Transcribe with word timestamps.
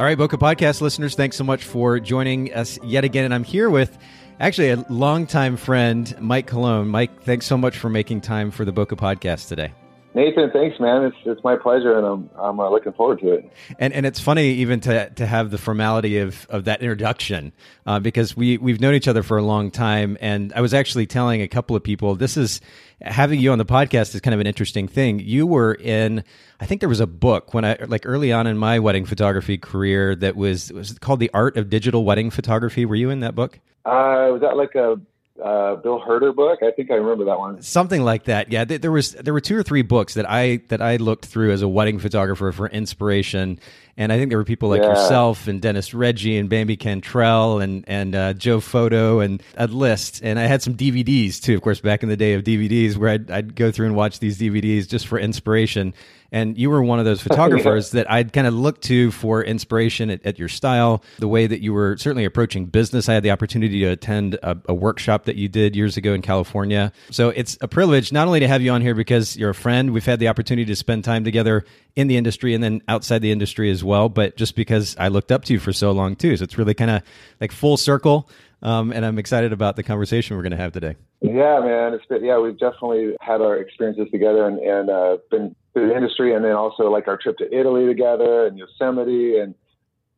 All 0.00 0.06
right, 0.06 0.16
Boca 0.16 0.38
Podcast 0.38 0.80
listeners, 0.80 1.14
thanks 1.14 1.36
so 1.36 1.44
much 1.44 1.62
for 1.62 2.00
joining 2.00 2.54
us 2.54 2.78
yet 2.82 3.04
again. 3.04 3.26
And 3.26 3.34
I'm 3.34 3.44
here 3.44 3.68
with 3.68 3.98
actually 4.40 4.70
a 4.70 4.82
longtime 4.88 5.58
friend, 5.58 6.16
Mike 6.18 6.46
Colon. 6.46 6.88
Mike, 6.88 7.22
thanks 7.22 7.44
so 7.44 7.58
much 7.58 7.76
for 7.76 7.90
making 7.90 8.22
time 8.22 8.50
for 8.50 8.64
the 8.64 8.72
Boca 8.72 8.96
Podcast 8.96 9.48
today. 9.48 9.74
Nathan, 10.12 10.50
thanks, 10.50 10.80
man. 10.80 11.04
It's 11.04 11.16
it's 11.24 11.44
my 11.44 11.54
pleasure, 11.54 11.96
and 11.96 12.04
I'm 12.04 12.30
I'm 12.36 12.58
uh, 12.58 12.68
looking 12.68 12.92
forward 12.92 13.20
to 13.20 13.32
it. 13.32 13.52
And 13.78 13.92
and 13.92 14.04
it's 14.04 14.18
funny 14.18 14.54
even 14.54 14.80
to 14.80 15.08
to 15.10 15.26
have 15.26 15.50
the 15.50 15.58
formality 15.58 16.18
of 16.18 16.46
of 16.50 16.64
that 16.64 16.80
introduction 16.80 17.52
uh, 17.86 18.00
because 18.00 18.36
we 18.36 18.58
we've 18.58 18.80
known 18.80 18.94
each 18.94 19.06
other 19.06 19.22
for 19.22 19.38
a 19.38 19.42
long 19.42 19.70
time, 19.70 20.18
and 20.20 20.52
I 20.54 20.62
was 20.62 20.74
actually 20.74 21.06
telling 21.06 21.42
a 21.42 21.48
couple 21.48 21.76
of 21.76 21.84
people 21.84 22.16
this 22.16 22.36
is 22.36 22.60
having 23.00 23.38
you 23.38 23.52
on 23.52 23.58
the 23.58 23.64
podcast 23.64 24.14
is 24.14 24.20
kind 24.20 24.34
of 24.34 24.40
an 24.40 24.46
interesting 24.48 24.88
thing. 24.88 25.20
You 25.20 25.46
were 25.46 25.74
in, 25.74 26.24
I 26.60 26.66
think 26.66 26.80
there 26.80 26.88
was 26.88 27.00
a 27.00 27.06
book 27.06 27.54
when 27.54 27.64
I 27.64 27.78
like 27.86 28.02
early 28.04 28.32
on 28.32 28.46
in 28.46 28.58
my 28.58 28.78
wedding 28.78 29.06
photography 29.06 29.58
career 29.58 30.16
that 30.16 30.34
was 30.34 30.72
was 30.72 30.98
called 30.98 31.20
The 31.20 31.30
Art 31.32 31.56
of 31.56 31.70
Digital 31.70 32.04
Wedding 32.04 32.30
Photography. 32.30 32.84
Were 32.84 32.96
you 32.96 33.10
in 33.10 33.20
that 33.20 33.36
book? 33.36 33.60
Uh, 33.84 34.28
was 34.32 34.40
that 34.42 34.56
like 34.56 34.74
a 34.74 35.00
uh, 35.42 35.76
Bill 35.76 35.98
Herder 35.98 36.32
book. 36.32 36.60
I 36.62 36.70
think 36.70 36.90
I 36.90 36.94
remember 36.94 37.24
that 37.26 37.38
one. 37.38 37.62
Something 37.62 38.02
like 38.02 38.24
that. 38.24 38.50
Yeah, 38.52 38.64
there 38.64 38.92
was 38.92 39.12
there 39.12 39.32
were 39.32 39.40
two 39.40 39.56
or 39.56 39.62
three 39.62 39.82
books 39.82 40.14
that 40.14 40.28
I 40.28 40.60
that 40.68 40.80
I 40.80 40.96
looked 40.96 41.26
through 41.26 41.52
as 41.52 41.62
a 41.62 41.68
wedding 41.68 41.98
photographer 41.98 42.52
for 42.52 42.68
inspiration, 42.68 43.58
and 44.00 44.10
I 44.10 44.16
think 44.16 44.30
there 44.30 44.38
were 44.38 44.44
people 44.44 44.70
like 44.70 44.80
yeah. 44.80 44.88
yourself 44.88 45.46
and 45.46 45.60
Denis 45.60 45.92
Reggie 45.92 46.38
and 46.38 46.48
Bambi 46.48 46.78
Cantrell 46.78 47.60
and 47.60 47.84
and 47.86 48.14
uh, 48.14 48.32
Joe 48.32 48.58
Photo 48.58 49.20
and 49.20 49.42
a 49.58 49.66
list. 49.66 50.22
And 50.24 50.38
I 50.38 50.44
had 50.44 50.62
some 50.62 50.74
DVDs 50.74 51.38
too, 51.38 51.54
of 51.54 51.60
course, 51.60 51.80
back 51.80 52.02
in 52.02 52.08
the 52.08 52.16
day 52.16 52.32
of 52.32 52.42
DVDs, 52.42 52.96
where 52.96 53.10
I'd, 53.10 53.30
I'd 53.30 53.54
go 53.54 53.70
through 53.70 53.88
and 53.88 53.94
watch 53.94 54.18
these 54.18 54.38
DVDs 54.38 54.88
just 54.88 55.06
for 55.06 55.18
inspiration. 55.18 55.92
And 56.32 56.56
you 56.56 56.70
were 56.70 56.82
one 56.82 56.98
of 56.98 57.04
those 57.04 57.20
photographers 57.26 57.92
yeah. 57.92 58.02
that 58.02 58.10
I'd 58.10 58.32
kind 58.32 58.46
of 58.46 58.54
looked 58.54 58.82
to 58.84 59.10
for 59.10 59.42
inspiration 59.42 60.10
at, 60.10 60.24
at, 60.24 60.38
your 60.38 60.48
style, 60.48 61.02
the 61.18 61.28
way 61.28 61.46
that 61.46 61.60
you 61.60 61.72
were 61.72 61.96
certainly 61.98 62.24
approaching 62.24 62.66
business. 62.66 63.08
I 63.08 63.14
had 63.14 63.22
the 63.22 63.32
opportunity 63.32 63.80
to 63.80 63.86
attend 63.86 64.34
a, 64.34 64.56
a, 64.66 64.74
workshop 64.74 65.24
that 65.24 65.36
you 65.36 65.48
did 65.48 65.76
years 65.76 65.96
ago 65.96 66.14
in 66.14 66.22
California. 66.22 66.92
So 67.10 67.30
it's 67.30 67.58
a 67.60 67.68
privilege 67.68 68.12
not 68.12 68.26
only 68.26 68.40
to 68.40 68.48
have 68.48 68.62
you 68.62 68.70
on 68.70 68.80
here 68.80 68.94
because 68.94 69.36
you're 69.36 69.50
a 69.50 69.54
friend, 69.54 69.92
we've 69.92 70.06
had 70.06 70.20
the 70.20 70.28
opportunity 70.28 70.64
to 70.66 70.76
spend 70.76 71.04
time 71.04 71.24
together 71.24 71.64
in 71.96 72.06
the 72.06 72.16
industry 72.16 72.54
and 72.54 72.62
then 72.62 72.80
outside 72.88 73.20
the 73.20 73.32
industry 73.32 73.70
as 73.70 73.82
well, 73.82 73.89
but 74.08 74.36
just 74.36 74.56
because 74.56 74.96
I 74.98 75.08
looked 75.08 75.32
up 75.32 75.44
to 75.44 75.52
you 75.52 75.58
for 75.58 75.72
so 75.72 75.92
long 75.92 76.16
too. 76.16 76.36
So 76.36 76.44
it's 76.44 76.58
really 76.58 76.74
kind 76.74 76.90
of 76.90 77.02
like 77.40 77.52
full 77.52 77.76
circle. 77.76 78.28
Um, 78.62 78.92
and 78.92 79.06
I'm 79.06 79.18
excited 79.18 79.52
about 79.52 79.76
the 79.76 79.82
conversation 79.82 80.36
we're 80.36 80.42
going 80.42 80.50
to 80.52 80.58
have 80.58 80.72
today. 80.72 80.96
Yeah, 81.22 81.60
man. 81.60 81.94
It's 81.94 82.04
been, 82.06 82.24
yeah, 82.24 82.38
we've 82.38 82.58
definitely 82.58 83.16
had 83.20 83.40
our 83.40 83.56
experiences 83.56 84.08
together 84.10 84.46
and, 84.46 84.58
and 84.58 84.90
uh, 84.90 85.16
been 85.30 85.54
through 85.72 85.88
the 85.88 85.96
industry, 85.96 86.34
and 86.34 86.44
then 86.44 86.52
also 86.52 86.90
like 86.90 87.08
our 87.08 87.16
trip 87.16 87.38
to 87.38 87.54
Italy 87.54 87.86
together 87.86 88.46
and 88.46 88.58
Yosemite, 88.58 89.38
and 89.38 89.54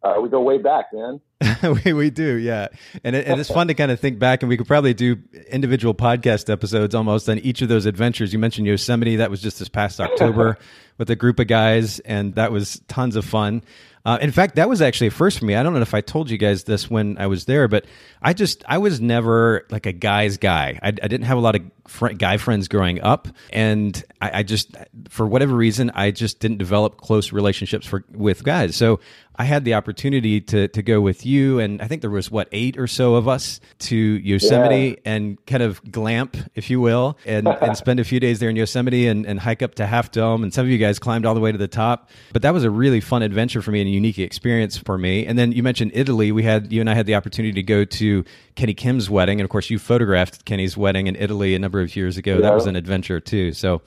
uh, 0.02 0.14
we 0.20 0.28
go 0.28 0.40
way 0.40 0.58
back, 0.58 0.86
man. 0.92 1.20
we, 1.84 1.92
we 1.92 2.10
do, 2.10 2.34
yeah. 2.36 2.68
And, 3.04 3.16
it, 3.16 3.26
and 3.26 3.40
it's 3.40 3.50
fun 3.50 3.68
to 3.68 3.74
kind 3.74 3.90
of 3.90 4.00
think 4.00 4.18
back, 4.18 4.42
and 4.42 4.48
we 4.48 4.56
could 4.56 4.66
probably 4.66 4.94
do 4.94 5.16
individual 5.50 5.94
podcast 5.94 6.50
episodes 6.50 6.94
almost 6.94 7.28
on 7.28 7.38
each 7.38 7.62
of 7.62 7.68
those 7.68 7.86
adventures. 7.86 8.32
You 8.32 8.38
mentioned 8.38 8.66
Yosemite, 8.66 9.16
that 9.16 9.30
was 9.30 9.40
just 9.40 9.58
this 9.58 9.68
past 9.68 10.00
October 10.00 10.58
with 10.98 11.10
a 11.10 11.16
group 11.16 11.38
of 11.38 11.46
guys, 11.46 12.00
and 12.00 12.34
that 12.34 12.52
was 12.52 12.80
tons 12.88 13.16
of 13.16 13.24
fun. 13.24 13.62
Uh, 14.04 14.18
in 14.20 14.32
fact, 14.32 14.56
that 14.56 14.68
was 14.68 14.82
actually 14.82 15.06
a 15.06 15.10
first 15.12 15.38
for 15.38 15.44
me. 15.44 15.54
I 15.54 15.62
don't 15.62 15.74
know 15.74 15.80
if 15.80 15.94
I 15.94 16.00
told 16.00 16.28
you 16.28 16.36
guys 16.36 16.64
this 16.64 16.90
when 16.90 17.18
I 17.18 17.28
was 17.28 17.44
there, 17.44 17.68
but 17.68 17.86
I 18.20 18.32
just 18.32 18.64
I 18.66 18.78
was 18.78 19.00
never 19.00 19.64
like 19.70 19.86
a 19.86 19.92
guy's 19.92 20.38
guy. 20.38 20.78
I, 20.82 20.88
I 20.88 20.90
didn't 20.90 21.22
have 21.22 21.38
a 21.38 21.40
lot 21.40 21.54
of 21.54 21.62
fr- 21.86 22.08
guy 22.08 22.36
friends 22.36 22.66
growing 22.66 23.00
up, 23.00 23.28
and 23.52 24.02
I, 24.20 24.40
I, 24.40 24.42
just 24.42 24.76
for 25.08 25.24
whatever 25.24 25.54
reason 25.54 25.92
I 25.94 26.10
just 26.10 26.40
didn't 26.40 26.58
develop 26.58 26.96
close 26.96 27.32
relationships 27.32 27.86
for 27.86 28.04
with 28.10 28.42
guys. 28.42 28.74
So 28.74 28.98
I 29.36 29.44
had 29.44 29.64
the 29.64 29.74
opportunity 29.74 30.40
to 30.40 30.68
to 30.68 30.82
go 30.82 31.00
with 31.00 31.24
you, 31.24 31.58
and 31.58 31.80
I 31.80 31.88
think 31.88 32.02
there 32.02 32.10
was 32.10 32.30
what 32.30 32.48
eight 32.52 32.76
or 32.78 32.86
so 32.86 33.14
of 33.14 33.28
us 33.28 33.60
to 33.80 33.96
Yosemite 33.96 34.88
yeah. 34.88 34.94
and 35.04 35.46
kind 35.46 35.62
of 35.62 35.82
glamp, 35.90 36.36
if 36.54 36.68
you 36.70 36.80
will, 36.80 37.18
and, 37.24 37.48
and 37.62 37.76
spend 37.76 38.00
a 38.00 38.04
few 38.04 38.20
days 38.20 38.40
there 38.40 38.50
in 38.50 38.56
Yosemite 38.56 39.06
and, 39.06 39.26
and 39.26 39.40
hike 39.40 39.62
up 39.62 39.74
to 39.76 39.86
Half 39.86 40.10
Dome. 40.10 40.42
And 40.42 40.52
some 40.52 40.66
of 40.66 40.70
you 40.70 40.78
guys 40.78 40.98
climbed 40.98 41.24
all 41.24 41.34
the 41.34 41.40
way 41.40 41.50
to 41.50 41.58
the 41.58 41.68
top. 41.68 42.10
But 42.32 42.42
that 42.42 42.52
was 42.52 42.64
a 42.64 42.70
really 42.70 43.00
fun 43.00 43.22
adventure 43.22 43.62
for 43.62 43.70
me 43.70 43.80
and 43.80 43.88
a 43.88 43.92
unique 43.92 44.18
experience 44.18 44.76
for 44.76 44.98
me. 44.98 45.26
And 45.26 45.38
then 45.38 45.52
you 45.52 45.62
mentioned 45.62 45.92
Italy. 45.94 46.32
We 46.32 46.42
had 46.42 46.72
you 46.72 46.80
and 46.80 46.90
I 46.90 46.94
had 46.94 47.06
the 47.06 47.14
opportunity 47.14 47.54
to 47.54 47.62
go 47.62 47.84
to 47.84 48.24
Kenny 48.54 48.74
Kim's 48.74 49.08
wedding, 49.08 49.40
and 49.40 49.44
of 49.44 49.50
course 49.50 49.70
you 49.70 49.78
photographed 49.78 50.44
Kenny's 50.44 50.76
wedding 50.76 51.06
in 51.06 51.16
Italy 51.16 51.54
a 51.54 51.58
number 51.58 51.80
of 51.80 51.96
years 51.96 52.16
ago. 52.16 52.34
Yeah. 52.34 52.42
That 52.42 52.54
was 52.54 52.66
an 52.66 52.76
adventure 52.76 53.20
too. 53.20 53.52
So 53.52 53.82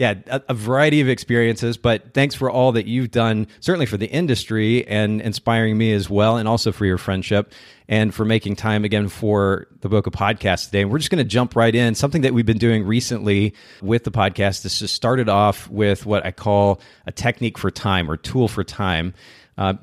yeah, 0.00 0.14
a, 0.28 0.40
a, 0.48 0.54
variety 0.54 1.02
of 1.02 1.10
experiences, 1.10 1.76
but 1.76 2.14
thanks 2.14 2.34
for 2.34 2.50
all 2.50 2.72
that 2.72 2.86
you've 2.86 3.10
done, 3.10 3.46
certainly 3.60 3.84
for 3.84 3.98
the 3.98 4.06
industry 4.06 4.88
and 4.88 5.20
inspiring 5.20 5.76
me 5.76 5.92
as 5.92 6.08
well, 6.08 6.38
and 6.38 6.48
also 6.48 6.72
for 6.72 6.86
your 6.86 6.96
friendship 6.96 7.52
and 7.86 8.14
for 8.14 8.24
making 8.24 8.56
time 8.56 8.82
again 8.86 9.10
for 9.10 9.66
the 9.82 9.90
Boca 9.90 10.10
podcast 10.10 10.64
today. 10.64 10.80
And 10.80 10.90
we're 10.90 10.96
just 10.96 11.10
going 11.10 11.22
to 11.22 11.28
jump 11.28 11.54
right 11.54 11.74
in. 11.74 11.94
Something 11.94 12.22
that 12.22 12.32
we've 12.32 12.46
been 12.46 12.56
doing 12.56 12.86
recently 12.86 13.52
with 13.82 14.04
the 14.04 14.10
podcast 14.10 14.64
is 14.64 14.78
just 14.78 14.94
started 14.94 15.28
off 15.28 15.68
with 15.68 16.06
what 16.06 16.24
I 16.24 16.30
call 16.30 16.80
a 17.06 17.12
technique 17.12 17.58
for 17.58 17.70
time 17.70 18.10
or 18.10 18.16
tool 18.16 18.48
for 18.48 18.64
time. 18.64 19.12
Uh, 19.58 19.74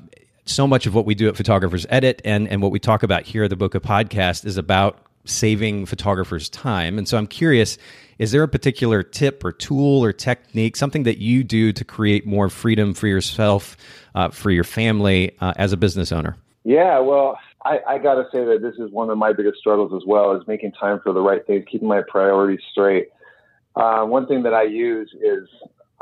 so 0.46 0.66
much 0.66 0.86
of 0.86 0.96
what 0.96 1.06
we 1.06 1.14
do 1.14 1.28
at 1.28 1.36
Photographers 1.36 1.86
Edit 1.90 2.20
and, 2.24 2.48
and 2.48 2.60
what 2.60 2.72
we 2.72 2.80
talk 2.80 3.04
about 3.04 3.22
here 3.22 3.44
at 3.44 3.50
the 3.50 3.56
Boca 3.56 3.78
podcast 3.78 4.44
is 4.44 4.56
about 4.56 4.98
saving 5.28 5.86
photographers 5.86 6.48
time. 6.48 6.98
And 6.98 7.08
so 7.08 7.16
I'm 7.16 7.26
curious 7.26 7.78
is 8.18 8.32
there 8.32 8.42
a 8.42 8.48
particular 8.48 9.02
tip 9.02 9.44
or 9.44 9.52
tool 9.52 10.04
or 10.04 10.12
technique, 10.12 10.76
something 10.76 11.04
that 11.04 11.18
you 11.18 11.44
do 11.44 11.72
to 11.72 11.84
create 11.84 12.26
more 12.26 12.48
freedom 12.48 12.92
for 12.92 13.06
yourself, 13.06 13.76
uh, 14.14 14.30
for 14.30 14.50
your 14.50 14.64
family 14.64 15.36
uh, 15.40 15.52
as 15.56 15.72
a 15.72 15.76
business 15.76 16.10
owner? 16.10 16.36
Yeah, 16.64 16.98
well, 16.98 17.38
I, 17.64 17.78
I 17.88 17.98
got 17.98 18.14
to 18.14 18.24
say 18.32 18.44
that 18.44 18.60
this 18.60 18.74
is 18.74 18.90
one 18.90 19.08
of 19.10 19.18
my 19.18 19.32
biggest 19.32 19.58
struggles 19.58 19.92
as 19.94 20.06
well, 20.06 20.34
is 20.34 20.46
making 20.48 20.72
time 20.72 21.00
for 21.02 21.12
the 21.12 21.20
right 21.20 21.46
things, 21.46 21.64
keeping 21.70 21.88
my 21.88 22.02
priorities 22.08 22.60
straight. 22.72 23.08
Uh, 23.76 24.04
one 24.04 24.26
thing 24.26 24.42
that 24.42 24.54
I 24.54 24.64
use 24.64 25.10
is 25.20 25.48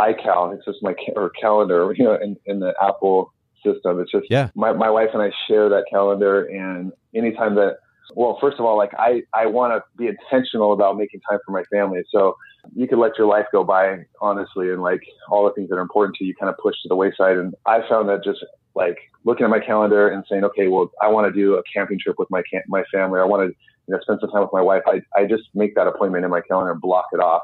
iCal. 0.00 0.54
It's 0.54 0.64
just 0.64 0.82
my 0.82 0.94
or 1.14 1.30
calendar, 1.30 1.94
you 1.96 2.04
know, 2.04 2.14
in, 2.14 2.36
in 2.46 2.60
the 2.60 2.72
Apple 2.82 3.32
system. 3.64 4.00
It's 4.00 4.10
just 4.10 4.26
yeah. 4.30 4.50
my, 4.54 4.72
my 4.72 4.88
wife 4.88 5.10
and 5.12 5.22
I 5.22 5.30
share 5.48 5.68
that 5.68 5.84
calendar, 5.90 6.44
and 6.44 6.92
anytime 7.14 7.54
that 7.56 7.78
well, 8.14 8.38
first 8.40 8.58
of 8.58 8.64
all, 8.64 8.76
like 8.76 8.92
I, 8.98 9.22
I 9.34 9.46
want 9.46 9.72
to 9.72 9.82
be 9.96 10.08
intentional 10.08 10.72
about 10.72 10.96
making 10.96 11.20
time 11.28 11.38
for 11.44 11.52
my 11.52 11.64
family. 11.64 12.02
So 12.10 12.36
you 12.74 12.86
could 12.88 12.98
let 12.98 13.18
your 13.18 13.26
life 13.26 13.46
go 13.52 13.64
by, 13.64 14.04
honestly, 14.20 14.70
and 14.70 14.82
like 14.82 15.00
all 15.30 15.44
the 15.44 15.52
things 15.52 15.68
that 15.70 15.76
are 15.76 15.80
important 15.80 16.16
to 16.16 16.24
you 16.24 16.34
kind 16.34 16.50
of 16.50 16.56
push 16.58 16.74
to 16.82 16.88
the 16.88 16.96
wayside. 16.96 17.36
And 17.36 17.54
I 17.66 17.80
found 17.88 18.08
that 18.08 18.24
just 18.24 18.44
like 18.74 18.96
looking 19.24 19.44
at 19.44 19.50
my 19.50 19.60
calendar 19.60 20.08
and 20.08 20.24
saying, 20.28 20.44
okay, 20.44 20.68
well, 20.68 20.90
I 21.02 21.08
want 21.08 21.32
to 21.32 21.38
do 21.38 21.54
a 21.54 21.62
camping 21.72 21.98
trip 21.98 22.16
with 22.18 22.30
my 22.30 22.42
my 22.68 22.84
family. 22.92 23.20
I 23.20 23.24
want 23.24 23.48
to 23.48 23.56
you 23.88 23.94
know, 23.94 24.00
spend 24.02 24.18
some 24.20 24.30
time 24.30 24.42
with 24.42 24.52
my 24.52 24.62
wife. 24.62 24.82
I, 24.86 25.00
I 25.16 25.26
just 25.26 25.44
make 25.54 25.74
that 25.74 25.86
appointment 25.86 26.24
in 26.24 26.30
my 26.30 26.40
calendar 26.40 26.72
and 26.72 26.80
block 26.80 27.06
it 27.12 27.20
off. 27.20 27.42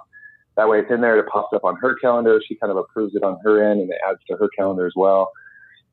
That 0.57 0.69
way 0.69 0.81
it's 0.81 0.91
in 0.91 1.01
there. 1.01 1.19
It 1.19 1.27
pops 1.33 1.55
up 1.55 1.65
on 1.65 1.77
her 1.77 1.95
calendar. 1.97 2.41
She 2.47 2.57
kind 2.57 2.71
of 2.71 2.77
approves 2.77 3.15
it 3.15 3.23
on 3.23 3.39
her 3.45 3.63
end 3.63 3.81
and 3.81 3.91
it 3.91 3.99
adds 4.07 4.19
to 4.29 4.37
her 4.37 4.49
calendar 4.57 4.87
as 4.87 4.93
well 4.95 5.31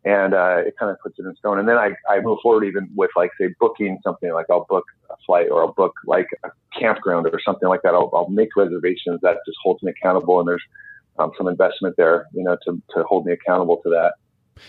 and 0.05 0.33
uh, 0.33 0.57
it 0.65 0.75
kind 0.79 0.91
of 0.91 0.99
puts 1.01 1.19
it 1.19 1.25
in 1.25 1.35
stone. 1.35 1.59
And 1.59 1.67
then 1.67 1.77
I, 1.77 1.91
I 2.09 2.21
move 2.21 2.39
forward 2.41 2.65
even 2.65 2.89
with 2.95 3.11
like 3.15 3.31
say 3.39 3.53
booking 3.59 3.99
something 4.03 4.31
like 4.33 4.45
I'll 4.49 4.65
book 4.69 4.85
a 5.09 5.15
flight 5.25 5.47
or 5.51 5.61
I'll 5.61 5.73
book 5.73 5.93
like 6.05 6.27
a 6.43 6.49
campground 6.77 7.27
or 7.27 7.39
something 7.43 7.67
like 7.67 7.81
that. 7.83 7.93
I'll, 7.93 8.09
I'll 8.13 8.29
make 8.29 8.55
reservations 8.55 9.19
that 9.21 9.37
just 9.45 9.57
holds 9.61 9.83
me 9.83 9.91
accountable, 9.91 10.39
and 10.39 10.47
there's 10.47 10.63
um, 11.17 11.31
some 11.37 11.47
investment 11.47 11.95
there, 11.97 12.27
you 12.33 12.43
know, 12.43 12.57
to 12.65 12.81
to 12.95 13.03
hold 13.03 13.25
me 13.25 13.33
accountable 13.33 13.77
to 13.83 13.89
that. 13.89 14.13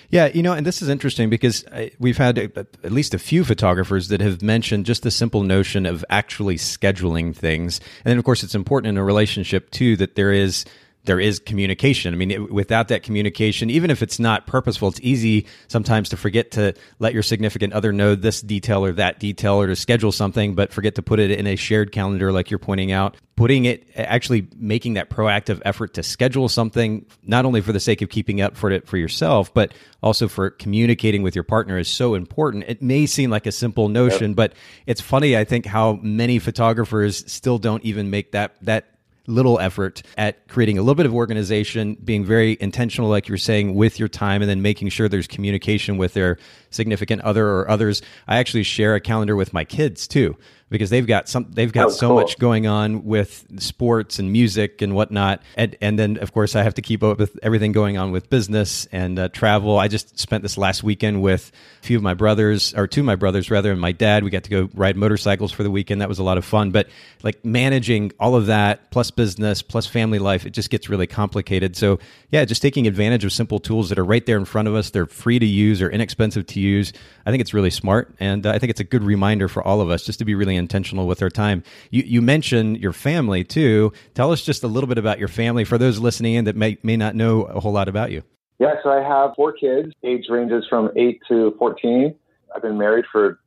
Yeah, 0.08 0.26
you 0.26 0.42
know, 0.42 0.52
and 0.52 0.64
this 0.64 0.82
is 0.82 0.88
interesting 0.88 1.30
because 1.30 1.64
uh, 1.66 1.88
we've 1.98 2.16
had 2.16 2.38
at 2.38 2.92
least 2.92 3.12
a 3.14 3.18
few 3.18 3.44
photographers 3.44 4.08
that 4.08 4.20
have 4.20 4.40
mentioned 4.40 4.86
just 4.86 5.02
the 5.02 5.10
simple 5.10 5.42
notion 5.42 5.86
of 5.86 6.04
actually 6.10 6.56
scheduling 6.56 7.34
things. 7.34 7.80
And 8.04 8.12
then, 8.12 8.18
of 8.18 8.24
course, 8.24 8.42
it's 8.42 8.54
important 8.54 8.90
in 8.90 8.98
a 8.98 9.04
relationship 9.04 9.70
too 9.70 9.96
that 9.96 10.14
there 10.14 10.32
is 10.32 10.64
there 11.04 11.20
is 11.20 11.38
communication. 11.38 12.12
I 12.12 12.16
mean, 12.16 12.30
it, 12.30 12.52
without 12.52 12.88
that 12.88 13.02
communication, 13.02 13.70
even 13.70 13.90
if 13.90 14.02
it's 14.02 14.18
not 14.18 14.46
purposeful, 14.46 14.88
it's 14.88 15.00
easy 15.02 15.46
sometimes 15.68 16.10
to 16.10 16.16
forget 16.16 16.50
to 16.52 16.74
let 16.98 17.14
your 17.14 17.22
significant 17.22 17.72
other 17.72 17.92
know 17.92 18.14
this 18.14 18.42
detail 18.42 18.84
or 18.84 18.92
that 18.92 19.18
detail 19.18 19.54
or 19.54 19.66
to 19.66 19.76
schedule 19.76 20.12
something, 20.12 20.54
but 20.54 20.72
forget 20.72 20.96
to 20.96 21.02
put 21.02 21.18
it 21.18 21.30
in 21.30 21.46
a 21.46 21.56
shared 21.56 21.92
calendar, 21.92 22.32
like 22.32 22.50
you're 22.50 22.58
pointing 22.58 22.92
out. 22.92 23.16
Putting 23.36 23.64
it, 23.64 23.88
actually 23.96 24.48
making 24.54 24.94
that 24.94 25.08
proactive 25.08 25.62
effort 25.64 25.94
to 25.94 26.02
schedule 26.02 26.50
something, 26.50 27.06
not 27.22 27.46
only 27.46 27.62
for 27.62 27.72
the 27.72 27.80
sake 27.80 28.02
of 28.02 28.10
keeping 28.10 28.42
up 28.42 28.54
for 28.54 28.70
it 28.70 28.86
for 28.86 28.98
yourself, 28.98 29.54
but 29.54 29.72
also 30.02 30.28
for 30.28 30.50
communicating 30.50 31.22
with 31.22 31.34
your 31.34 31.44
partner 31.44 31.78
is 31.78 31.88
so 31.88 32.14
important. 32.14 32.64
It 32.68 32.82
may 32.82 33.06
seem 33.06 33.30
like 33.30 33.46
a 33.46 33.52
simple 33.52 33.88
notion, 33.88 34.32
yep. 34.32 34.36
but 34.36 34.52
it's 34.84 35.00
funny, 35.00 35.38
I 35.38 35.44
think, 35.44 35.64
how 35.64 35.94
many 36.02 36.38
photographers 36.38 37.24
still 37.32 37.56
don't 37.56 37.82
even 37.82 38.10
make 38.10 38.32
that, 38.32 38.56
that 38.60 38.99
little 39.30 39.58
effort 39.58 40.02
at 40.18 40.46
creating 40.48 40.78
a 40.78 40.82
little 40.82 40.94
bit 40.94 41.06
of 41.06 41.14
organization, 41.14 41.96
being 42.04 42.24
very 42.24 42.56
intentional, 42.60 43.08
like 43.08 43.28
you 43.28 43.32
were 43.32 43.38
saying, 43.38 43.74
with 43.74 43.98
your 43.98 44.08
time, 44.08 44.42
and 44.42 44.50
then 44.50 44.62
making 44.62 44.88
sure 44.88 45.08
there's 45.08 45.26
communication 45.26 45.96
with 45.96 46.14
their 46.14 46.38
significant 46.70 47.22
other 47.22 47.46
or 47.46 47.68
others. 47.70 48.02
I 48.26 48.38
actually 48.38 48.62
share 48.62 48.94
a 48.94 49.00
calendar 49.00 49.36
with 49.36 49.52
my 49.52 49.64
kids 49.64 50.06
too 50.06 50.36
because 50.70 50.88
they've 50.88 51.06
got 51.06 51.28
some 51.28 51.50
they've 51.50 51.72
got 51.72 51.88
oh, 51.88 51.90
so 51.90 52.06
cool. 52.08 52.16
much 52.16 52.38
going 52.38 52.66
on 52.66 53.04
with 53.04 53.44
sports 53.58 54.18
and 54.18 54.32
music 54.32 54.80
and 54.80 54.94
whatnot. 54.94 55.42
And 55.56 55.76
and 55.82 55.98
then 55.98 56.16
of 56.18 56.32
course 56.32 56.56
I 56.56 56.62
have 56.62 56.74
to 56.74 56.82
keep 56.82 57.02
up 57.02 57.18
with 57.18 57.38
everything 57.42 57.72
going 57.72 57.98
on 57.98 58.12
with 58.12 58.30
business 58.30 58.86
and 58.92 59.18
uh, 59.18 59.28
travel. 59.28 59.78
I 59.78 59.88
just 59.88 60.18
spent 60.18 60.42
this 60.42 60.56
last 60.56 60.82
weekend 60.82 61.22
with 61.22 61.50
a 61.82 61.86
few 61.86 61.96
of 61.96 62.02
my 62.02 62.14
brothers 62.14 62.72
or 62.74 62.86
two 62.86 63.00
of 63.00 63.04
my 63.04 63.16
brothers 63.16 63.50
rather 63.50 63.72
and 63.72 63.80
my 63.80 63.92
dad. 63.92 64.22
We 64.22 64.30
got 64.30 64.44
to 64.44 64.50
go 64.50 64.70
ride 64.74 64.96
motorcycles 64.96 65.52
for 65.52 65.64
the 65.64 65.70
weekend. 65.70 66.00
That 66.00 66.08
was 66.08 66.20
a 66.20 66.24
lot 66.24 66.38
of 66.38 66.44
fun. 66.44 66.70
But 66.70 66.88
like 67.22 67.44
managing 67.44 68.12
all 68.20 68.36
of 68.36 68.46
that 68.46 68.90
plus 68.92 69.10
business 69.10 69.62
plus 69.62 69.86
family 69.86 70.20
life 70.20 70.46
it 70.46 70.50
just 70.50 70.70
gets 70.70 70.88
really 70.88 71.08
complicated. 71.08 71.76
So 71.76 71.98
yeah 72.30 72.44
just 72.44 72.62
taking 72.62 72.86
advantage 72.86 73.24
of 73.24 73.32
simple 73.32 73.58
tools 73.58 73.88
that 73.88 73.98
are 73.98 74.04
right 74.04 74.24
there 74.24 74.38
in 74.38 74.44
front 74.44 74.68
of 74.68 74.76
us. 74.76 74.90
They're 74.90 75.06
free 75.06 75.38
to 75.40 75.46
use. 75.46 75.82
Or 75.82 75.90
inexpensive 75.90 76.46
to 76.46 76.59
use 76.60 76.92
I 77.26 77.30
think 77.30 77.40
it's 77.40 77.54
really 77.54 77.70
smart 77.70 78.14
and 78.20 78.46
uh, 78.46 78.50
I 78.50 78.58
think 78.58 78.70
it's 78.70 78.80
a 78.80 78.84
good 78.84 79.02
reminder 79.02 79.48
for 79.48 79.62
all 79.62 79.80
of 79.80 79.90
us 79.90 80.04
just 80.04 80.18
to 80.20 80.24
be 80.24 80.34
really 80.34 80.56
intentional 80.56 81.06
with 81.06 81.22
our 81.22 81.30
time. 81.30 81.62
You, 81.90 82.02
you 82.06 82.22
mentioned 82.22 82.78
your 82.78 82.92
family 82.92 83.44
too. 83.44 83.92
Tell 84.14 84.32
us 84.32 84.42
just 84.42 84.62
a 84.62 84.68
little 84.68 84.88
bit 84.88 84.98
about 84.98 85.18
your 85.18 85.28
family 85.28 85.64
for 85.64 85.78
those 85.78 85.98
listening 85.98 86.34
in 86.34 86.44
that 86.44 86.56
may, 86.56 86.78
may 86.82 86.96
not 86.96 87.14
know 87.14 87.42
a 87.42 87.60
whole 87.60 87.72
lot 87.72 87.88
about 87.88 88.10
you. 88.10 88.22
Yeah, 88.58 88.74
so 88.82 88.90
I 88.90 89.02
have 89.02 89.34
four 89.36 89.52
kids. 89.52 89.92
Age 90.04 90.26
ranges 90.28 90.66
from 90.68 90.90
8 90.94 91.20
to 91.28 91.54
14. 91.58 92.14
I've 92.54 92.62
been 92.62 92.76
married 92.76 93.06
for 93.10 93.40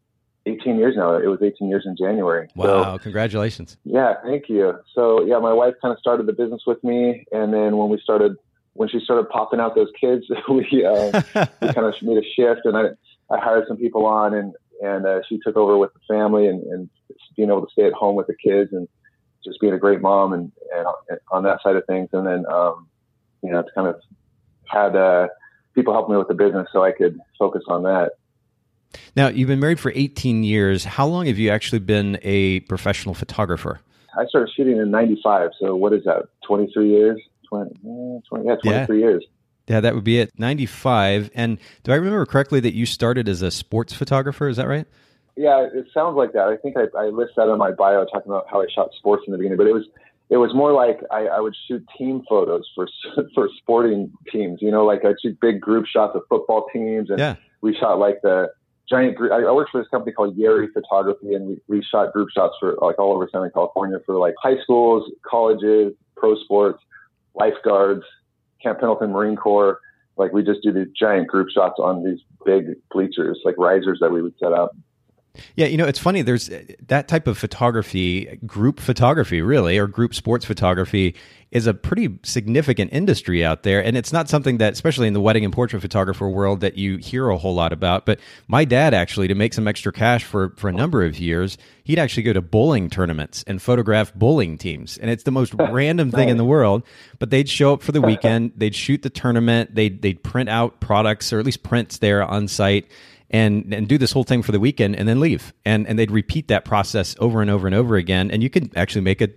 18 0.45 0.77
years 0.77 0.95
now. 0.97 1.15
It 1.15 1.27
was 1.27 1.39
18 1.41 1.69
years 1.69 1.83
in 1.85 1.95
January. 1.95 2.49
Wow, 2.55 2.95
so, 2.95 2.97
congratulations. 2.99 3.77
Yeah, 3.85 4.15
thank 4.23 4.49
you. 4.49 4.73
So, 4.95 5.23
yeah, 5.23 5.37
my 5.37 5.53
wife 5.53 5.75
kind 5.81 5.91
of 5.91 5.99
started 5.99 6.25
the 6.25 6.33
business 6.33 6.63
with 6.65 6.83
me. 6.83 7.25
And 7.31 7.53
then 7.53 7.77
when 7.77 7.89
we 7.89 7.99
started, 8.01 8.37
when 8.73 8.89
she 8.89 8.99
started 8.99 9.29
popping 9.29 9.59
out 9.59 9.75
those 9.75 9.91
kids, 9.99 10.25
we, 10.49 10.85
uh, 10.85 11.21
we 11.61 11.73
kind 11.73 11.87
of 11.87 11.95
made 12.01 12.17
a 12.17 12.27
shift 12.35 12.61
and 12.65 12.77
I, 12.77 12.85
I 13.33 13.39
hired 13.39 13.65
some 13.67 13.77
people 13.77 14.05
on 14.05 14.33
and, 14.33 14.53
and 14.81 15.05
uh, 15.05 15.21
she 15.27 15.39
took 15.43 15.55
over 15.55 15.77
with 15.77 15.91
the 15.93 15.99
family 16.07 16.47
and, 16.47 16.63
and 16.63 16.89
being 17.35 17.49
able 17.49 17.65
to 17.65 17.71
stay 17.71 17.85
at 17.85 17.93
home 17.93 18.15
with 18.15 18.27
the 18.27 18.35
kids 18.35 18.73
and 18.73 18.87
just 19.45 19.59
being 19.59 19.73
a 19.73 19.77
great 19.77 20.01
mom 20.01 20.33
and, 20.33 20.51
and, 20.73 21.19
on 21.31 21.43
that 21.43 21.61
side 21.61 21.75
of 21.75 21.85
things. 21.85 22.09
And 22.13 22.25
then, 22.25 22.45
um, 22.51 22.87
you 23.43 23.51
know, 23.51 23.59
it's 23.59 23.71
kind 23.75 23.87
of 23.87 23.99
had 24.65 24.95
uh, 24.95 25.27
people 25.75 25.93
help 25.93 26.09
me 26.09 26.17
with 26.17 26.27
the 26.27 26.33
business 26.33 26.67
so 26.71 26.83
I 26.83 26.91
could 26.91 27.19
focus 27.37 27.63
on 27.67 27.83
that. 27.83 28.13
Now, 29.15 29.27
you've 29.27 29.47
been 29.47 29.59
married 29.59 29.79
for 29.79 29.91
18 29.93 30.43
years. 30.43 30.85
How 30.85 31.07
long 31.07 31.25
have 31.25 31.39
you 31.39 31.49
actually 31.49 31.79
been 31.79 32.19
a 32.21 32.61
professional 32.61 33.15
photographer? 33.15 33.79
I 34.17 34.25
started 34.27 34.51
shooting 34.55 34.77
in 34.77 34.91
95. 34.91 35.51
So, 35.59 35.75
what 35.75 35.93
is 35.93 36.03
that, 36.05 36.27
23 36.47 36.89
years? 36.89 37.21
20, 37.53 38.21
20 38.29 38.45
yeah, 38.45 38.55
23 38.63 38.99
yeah. 38.99 39.05
years. 39.05 39.25
Yeah, 39.67 39.79
that 39.79 39.95
would 39.95 40.03
be 40.03 40.19
it. 40.19 40.31
95. 40.37 41.29
And 41.33 41.57
do 41.83 41.91
I 41.91 41.95
remember 41.95 42.25
correctly 42.25 42.59
that 42.59 42.73
you 42.73 42.85
started 42.85 43.29
as 43.29 43.41
a 43.41 43.51
sports 43.51 43.93
photographer? 43.93 44.47
Is 44.47 44.57
that 44.57 44.67
right? 44.67 44.85
Yeah, 45.35 45.67
it 45.73 45.87
sounds 45.93 46.15
like 46.15 46.33
that. 46.33 46.47
I 46.47 46.57
think 46.57 46.75
I, 46.77 46.85
I 46.97 47.05
list 47.07 47.33
that 47.37 47.49
in 47.49 47.57
my 47.57 47.71
bio 47.71 48.05
talking 48.05 48.31
about 48.31 48.45
how 48.49 48.61
I 48.61 48.65
shot 48.73 48.89
sports 48.97 49.23
in 49.25 49.31
the 49.31 49.37
beginning, 49.37 49.57
but 49.57 49.67
it 49.67 49.73
was 49.73 49.85
it 50.29 50.37
was 50.37 50.53
more 50.53 50.73
like 50.73 50.99
I, 51.11 51.27
I 51.27 51.39
would 51.39 51.55
shoot 51.67 51.83
team 51.97 52.23
photos 52.29 52.69
for 52.75 52.87
for 53.33 53.49
sporting 53.57 54.11
teams. 54.31 54.61
You 54.61 54.71
know, 54.71 54.85
like 54.85 55.03
I'd 55.05 55.15
shoot 55.21 55.39
big 55.39 55.59
group 55.59 55.85
shots 55.85 56.15
of 56.15 56.23
football 56.29 56.67
teams, 56.71 57.09
and 57.09 57.19
yeah. 57.19 57.35
we 57.61 57.75
shot 57.75 57.97
like 57.97 58.21
the 58.21 58.51
giant 58.89 59.15
group. 59.15 59.31
I, 59.31 59.37
I 59.37 59.51
worked 59.51 59.71
for 59.71 59.81
this 59.81 59.89
company 59.89 60.11
called 60.11 60.37
Yeri 60.37 60.67
Photography, 60.73 61.33
and 61.33 61.47
we, 61.47 61.61
we 61.67 61.83
shot 61.83 62.13
group 62.13 62.29
shots 62.29 62.53
for 62.59 62.77
like 62.81 62.99
all 62.99 63.13
over 63.13 63.27
Southern 63.31 63.51
California 63.51 63.97
for 64.05 64.17
like 64.17 64.35
high 64.41 64.61
schools, 64.61 65.09
colleges, 65.23 65.93
pro 66.15 66.35
sports, 66.43 66.79
lifeguards, 67.35 68.03
Camp 68.61 68.79
Pendleton 68.79 69.11
Marine 69.11 69.35
Corps. 69.35 69.79
Like 70.17 70.31
we 70.31 70.43
just 70.43 70.61
do 70.61 70.71
these 70.71 70.87
giant 70.97 71.27
group 71.27 71.49
shots 71.49 71.79
on 71.79 72.03
these 72.03 72.19
big 72.45 72.75
bleachers, 72.91 73.39
like 73.45 73.55
risers 73.57 73.99
that 73.99 74.11
we 74.11 74.21
would 74.21 74.35
set 74.39 74.53
up. 74.53 74.75
Yeah, 75.55 75.65
you 75.65 75.77
know, 75.77 75.85
it's 75.85 75.99
funny. 75.99 76.21
There's 76.21 76.49
eh, 76.49 76.63
that 76.87 77.07
type 77.07 77.25
of 77.25 77.39
photography, 77.39 78.39
group 78.45 78.79
photography, 78.79 79.41
really, 79.41 79.79
or 79.79 79.87
group 79.87 80.13
sports 80.13 80.45
photography 80.45 81.15
is 81.49 81.65
a 81.67 81.73
pretty 81.73 82.19
significant 82.23 82.91
industry 82.93 83.43
out 83.43 83.63
there. 83.63 83.83
And 83.83 83.95
it's 83.97 84.13
not 84.13 84.29
something 84.29 84.57
that, 84.57 84.73
especially 84.73 85.07
in 85.07 85.13
the 85.13 85.21
wedding 85.21 85.43
and 85.43 85.53
portrait 85.53 85.81
photographer 85.81 86.27
world, 86.27 86.61
that 86.61 86.77
you 86.77 86.97
hear 86.97 87.29
a 87.29 87.37
whole 87.37 87.53
lot 87.53 87.73
about. 87.73 88.05
But 88.05 88.19
my 88.47 88.65
dad, 88.65 88.93
actually, 88.93 89.27
to 89.27 89.35
make 89.35 89.53
some 89.53 89.67
extra 89.67 89.91
cash 89.91 90.23
for, 90.23 90.53
for 90.57 90.67
a 90.67 90.71
number 90.73 91.03
of 91.03 91.17
years, 91.19 91.57
he'd 91.83 91.99
actually 91.99 92.23
go 92.23 92.33
to 92.33 92.41
bowling 92.41 92.89
tournaments 92.89 93.43
and 93.45 93.61
photograph 93.61 94.13
bowling 94.15 94.57
teams. 94.57 94.97
And 94.97 95.09
it's 95.11 95.23
the 95.23 95.31
most 95.31 95.53
random 95.59 96.11
thing 96.11 96.29
in 96.29 96.37
the 96.37 96.45
world. 96.45 96.83
But 97.17 97.29
they'd 97.31 97.49
show 97.49 97.73
up 97.73 97.81
for 97.81 97.91
the 97.91 98.01
weekend, 98.03 98.53
they'd 98.55 98.75
shoot 98.75 99.01
the 99.01 99.11
tournament, 99.11 99.73
they'd, 99.73 100.01
they'd 100.01 100.23
print 100.23 100.49
out 100.49 100.79
products 100.79 101.33
or 101.33 101.39
at 101.39 101.45
least 101.45 101.63
prints 101.63 101.99
there 101.99 102.23
on 102.23 102.47
site 102.47 102.87
and 103.33 103.73
and 103.73 103.87
do 103.87 103.97
this 103.97 104.11
whole 104.11 104.23
thing 104.23 104.43
for 104.43 104.53
the 104.53 104.59
weekend 104.59 104.95
and 104.95 105.09
then 105.09 105.19
leave. 105.19 105.51
And 105.65 105.85
and 105.87 105.99
they'd 105.99 106.11
repeat 106.11 106.47
that 106.47 106.63
process 106.63 107.15
over 107.19 107.41
and 107.41 107.49
over 107.49 107.67
and 107.67 107.75
over 107.75 107.95
again. 107.95 108.31
And 108.31 108.41
you 108.41 108.49
could 108.49 108.71
actually 108.77 109.01
make 109.01 109.19
a 109.19 109.29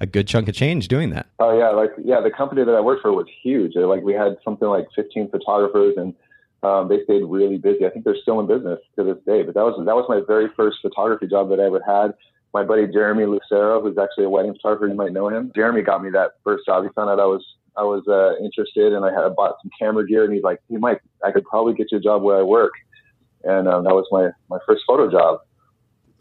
a 0.00 0.06
good 0.06 0.26
chunk 0.26 0.48
of 0.48 0.54
change 0.54 0.88
doing 0.88 1.10
that. 1.10 1.26
Oh 1.38 1.56
yeah, 1.56 1.68
like 1.70 1.90
yeah, 2.02 2.20
the 2.20 2.30
company 2.30 2.64
that 2.64 2.74
I 2.74 2.80
worked 2.80 3.02
for 3.02 3.12
was 3.12 3.26
huge. 3.42 3.76
Like 3.76 4.02
we 4.02 4.14
had 4.14 4.36
something 4.44 4.66
like 4.66 4.86
15 4.96 5.30
photographers, 5.30 5.94
and 5.96 6.14
um, 6.62 6.88
they 6.88 7.04
stayed 7.04 7.22
really 7.24 7.58
busy. 7.58 7.84
I 7.86 7.90
think 7.90 8.04
they're 8.04 8.16
still 8.16 8.40
in 8.40 8.46
business 8.46 8.80
to 8.96 9.04
this 9.04 9.18
day. 9.26 9.42
But 9.42 9.54
that 9.54 9.62
was 9.62 9.76
that 9.76 9.94
was 9.94 10.06
my 10.08 10.22
very 10.26 10.48
first 10.56 10.78
photography 10.80 11.26
job 11.26 11.50
that 11.50 11.60
I 11.60 11.64
ever 11.64 11.82
had. 11.86 12.14
My 12.54 12.62
buddy 12.62 12.86
Jeremy 12.86 13.26
Lucero, 13.26 13.82
who's 13.82 13.98
actually 13.98 14.24
a 14.24 14.30
wedding 14.30 14.54
photographer, 14.54 14.86
you 14.86 14.94
might 14.94 15.12
know 15.12 15.28
him. 15.28 15.52
Jeremy 15.54 15.82
got 15.82 16.02
me 16.02 16.10
that 16.10 16.32
first 16.44 16.64
job. 16.66 16.84
He 16.84 16.90
found 16.94 17.10
out 17.10 17.20
I 17.20 17.26
was 17.26 17.44
I 17.76 17.82
was 17.82 18.06
uh, 18.08 18.42
interested, 18.42 18.92
and 18.92 19.04
I 19.04 19.12
had 19.12 19.34
bought 19.36 19.56
some 19.60 19.70
camera 19.78 20.06
gear, 20.06 20.24
and 20.24 20.32
he's 20.32 20.44
like, 20.44 20.60
"Hey 20.70 20.76
Mike, 20.76 21.02
I 21.24 21.32
could 21.32 21.44
probably 21.44 21.74
get 21.74 21.92
you 21.92 21.98
a 21.98 22.00
job 22.00 22.22
where 22.22 22.38
I 22.38 22.42
work." 22.42 22.72
And 23.44 23.68
um, 23.68 23.84
that 23.84 23.94
was 23.94 24.06
my 24.10 24.30
my 24.48 24.58
first 24.66 24.82
photo 24.86 25.10
job. 25.10 25.40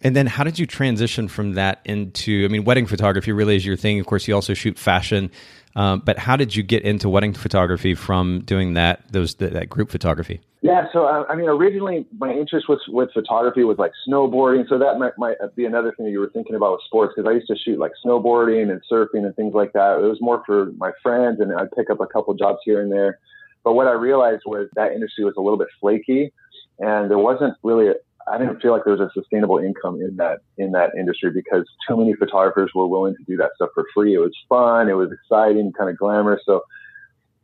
And 0.01 0.15
then, 0.15 0.27
how 0.27 0.43
did 0.43 0.59
you 0.59 0.65
transition 0.65 1.29
from 1.29 1.53
that 1.53 1.79
into? 1.85 2.43
I 2.43 2.49
mean, 2.49 2.65
wedding 2.65 2.85
photography 2.85 3.31
really 3.31 3.55
is 3.55 3.65
your 3.65 3.77
thing. 3.77 3.99
Of 3.99 4.05
course, 4.05 4.27
you 4.27 4.35
also 4.35 4.53
shoot 4.53 4.77
fashion, 4.77 5.31
um, 5.77 6.01
but 6.05 6.19
how 6.19 6.35
did 6.35 6.55
you 6.55 6.61
get 6.61 6.83
into 6.83 7.07
wedding 7.07 7.33
photography 7.33 7.95
from 7.95 8.41
doing 8.41 8.73
that 8.73 9.09
those 9.11 9.35
that 9.35 9.69
group 9.69 9.89
photography? 9.89 10.41
Yeah, 10.61 10.87
so 10.93 11.05
uh, 11.05 11.25
I 11.29 11.35
mean, 11.35 11.47
originally 11.47 12.05
my 12.17 12.31
interest 12.31 12.67
was 12.69 12.79
with 12.87 13.11
photography 13.13 13.63
was 13.63 13.77
like 13.77 13.91
snowboarding. 14.07 14.67
So 14.67 14.77
that 14.77 14.97
might, 14.97 15.11
might 15.17 15.35
be 15.55 15.65
another 15.65 15.93
thing 15.95 16.05
that 16.05 16.11
you 16.11 16.19
were 16.19 16.29
thinking 16.29 16.55
about 16.55 16.73
with 16.73 16.81
sports 16.85 17.13
because 17.15 17.29
I 17.29 17.33
used 17.33 17.47
to 17.47 17.55
shoot 17.57 17.79
like 17.79 17.91
snowboarding 18.05 18.71
and 18.71 18.81
surfing 18.91 19.25
and 19.25 19.35
things 19.35 19.53
like 19.53 19.73
that. 19.73 19.99
It 19.99 20.07
was 20.07 20.19
more 20.21 20.43
for 20.45 20.71
my 20.77 20.91
friends, 21.01 21.39
and 21.39 21.53
I'd 21.53 21.71
pick 21.71 21.89
up 21.89 21.99
a 21.99 22.07
couple 22.07 22.33
jobs 22.33 22.59
here 22.63 22.81
and 22.81 22.91
there. 22.91 23.19
But 23.63 23.73
what 23.73 23.87
I 23.87 23.91
realized 23.91 24.43
was 24.45 24.67
that 24.75 24.91
industry 24.91 25.23
was 25.23 25.33
a 25.37 25.41
little 25.41 25.57
bit 25.57 25.69
flaky 25.79 26.33
and 26.79 27.09
there 27.09 27.17
wasn't 27.17 27.55
really 27.63 27.93
I 28.27 28.37
didn't 28.37 28.61
feel 28.61 28.71
like 28.71 28.83
there 28.85 28.95
was 28.95 29.01
a 29.01 29.11
sustainable 29.13 29.57
income 29.57 30.01
in 30.01 30.15
that 30.17 30.39
in 30.57 30.71
that 30.71 30.91
industry 30.97 31.31
because 31.31 31.65
too 31.87 31.97
many 31.97 32.13
photographers 32.13 32.71
were 32.73 32.87
willing 32.87 33.15
to 33.15 33.23
do 33.23 33.37
that 33.37 33.51
stuff 33.55 33.69
for 33.73 33.85
free. 33.93 34.13
It 34.13 34.19
was 34.19 34.35
fun, 34.47 34.89
it 34.89 34.93
was 34.93 35.11
exciting, 35.11 35.73
kind 35.73 35.89
of 35.89 35.97
glamorous. 35.97 36.41
So 36.45 36.63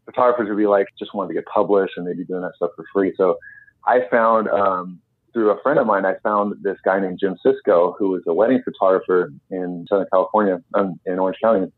photographers 0.05 0.47
would 0.49 0.57
be 0.57 0.67
like 0.67 0.87
just 0.97 1.13
wanted 1.13 1.29
to 1.29 1.33
get 1.33 1.45
published 1.45 1.93
and 1.97 2.07
they'd 2.07 2.17
be 2.17 2.25
doing 2.25 2.41
that 2.41 2.55
stuff 2.55 2.71
for 2.75 2.85
free. 2.93 3.13
So 3.17 3.37
I 3.85 4.01
found 4.09 4.47
um, 4.49 4.99
through 5.33 5.51
a 5.51 5.61
friend 5.61 5.79
of 5.79 5.85
mine, 5.85 6.05
I 6.05 6.15
found 6.23 6.55
this 6.61 6.77
guy 6.83 6.99
named 6.99 7.19
Jim 7.19 7.37
Cisco 7.43 7.95
who 7.99 8.11
was 8.11 8.23
a 8.27 8.33
wedding 8.33 8.61
photographer 8.63 9.33
in 9.49 9.85
Southern 9.89 10.07
California, 10.11 10.61
um, 10.73 10.99
in 11.05 11.19
Orange 11.19 11.37
County, 11.41 11.71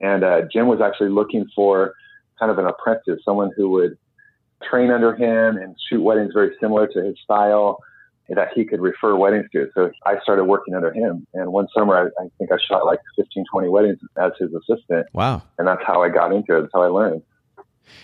and 0.00 0.24
uh, 0.24 0.42
Jim 0.52 0.68
was 0.68 0.80
actually 0.80 1.10
looking 1.10 1.46
for 1.54 1.94
kind 2.38 2.50
of 2.50 2.58
an 2.58 2.66
apprentice, 2.66 3.20
someone 3.24 3.50
who 3.56 3.70
would 3.70 3.96
train 4.68 4.90
under 4.90 5.14
him 5.14 5.56
and 5.56 5.76
shoot 5.88 6.02
weddings 6.02 6.32
very 6.34 6.54
similar 6.60 6.86
to 6.86 7.02
his 7.04 7.16
style 7.22 7.78
that 8.28 8.48
he 8.54 8.64
could 8.64 8.80
refer 8.80 9.14
weddings 9.16 9.46
to. 9.52 9.68
So 9.74 9.90
I 10.06 10.14
started 10.22 10.44
working 10.44 10.74
under 10.74 10.92
him. 10.92 11.26
And 11.34 11.52
one 11.52 11.66
summer, 11.76 11.96
I, 11.96 12.22
I, 12.22 12.28
think 12.38 12.50
I 12.52 12.56
shot 12.68 12.84
like 12.86 13.00
15, 13.16 13.44
20 13.50 13.68
weddings 13.68 13.98
as 14.16 14.32
his 14.38 14.50
assistant. 14.54 15.06
Wow. 15.12 15.42
And 15.58 15.66
that's 15.66 15.82
how 15.86 16.02
I 16.02 16.08
got 16.08 16.32
into 16.32 16.56
it. 16.56 16.62
That's 16.62 16.72
how 16.72 16.82
I 16.82 16.86
learned. 16.86 17.22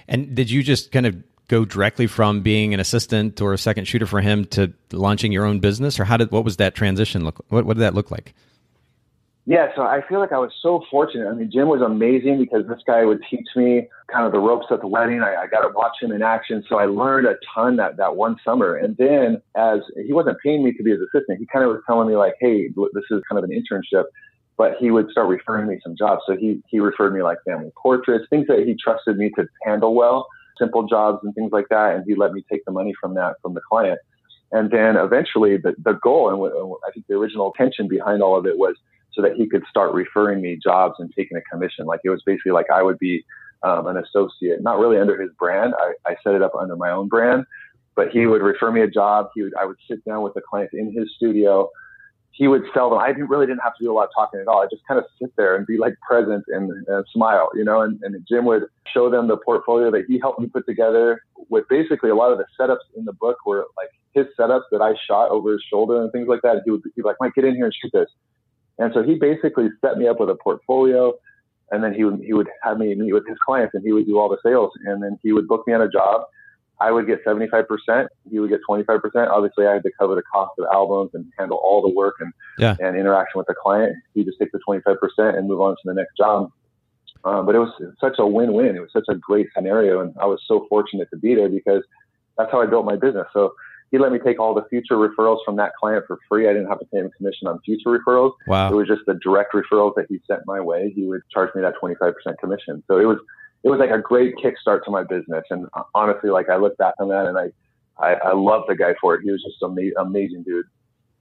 And 0.07 0.35
did 0.35 0.51
you 0.51 0.63
just 0.63 0.93
kind 0.93 1.07
of 1.07 1.17
go 1.47 1.65
directly 1.65 2.07
from 2.07 2.43
being 2.43 2.75
an 2.75 2.81
assistant 2.81 3.41
or 3.41 3.55
a 3.55 3.59
second 3.59 3.87
shooter 3.87 4.07
for 4.07 4.21
him 4.21 4.45
to 4.47 4.73
launching 4.93 5.33
your 5.33 5.45
own 5.45 5.61
business? 5.61 5.99
Or 5.99 6.05
how 6.05 6.17
did, 6.17 6.31
what 6.31 6.45
was 6.45 6.59
that 6.59 6.75
transition 6.75 7.25
look? 7.25 7.45
What, 7.49 7.65
what 7.65 7.75
did 7.75 7.83
that 7.83 7.95
look 7.95 8.11
like? 8.11 8.35
Yeah, 9.49 9.69
so 9.75 9.81
I 9.81 10.03
feel 10.07 10.21
like 10.21 10.33
I 10.33 10.39
was 10.39 10.53
so 10.61 10.85
fortunate. 10.91 11.27
I 11.27 11.33
mean, 11.33 11.51
Jim 11.51 11.69
was 11.69 11.81
amazing 11.81 12.39
because 12.39 12.69
this 12.69 12.81
guy 12.87 13.07
would 13.07 13.23
teach 13.31 13.49
me 13.57 13.89
kind 14.13 14.27
of 14.27 14.33
the 14.33 14.39
ropes 14.39 14.67
at 14.71 14.83
the 14.83 14.87
wedding. 14.87 15.23
I, 15.23 15.37
I 15.37 15.47
got 15.47 15.63
to 15.63 15.71
watch 15.75 15.97
him 16.03 16.13
in 16.13 16.21
action. 16.21 16.63
So 16.69 16.77
I 16.77 16.85
learned 16.85 17.27
a 17.27 17.37
ton 17.55 17.77
that, 17.77 17.97
that 17.97 18.15
one 18.15 18.37
summer. 18.45 18.77
And 18.77 18.95
then 18.99 19.41
as 19.57 19.79
he 20.05 20.13
wasn't 20.13 20.37
paying 20.45 20.63
me 20.63 20.73
to 20.75 20.83
be 20.83 20.91
his 20.91 21.01
assistant, 21.01 21.39
he 21.39 21.47
kind 21.47 21.65
of 21.65 21.71
was 21.71 21.81
telling 21.87 22.09
me 22.09 22.17
like, 22.17 22.35
Hey, 22.39 22.69
this 22.69 23.05
is 23.11 23.23
kind 23.27 23.43
of 23.43 23.45
an 23.45 23.51
internship, 23.51 24.05
but 24.59 24.73
he 24.79 24.91
would 24.91 25.11
start 25.13 25.29
referring 25.29 25.67
me 25.67 25.81
some 25.83 25.97
jobs. 25.97 26.21
So 26.27 26.37
he, 26.37 26.63
he 26.69 26.79
referred 26.79 27.15
me 27.15 27.23
like 27.23 27.39
family 27.47 27.71
portraits, 27.75 28.27
things 28.29 28.49
that 28.49 28.59
he 28.67 28.77
trusted 28.79 29.17
me 29.17 29.31
to 29.37 29.47
handle 29.65 29.95
well, 29.95 30.27
simple 30.59 30.87
jobs 30.87 31.21
and 31.23 31.35
things 31.35 31.53
like 31.53 31.71
that. 31.71 31.95
And 31.95 32.05
he 32.07 32.15
let 32.17 32.35
me 32.35 32.45
take 32.53 32.67
the 32.67 32.73
money 32.73 32.93
from 33.01 33.15
that, 33.15 33.37
from 33.41 33.55
the 33.55 33.63
client. 33.67 33.99
And 34.53 34.71
then 34.71 34.97
eventually 34.97 35.57
the, 35.57 35.75
the 35.83 35.95
goal 36.03 36.29
and 36.29 36.77
I 36.87 36.93
think 36.93 37.07
the 37.07 37.15
original 37.15 37.51
intention 37.59 37.89
behind 37.89 38.23
all 38.23 38.37
of 38.37 38.45
it 38.45 38.59
was 38.59 38.77
so 39.19 39.23
that 39.23 39.35
he 39.35 39.49
could 39.49 39.65
start 39.69 39.93
referring 39.93 40.41
me 40.41 40.57
jobs 40.63 40.95
and 41.01 41.13
taking 41.13 41.37
a 41.37 41.41
commission. 41.43 41.87
Like 41.87 42.01
it 42.05 42.11
was 42.11 42.23
basically 42.25 42.53
like 42.53 42.67
I 42.73 42.85
would 42.85 43.01
be 43.01 43.25
um, 43.65 43.89
an 43.89 43.97
associate, 43.97 44.63
not 44.63 44.79
really 44.79 44.97
under 44.97 45.21
his 45.21 45.33
brand. 45.37 45.75
I, 45.77 45.95
I 46.07 46.17
set 46.23 46.35
it 46.35 46.43
up 46.43 46.55
under 46.55 46.77
my 46.77 46.91
own 46.91 47.09
brand, 47.09 47.45
but 47.97 48.11
he 48.11 48.27
would 48.27 48.43
refer 48.43 48.71
me 48.71 48.83
a 48.83 48.87
job. 48.87 49.31
He 49.35 49.43
would, 49.43 49.55
I 49.57 49.65
would 49.65 49.79
sit 49.91 50.05
down 50.05 50.23
with 50.23 50.35
the 50.35 50.41
client 50.41 50.71
in 50.73 50.93
his 50.93 51.13
studio. 51.17 51.69
He 52.31 52.47
would 52.47 52.63
sell 52.73 52.91
them. 52.91 53.01
I 53.01 53.09
didn't 53.09 53.29
really 53.29 53.47
didn't 53.47 53.63
have 53.65 53.75
to 53.79 53.85
do 53.85 53.91
a 53.91 53.95
lot 53.95 54.05
of 54.05 54.11
talking 54.15 54.39
at 54.39 54.47
all. 54.47 54.63
I 54.63 54.67
just 54.71 54.87
kind 54.87 54.99
of 54.99 55.07
sit 55.21 55.35
there 55.37 55.57
and 55.57 55.67
be 55.67 55.79
like 55.79 55.95
present 56.09 56.45
and, 56.47 56.71
and 56.87 57.05
smile, 57.13 57.51
you 57.55 57.65
know. 57.65 57.81
And, 57.83 58.01
and 58.05 58.15
Jim 58.31 58.45
would 58.45 58.67
show 58.95 59.11
them 59.11 59.27
the 59.27 59.37
portfolio 59.37 59.91
that 59.91 60.05
he 60.07 60.21
helped 60.21 60.39
me 60.39 60.47
put 60.47 60.65
together. 60.65 61.21
With 61.49 61.65
basically 61.69 62.11
a 62.11 62.15
lot 62.15 62.31
of 62.31 62.39
the 62.39 62.45
setups 62.61 62.87
in 62.97 63.05
the 63.05 63.13
book 63.15 63.39
were 63.45 63.67
like 63.77 63.91
his 64.15 64.27
setups 64.39 64.71
that 64.71 64.81
I 64.81 64.95
shot 65.09 65.31
over 65.31 65.51
his 65.51 65.63
shoulder 65.69 66.01
and 66.01 66.13
things 66.13 66.29
like 66.29 66.43
that. 66.43 66.63
He 66.65 66.71
would 66.71 66.83
be 66.85 67.03
like, 67.03 67.17
"Mike, 67.19 67.35
get 67.35 67.45
in 67.45 67.57
here 67.57 67.65
and 67.65 67.75
shoot 67.75 67.91
this." 67.93 68.09
And 68.79 68.93
so 68.95 69.03
he 69.03 69.17
basically 69.17 69.69
set 69.81 69.99
me 69.99 70.07
up 70.07 70.21
with 70.21 70.31
a 70.31 70.37
portfolio 70.37 71.13
and 71.71 71.83
then 71.83 71.93
he 71.93 72.05
would, 72.05 72.21
he 72.21 72.33
would 72.33 72.49
have 72.63 72.79
me 72.79 72.95
meet 72.95 73.13
with 73.13 73.27
his 73.27 73.37
clients 73.45 73.75
and 73.75 73.83
he 73.85 73.93
would 73.93 74.07
do 74.07 74.19
all 74.19 74.29
the 74.29 74.39
sales 74.43 74.71
and 74.85 75.03
then 75.03 75.19
he 75.23 75.33
would 75.33 75.49
book 75.49 75.67
me 75.67 75.75
on 75.75 75.83
a 75.83 75.91
job. 75.91 76.23
I 76.81 76.93
would 76.93 77.07
get 77.09 77.25
75%. 77.25 78.07
He 78.31 78.39
would 78.39 78.51
get 78.51 78.61
25%. 78.69 79.01
Obviously 79.29 79.67
I 79.67 79.75
had 79.75 79.83
to 79.83 79.91
cover 79.99 80.15
the 80.15 80.23
cost 80.23 80.53
of 80.59 80.67
albums 80.73 81.11
and 81.13 81.31
handle 81.37 81.59
all 81.63 81.83
the 81.83 81.93
work 81.93 82.15
and, 82.21 82.33
yeah. 82.57 82.77
and 82.81 82.97
interaction 82.97 83.39
with 83.39 83.49
the 83.49 83.55
client. 83.61 83.97
He 84.15 84.25
just 84.25 84.39
take 84.39 84.53
the 84.53 84.61
25% 84.67 84.97
and 85.37 85.49
move 85.49 85.61
on 85.61 85.73
to 85.73 85.83
the 85.85 85.95
next 85.95 86.17
job. 86.17 86.53
Um, 87.25 87.47
but 87.47 87.57
it 87.57 87.59
was 87.59 87.73
such 88.01 88.15
a 88.19 88.27
win-win. 88.27 88.77
It 88.77 88.81
was 88.81 88.93
such 88.93 89.07
a 89.09 89.17
great 89.17 89.49
scenario. 89.55 90.01
And 90.01 90.15
I 90.21 90.27
was 90.27 90.41
so 90.47 90.67
fortunate 90.69 91.09
to 91.11 91.17
be 91.17 91.35
there 91.35 91.49
because 91.49 91.83
that's 92.37 92.51
how 92.53 92.63
I 92.63 92.67
built 92.67 92.87
my 92.87 92.95
business. 92.95 93.27
So 93.33 93.55
he 93.91 93.99
let 93.99 94.13
me 94.13 94.19
take 94.19 94.39
all 94.39 94.55
the 94.55 94.65
future 94.69 94.97
referrals 94.97 95.39
from 95.45 95.57
that 95.57 95.73
client 95.77 96.05
for 96.07 96.19
free. 96.29 96.49
I 96.49 96.53
didn't 96.53 96.69
have 96.69 96.81
to 96.81 96.87
pay 96.87 96.99
him 96.99 97.11
commission 97.17 97.49
on 97.49 97.61
future 97.61 97.99
referrals. 97.99 98.33
Wow. 98.47 98.71
It 98.71 98.75
was 98.75 98.87
just 98.87 99.03
the 99.07 99.15
direct 99.15 99.55
referrals 99.55 99.95
that 99.97 100.07
he 100.09 100.21
sent 100.27 100.43
my 100.47 100.61
way. 100.61 100.93
He 100.95 101.05
would 101.05 101.23
charge 101.31 101.55
me 101.55 101.63
that 101.63 101.75
25% 101.83 102.15
commission. 102.39 102.83
So 102.87 102.99
it 102.99 103.05
was, 103.05 103.19
it 103.65 103.71
was 103.71 103.79
like 103.79 103.91
a 103.91 103.99
great 103.99 104.37
kickstart 104.37 104.85
to 104.85 104.91
my 104.91 105.05
business. 105.05 105.45
And 105.51 105.67
honestly, 105.95 106.31
like 106.31 106.49
I 106.49 106.57
look 106.57 106.77
back 106.77 106.95
on 106.99 107.09
that 107.09 107.27
and 107.27 107.39
I, 107.39 107.51
I, 107.99 108.15
I 108.15 108.33
love 108.35 108.65
the 108.69 108.77
guy 108.77 108.95
for 109.01 109.15
it. 109.15 109.23
He 109.23 109.31
was 109.31 109.43
just 109.43 109.63
an 109.63 109.77
ama- 109.79 110.07
amazing 110.07 110.43
dude. 110.43 110.67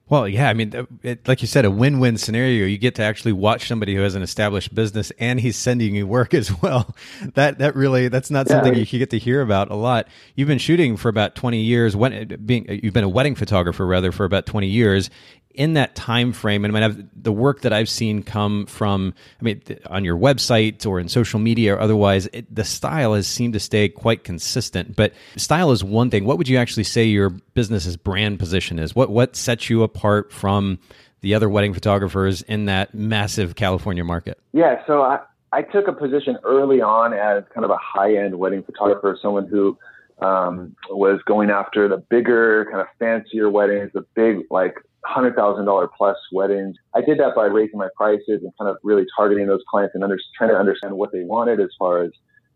Well, 0.10 0.26
yeah, 0.26 0.50
I 0.50 0.54
mean, 0.54 0.88
it, 1.04 1.28
like 1.28 1.42
you 1.42 1.48
said, 1.48 1.66
a 1.66 1.72
win-win 1.72 2.18
scenario. 2.18 2.66
You 2.66 2.78
get 2.78 2.96
to 2.96 3.04
actually 3.04 3.34
watch 3.34 3.68
somebody 3.68 3.94
who 3.94 4.02
has 4.02 4.16
an 4.16 4.22
established 4.22 4.74
business, 4.74 5.12
and 5.20 5.40
he's 5.40 5.58
sending 5.58 5.96
you 5.96 6.08
work 6.08 6.34
as 6.34 6.62
well. 6.62 6.96
That 7.34 7.60
that 7.60 7.76
really 7.76 8.08
that's 8.08 8.32
not 8.32 8.48
something 8.48 8.74
you 8.74 8.86
get 8.86 9.10
to 9.10 9.20
hear 9.20 9.42
about 9.42 9.70
a 9.70 9.76
lot. 9.76 10.08
You've 10.36 10.48
been 10.48 10.60
shooting 10.60 10.96
for 10.96 11.10
about 11.10 11.36
twenty 11.36 11.62
years. 11.62 11.96
When 11.96 12.38
being 12.46 12.66
you've 12.84 12.94
been 12.94 13.04
a 13.04 13.10
wedding 13.10 13.36
photographer 13.36 13.86
rather 13.86 14.12
for 14.14 14.24
about 14.24 14.46
twenty 14.46 14.68
years, 14.68 15.10
in 15.58 15.74
that 15.74 15.96
time 15.96 16.32
frame, 16.32 16.64
and 16.64 16.76
I 16.76 16.80
mean, 16.80 16.84
I've, 16.90 17.24
the 17.24 17.32
work 17.34 17.62
that 17.62 17.74
I've 17.74 17.90
seen 17.90 18.24
come 18.24 18.68
from, 18.68 19.14
I 19.42 19.44
mean, 19.44 19.62
on 19.88 20.06
your 20.06 20.18
website 20.18 20.86
or 20.86 21.00
in 21.00 21.10
social 21.10 21.40
media 21.40 21.76
or 21.76 21.80
otherwise, 21.80 22.28
it, 22.32 22.54
the 22.54 22.64
style 22.64 23.16
has 23.16 23.28
seemed 23.28 23.54
to 23.54 23.60
stay 23.60 23.90
quite 23.90 24.24
consistent. 24.24 24.96
But 24.96 25.14
style 25.36 25.72
is 25.72 25.84
one 25.84 26.10
thing. 26.12 26.26
What 26.26 26.38
would 26.38 26.48
you 26.48 26.58
actually 26.58 26.84
say 26.84 27.06
your 27.06 27.30
business's 27.30 27.98
brand 27.98 28.40
position 28.40 28.80
is? 28.80 28.96
What 28.96 29.10
what 29.10 29.36
sets 29.36 29.70
you 29.70 29.84
apart 29.84 30.32
from 30.32 30.80
the 31.22 31.34
other 31.34 31.50
wedding 31.50 31.74
photographers 31.74 32.44
in 32.44 32.66
that 32.66 32.94
massive 32.94 33.56
California 33.56 34.04
market? 34.04 34.40
Yeah, 34.54 34.86
so 34.86 35.02
I, 35.02 35.20
I 35.52 35.64
took 35.64 35.88
a 35.88 35.94
position 35.94 36.38
early 36.44 36.82
on 36.82 37.14
as 37.14 37.44
kind 37.54 37.66
of 37.66 37.72
a 37.72 37.78
high 37.78 38.16
end 38.16 38.38
wedding 38.38 38.62
photographer, 38.62 39.18
someone 39.20 39.48
who 39.48 39.78
um, 40.20 40.76
was 40.90 41.20
going 41.26 41.50
after 41.50 41.88
the 41.88 41.98
bigger, 41.98 42.66
kind 42.66 42.82
of 42.82 42.88
fancier 43.00 43.50
weddings, 43.50 43.92
the 43.94 44.06
big, 44.14 44.46
like 44.52 44.76
hundred 45.06 45.36
thousand 45.36 45.66
dollar 45.66 45.88
plus 45.88 46.18
weddings. 46.32 46.76
I 46.96 47.02
did 47.02 47.20
that 47.20 47.36
by 47.36 47.46
raising 47.46 47.80
my 47.80 47.90
prices 47.96 48.42
and 48.44 48.52
kind 48.60 48.70
of 48.70 48.78
really 48.84 49.06
targeting 49.16 49.48
those 49.48 49.62
clients 49.70 49.96
and 49.96 50.04
under, 50.04 50.18
trying 50.38 50.50
to 50.50 50.58
understand 50.58 50.94
what 50.94 51.12
they 51.12 51.24
wanted 51.24 51.60
as 51.60 51.70
far 51.78 52.04
as 52.04 52.12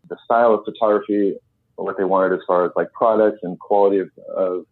the 0.08 0.16
style 0.24 0.52
of 0.54 0.64
photography, 0.64 1.34
or 1.76 1.84
what 1.84 1.96
they 1.96 2.04
wanted 2.04 2.34
as 2.34 2.40
far 2.46 2.64
as 2.64 2.72
like 2.76 2.92
products 2.92 3.38
and 3.42 3.58
quality 3.58 3.98
of, 3.98 4.10
of 4.36 4.66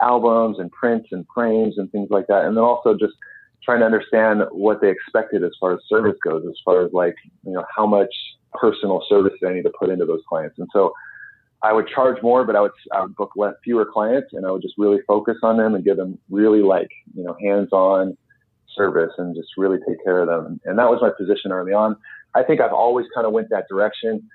albums 0.00 0.58
and 0.58 0.70
prints 0.72 1.08
and 1.12 1.24
frames 1.34 1.78
and 1.78 1.90
things 1.92 2.08
like 2.10 2.26
that. 2.26 2.44
And 2.44 2.56
then 2.56 2.64
also 2.64 2.94
just 2.94 3.14
trying 3.62 3.80
to 3.80 3.86
understand 3.86 4.42
what 4.50 4.80
they 4.80 4.90
expected 4.90 5.44
as 5.44 5.52
far 5.60 5.72
as 5.72 5.80
service 5.88 6.16
goes, 6.24 6.44
as 6.46 6.56
far 6.64 6.84
as 6.84 6.92
like, 6.92 7.14
you 7.46 7.52
know, 7.52 7.64
how 7.74 7.86
much 7.86 8.12
personal 8.52 9.04
service 9.08 9.32
I 9.46 9.52
need 9.52 9.62
to 9.62 9.72
put 9.78 9.88
into 9.88 10.04
those 10.04 10.22
clients. 10.28 10.58
And 10.58 10.68
so 10.72 10.92
I 11.62 11.72
would 11.72 11.86
charge 11.88 12.20
more, 12.22 12.44
but 12.44 12.56
I 12.56 12.60
would, 12.60 12.72
I 12.92 13.02
would 13.02 13.14
book 13.14 13.32
less, 13.36 13.54
fewer 13.62 13.84
clients 13.84 14.30
and 14.32 14.44
I 14.44 14.50
would 14.50 14.62
just 14.62 14.74
really 14.78 14.98
focus 15.06 15.36
on 15.42 15.56
them 15.56 15.74
and 15.74 15.84
give 15.84 15.96
them 15.96 16.18
really 16.28 16.62
like, 16.62 16.90
you 17.14 17.22
know, 17.22 17.36
hands-on 17.40 18.16
service 18.74 19.12
and 19.18 19.36
just 19.36 19.50
really 19.56 19.78
take 19.86 20.02
care 20.02 20.20
of 20.20 20.28
them. 20.28 20.60
And 20.64 20.78
that 20.78 20.90
was 20.90 21.00
my 21.00 21.10
position 21.16 21.52
early 21.52 21.72
on. 21.72 21.96
I 22.34 22.42
think 22.42 22.60
I've 22.60 22.72
always 22.72 23.06
kind 23.14 23.26
of 23.26 23.32
went 23.32 23.48
that 23.50 23.68
direction. 23.68 24.28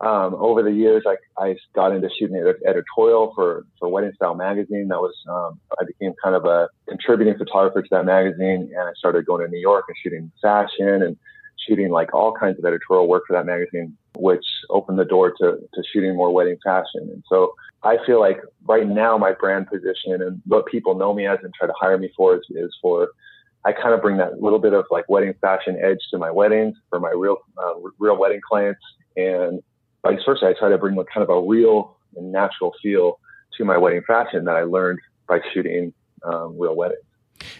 Um, 0.00 0.34
over 0.34 0.62
the 0.62 0.72
years, 0.72 1.04
I, 1.06 1.16
I 1.40 1.56
got 1.74 1.94
into 1.94 2.08
shooting 2.18 2.36
editorial 2.66 3.32
for, 3.34 3.66
for 3.78 3.88
Wedding 3.88 4.12
Style 4.16 4.34
magazine. 4.34 4.88
That 4.88 4.98
was, 4.98 5.14
um, 5.28 5.60
I 5.78 5.84
became 5.84 6.12
kind 6.22 6.34
of 6.34 6.44
a 6.44 6.68
contributing 6.88 7.36
photographer 7.36 7.82
to 7.82 7.88
that 7.90 8.06
magazine 8.06 8.72
and 8.76 8.88
I 8.88 8.92
started 8.96 9.26
going 9.26 9.44
to 9.44 9.50
New 9.50 9.60
York 9.60 9.84
and 9.88 9.96
shooting 10.02 10.32
fashion 10.40 11.02
and 11.02 11.16
shooting 11.66 11.90
like 11.90 12.14
all 12.14 12.32
kinds 12.32 12.58
of 12.58 12.64
editorial 12.64 13.08
work 13.08 13.24
for 13.26 13.34
that 13.34 13.46
magazine, 13.46 13.96
which 14.16 14.44
opened 14.70 14.98
the 14.98 15.04
door 15.04 15.30
to, 15.30 15.58
to 15.74 15.82
shooting 15.92 16.16
more 16.16 16.32
wedding 16.32 16.56
fashion. 16.64 17.08
And 17.12 17.22
so 17.28 17.54
I 17.82 17.98
feel 18.06 18.20
like 18.20 18.40
right 18.66 18.86
now 18.86 19.18
my 19.18 19.32
brand 19.32 19.68
position 19.68 20.22
and 20.22 20.40
what 20.46 20.66
people 20.66 20.94
know 20.94 21.12
me 21.14 21.26
as 21.26 21.38
and 21.42 21.52
try 21.54 21.66
to 21.66 21.74
hire 21.78 21.98
me 21.98 22.10
for 22.16 22.36
is, 22.36 22.42
is 22.50 22.74
for 22.80 23.10
I 23.64 23.72
kind 23.72 23.94
of 23.94 24.02
bring 24.02 24.16
that 24.16 24.42
little 24.42 24.58
bit 24.58 24.72
of 24.72 24.86
like 24.90 25.08
wedding 25.08 25.34
fashion 25.40 25.78
edge 25.82 25.98
to 26.10 26.18
my 26.18 26.30
weddings 26.30 26.76
for 26.90 26.98
my 26.98 27.10
real 27.10 27.36
uh, 27.56 27.74
real 27.98 28.18
wedding 28.18 28.40
clients, 28.46 28.80
and 29.16 29.62
vice 30.02 30.18
versa. 30.26 30.46
I 30.46 30.54
try 30.58 30.68
to 30.68 30.78
bring 30.78 30.96
kind 30.96 31.22
of 31.22 31.30
a 31.30 31.40
real 31.40 31.96
and 32.16 32.32
natural 32.32 32.74
feel 32.82 33.20
to 33.56 33.64
my 33.64 33.76
wedding 33.76 34.02
fashion 34.06 34.44
that 34.46 34.56
I 34.56 34.62
learned 34.62 34.98
by 35.28 35.40
shooting 35.54 35.92
um, 36.24 36.58
real 36.58 36.74
weddings. 36.74 37.02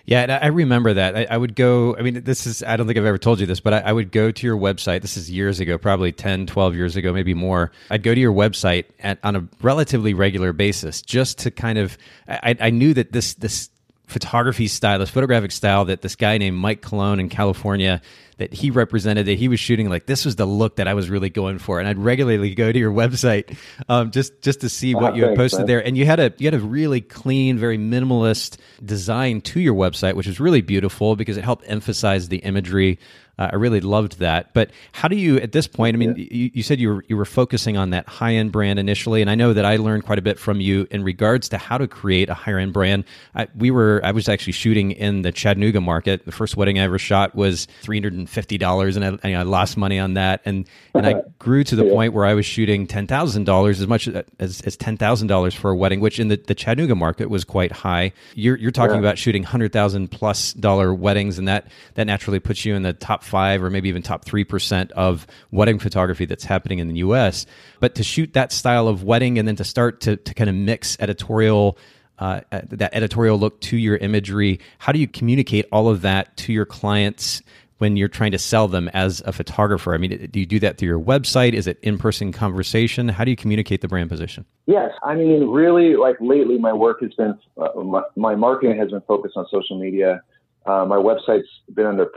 Yeah, 0.04 0.38
I 0.42 0.48
remember 0.48 0.94
that. 0.94 1.16
I, 1.16 1.26
I, 1.30 1.36
would 1.36 1.54
go, 1.54 1.96
I 1.96 2.02
mean, 2.02 2.22
this 2.24 2.46
is, 2.46 2.62
I 2.62 2.76
don't 2.76 2.86
think 2.86 2.98
I've 2.98 3.04
ever 3.04 3.18
told 3.18 3.40
you 3.40 3.46
this, 3.46 3.60
but 3.60 3.74
I, 3.74 3.78
I, 3.80 3.92
would 3.92 4.12
go 4.12 4.30
to 4.30 4.46
your 4.46 4.56
website. 4.56 5.02
This 5.02 5.16
is 5.16 5.30
years 5.30 5.60
ago, 5.60 5.78
probably 5.78 6.12
10, 6.12 6.46
12 6.46 6.74
years 6.74 6.96
ago, 6.96 7.12
maybe 7.12 7.34
more. 7.34 7.72
I'd 7.90 8.02
go 8.02 8.14
to 8.14 8.20
your 8.20 8.32
website 8.32 8.86
at, 9.00 9.18
on 9.22 9.36
a 9.36 9.48
relatively 9.60 10.14
regular 10.14 10.52
basis 10.52 11.02
just 11.02 11.38
to 11.38 11.50
kind 11.50 11.78
of, 11.78 11.98
I, 12.28 12.56
I 12.60 12.70
knew 12.70 12.94
that 12.94 13.12
this, 13.12 13.34
this 13.34 13.70
photography 14.12 14.68
style, 14.68 14.98
this 14.98 15.10
photographic 15.10 15.52
style 15.52 15.86
that 15.86 16.02
this 16.02 16.16
guy 16.16 16.38
named 16.38 16.56
Mike 16.56 16.82
Colon 16.82 17.18
in 17.18 17.28
California 17.28 18.00
that 18.38 18.52
he 18.52 18.70
represented 18.70 19.26
that 19.26 19.38
he 19.38 19.48
was 19.48 19.60
shooting 19.60 19.88
like 19.88 20.06
this 20.06 20.24
was 20.24 20.36
the 20.36 20.46
look 20.46 20.76
that 20.76 20.88
I 20.88 20.94
was 20.94 21.08
really 21.08 21.30
going 21.30 21.58
for 21.58 21.78
and 21.78 21.88
I'd 21.88 21.98
regularly 21.98 22.54
go 22.54 22.72
to 22.72 22.78
your 22.78 22.92
website 22.92 23.56
um, 23.88 24.10
just 24.10 24.40
just 24.42 24.62
to 24.62 24.68
see 24.68 24.94
what 24.94 25.12
oh, 25.12 25.16
you 25.16 25.24
had 25.24 25.36
posted 25.36 25.60
man. 25.60 25.66
there 25.66 25.86
and 25.86 25.96
you 25.96 26.06
had 26.06 26.18
a 26.18 26.32
you 26.38 26.46
had 26.46 26.54
a 26.54 26.60
really 26.60 27.00
clean 27.00 27.58
very 27.58 27.78
minimalist 27.78 28.56
design 28.84 29.42
to 29.42 29.60
your 29.60 29.74
website 29.74 30.14
which 30.14 30.26
was 30.26 30.40
really 30.40 30.60
beautiful 30.60 31.14
because 31.14 31.36
it 31.36 31.44
helped 31.44 31.64
emphasize 31.68 32.28
the 32.28 32.38
imagery 32.38 32.98
uh, 33.42 33.50
I 33.52 33.56
really 33.56 33.80
loved 33.80 34.20
that. 34.20 34.54
But 34.54 34.70
how 34.92 35.08
do 35.08 35.16
you, 35.16 35.38
at 35.38 35.52
this 35.52 35.66
point, 35.66 35.96
I 35.96 35.98
mean, 35.98 36.14
yeah. 36.16 36.26
you, 36.30 36.50
you, 36.54 36.62
said 36.62 36.78
you 36.78 36.94
were, 36.94 37.04
you 37.08 37.16
were 37.16 37.24
focusing 37.24 37.76
on 37.76 37.90
that 37.90 38.08
high 38.08 38.34
end 38.34 38.52
brand 38.52 38.78
initially, 38.78 39.20
and 39.20 39.28
I 39.28 39.34
know 39.34 39.52
that 39.52 39.64
I 39.64 39.76
learned 39.76 40.04
quite 40.04 40.18
a 40.18 40.22
bit 40.22 40.38
from 40.38 40.60
you 40.60 40.86
in 40.90 41.02
regards 41.02 41.48
to 41.48 41.58
how 41.58 41.76
to 41.78 41.88
create 41.88 42.28
a 42.28 42.34
higher 42.34 42.58
end 42.58 42.72
brand. 42.72 43.04
I, 43.34 43.48
we 43.56 43.72
were, 43.72 44.00
I 44.04 44.12
was 44.12 44.28
actually 44.28 44.52
shooting 44.52 44.92
in 44.92 45.22
the 45.22 45.32
Chattanooga 45.32 45.80
market. 45.80 46.24
The 46.24 46.30
first 46.30 46.56
wedding 46.56 46.78
I 46.78 46.84
ever 46.84 46.98
shot 46.98 47.34
was 47.34 47.66
three 47.82 47.96
hundred 47.96 48.12
and 48.12 48.30
fifty 48.30 48.58
dollars, 48.58 48.96
and 48.96 49.18
I, 49.24 49.32
I, 49.32 49.42
lost 49.42 49.76
money 49.76 49.98
on 49.98 50.14
that, 50.14 50.40
and 50.44 50.68
and 50.94 51.06
I 51.06 51.22
grew 51.40 51.64
to 51.64 51.74
the 51.74 51.84
yeah. 51.84 51.92
point 51.92 52.12
where 52.12 52.24
I 52.24 52.34
was 52.34 52.46
shooting 52.46 52.86
ten 52.86 53.08
thousand 53.08 53.44
dollars, 53.44 53.80
as 53.80 53.88
much 53.88 54.08
as, 54.38 54.60
as 54.60 54.76
ten 54.76 54.96
thousand 54.96 55.26
dollars 55.26 55.54
for 55.54 55.70
a 55.70 55.76
wedding, 55.76 55.98
which 55.98 56.20
in 56.20 56.28
the, 56.28 56.36
the 56.36 56.54
Chattanooga 56.54 56.94
market 56.94 57.28
was 57.28 57.44
quite 57.44 57.72
high. 57.72 58.12
You're 58.34 58.56
you're 58.56 58.70
talking 58.70 58.94
yeah. 58.94 59.00
about 59.00 59.18
shooting 59.18 59.42
hundred 59.42 59.72
thousand 59.72 60.12
plus 60.12 60.52
dollar 60.52 60.94
weddings, 60.94 61.38
and 61.38 61.48
that 61.48 61.66
that 61.94 62.06
naturally 62.06 62.38
puts 62.38 62.64
you 62.64 62.76
in 62.76 62.82
the 62.82 62.92
top 62.92 63.24
five 63.32 63.64
or 63.64 63.70
maybe 63.70 63.88
even 63.88 64.02
top 64.02 64.26
3% 64.26 64.90
of 64.90 65.26
wedding 65.50 65.78
photography 65.78 66.26
that's 66.26 66.44
happening 66.44 66.80
in 66.80 66.88
the 66.88 66.96
US. 66.96 67.46
But 67.80 67.94
to 67.94 68.02
shoot 68.02 68.34
that 68.34 68.52
style 68.52 68.88
of 68.88 69.04
wedding 69.04 69.38
and 69.38 69.48
then 69.48 69.56
to 69.56 69.64
start 69.64 70.02
to, 70.02 70.18
to 70.18 70.34
kind 70.34 70.50
of 70.50 70.56
mix 70.56 70.98
editorial. 71.00 71.78
Uh, 72.18 72.42
uh, 72.52 72.60
that 72.68 72.94
editorial 72.94 73.36
look 73.36 73.60
to 73.62 73.76
your 73.76 73.96
imagery. 73.96 74.60
How 74.78 74.92
do 74.92 75.00
you 75.00 75.08
communicate 75.08 75.66
all 75.72 75.88
of 75.88 76.02
that 76.02 76.36
to 76.36 76.52
your 76.52 76.66
clients 76.66 77.42
when 77.78 77.96
you're 77.96 78.06
trying 78.06 78.30
to 78.30 78.38
sell 78.38 78.68
them 78.68 78.88
as 78.90 79.22
a 79.26 79.32
photographer? 79.32 79.92
I 79.92 79.98
mean, 79.98 80.28
do 80.30 80.38
you 80.38 80.46
do 80.46 80.60
that 80.60 80.78
through 80.78 80.88
your 80.88 81.00
website? 81.00 81.52
Is 81.54 81.66
it 81.66 81.80
in 81.82 81.98
person 81.98 82.30
conversation? 82.30 83.08
How 83.08 83.24
do 83.24 83.32
you 83.32 83.36
communicate 83.36 83.80
the 83.80 83.88
brand 83.88 84.08
position? 84.08 84.44
Yes, 84.66 84.92
I 85.02 85.16
mean, 85.16 85.48
really, 85.48 85.96
like 85.96 86.16
lately, 86.20 86.58
my 86.58 86.72
work 86.72 87.00
has 87.00 87.12
been 87.14 87.36
uh, 87.56 87.80
my, 87.82 88.02
my, 88.14 88.36
marketing 88.36 88.78
has 88.78 88.92
been 88.92 89.00
focused 89.00 89.36
on 89.36 89.46
social 89.50 89.80
media. 89.80 90.22
Uh, 90.64 90.84
my 90.84 90.96
website's 90.96 91.48
been 91.74 91.86
under 91.86 92.08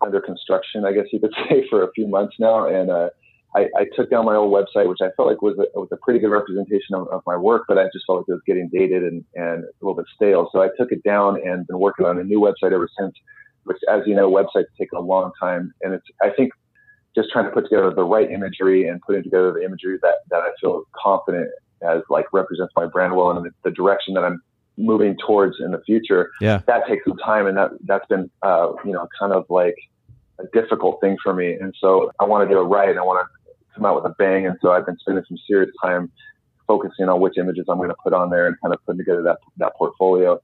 under 0.00 0.20
construction, 0.20 0.84
I 0.84 0.92
guess 0.92 1.06
you 1.12 1.20
could 1.20 1.34
say, 1.48 1.66
for 1.68 1.82
a 1.82 1.92
few 1.92 2.08
months 2.08 2.34
now, 2.38 2.66
and 2.66 2.90
uh, 2.90 3.10
I, 3.54 3.68
I, 3.76 3.84
took 3.94 4.10
down 4.10 4.24
my 4.24 4.34
old 4.34 4.52
website, 4.52 4.88
which 4.88 4.98
I 5.00 5.10
felt 5.16 5.28
like 5.28 5.40
was 5.40 5.56
a, 5.58 5.78
was 5.78 5.88
a 5.92 5.96
pretty 5.98 6.18
good 6.18 6.30
representation 6.30 6.94
of, 6.94 7.06
of, 7.08 7.22
my 7.24 7.36
work, 7.36 7.64
but 7.68 7.78
I 7.78 7.84
just 7.92 8.04
felt 8.06 8.18
like 8.18 8.26
it 8.28 8.32
was 8.32 8.42
getting 8.46 8.68
dated 8.72 9.04
and, 9.04 9.24
and 9.36 9.62
a 9.62 9.68
little 9.80 9.94
bit 9.94 10.06
stale. 10.14 10.48
So 10.50 10.60
I 10.60 10.68
took 10.76 10.90
it 10.90 11.04
down 11.04 11.40
and 11.46 11.66
been 11.66 11.78
working 11.78 12.04
on 12.04 12.18
a 12.18 12.24
new 12.24 12.40
website 12.40 12.72
ever 12.72 12.88
since, 12.98 13.14
which, 13.62 13.78
as 13.88 14.02
you 14.06 14.16
know, 14.16 14.28
websites 14.30 14.64
take 14.76 14.90
a 14.92 15.00
long 15.00 15.30
time. 15.40 15.72
And 15.82 15.94
it's, 15.94 16.04
I 16.20 16.30
think, 16.30 16.50
just 17.14 17.30
trying 17.30 17.44
to 17.44 17.52
put 17.52 17.64
together 17.64 17.92
the 17.94 18.02
right 18.02 18.28
imagery 18.28 18.88
and 18.88 19.00
putting 19.02 19.22
together 19.22 19.52
the 19.52 19.64
imagery 19.64 19.98
that, 20.02 20.16
that 20.30 20.40
I 20.40 20.50
feel 20.60 20.82
confident 21.00 21.48
as 21.88 22.02
like 22.10 22.26
represents 22.32 22.72
my 22.74 22.86
brand 22.86 23.14
well 23.14 23.30
and 23.30 23.44
the, 23.44 23.50
the 23.62 23.70
direction 23.70 24.14
that 24.14 24.24
I'm 24.24 24.42
moving 24.76 25.16
towards 25.26 25.56
in 25.60 25.70
the 25.70 25.82
future. 25.86 26.30
Yeah. 26.40 26.60
That 26.66 26.86
takes 26.86 27.04
some 27.06 27.16
time 27.18 27.46
and 27.46 27.56
that, 27.56 27.70
that's 27.84 28.06
been, 28.06 28.30
uh, 28.42 28.72
you 28.84 28.92
know, 28.92 29.06
kind 29.18 29.32
of 29.32 29.44
like, 29.48 29.76
a 30.40 30.44
difficult 30.52 31.00
thing 31.00 31.16
for 31.22 31.32
me. 31.32 31.52
And 31.52 31.72
so 31.80 32.10
I 32.18 32.24
want 32.24 32.48
to 32.48 32.52
do 32.52 32.60
it 32.60 32.64
right. 32.64 32.88
and 32.88 32.98
I 32.98 33.02
want 33.02 33.24
to 33.24 33.54
come 33.72 33.84
out 33.84 33.94
with 33.94 34.10
a 34.10 34.14
bang. 34.18 34.48
And 34.48 34.56
so 34.60 34.72
I've 34.72 34.84
been 34.84 34.98
spending 34.98 35.24
some 35.28 35.38
serious 35.46 35.70
time 35.80 36.10
focusing 36.66 37.08
on 37.08 37.20
which 37.20 37.38
images 37.38 37.66
I'm 37.68 37.76
going 37.76 37.90
to 37.90 37.96
put 38.02 38.12
on 38.12 38.30
there 38.30 38.48
and 38.48 38.56
kind 38.60 38.74
of 38.74 38.84
putting 38.84 38.98
together 38.98 39.22
that, 39.22 39.38
that 39.58 39.76
portfolio. 39.76 40.40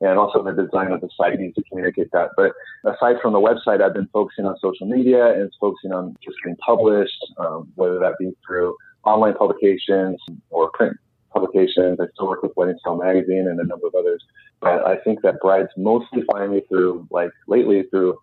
And 0.00 0.18
also 0.18 0.42
the 0.42 0.52
design 0.52 0.92
of 0.92 1.02
the 1.02 1.10
site 1.14 1.38
needs 1.38 1.54
to 1.56 1.62
communicate 1.68 2.10
that. 2.12 2.30
But 2.38 2.52
aside 2.90 3.16
from 3.20 3.34
the 3.34 3.38
website, 3.38 3.82
I've 3.82 3.92
been 3.92 4.08
focusing 4.14 4.46
on 4.46 4.56
social 4.62 4.86
media 4.86 5.38
and 5.38 5.50
focusing 5.60 5.92
on 5.92 6.16
just 6.24 6.36
getting 6.42 6.56
published, 6.56 7.22
um, 7.38 7.70
whether 7.74 7.98
that 7.98 8.14
be 8.18 8.32
through 8.46 8.74
online 9.04 9.34
publications 9.34 10.18
or 10.48 10.70
print 10.70 10.96
publications. 11.34 11.98
I 12.00 12.06
still 12.14 12.28
work 12.28 12.42
with 12.42 12.52
Wedding 12.56 12.78
Style 12.80 12.96
Magazine 12.96 13.48
and 13.48 13.60
a 13.60 13.64
number 13.64 13.88
of 13.88 13.94
others. 13.94 14.22
But 14.60 14.86
I 14.86 14.96
think 14.98 15.20
that 15.22 15.40
brides 15.40 15.68
mostly 15.76 16.22
find 16.30 16.52
me 16.52 16.62
through, 16.68 17.06
like 17.10 17.30
lately, 17.48 17.82
through 17.90 18.16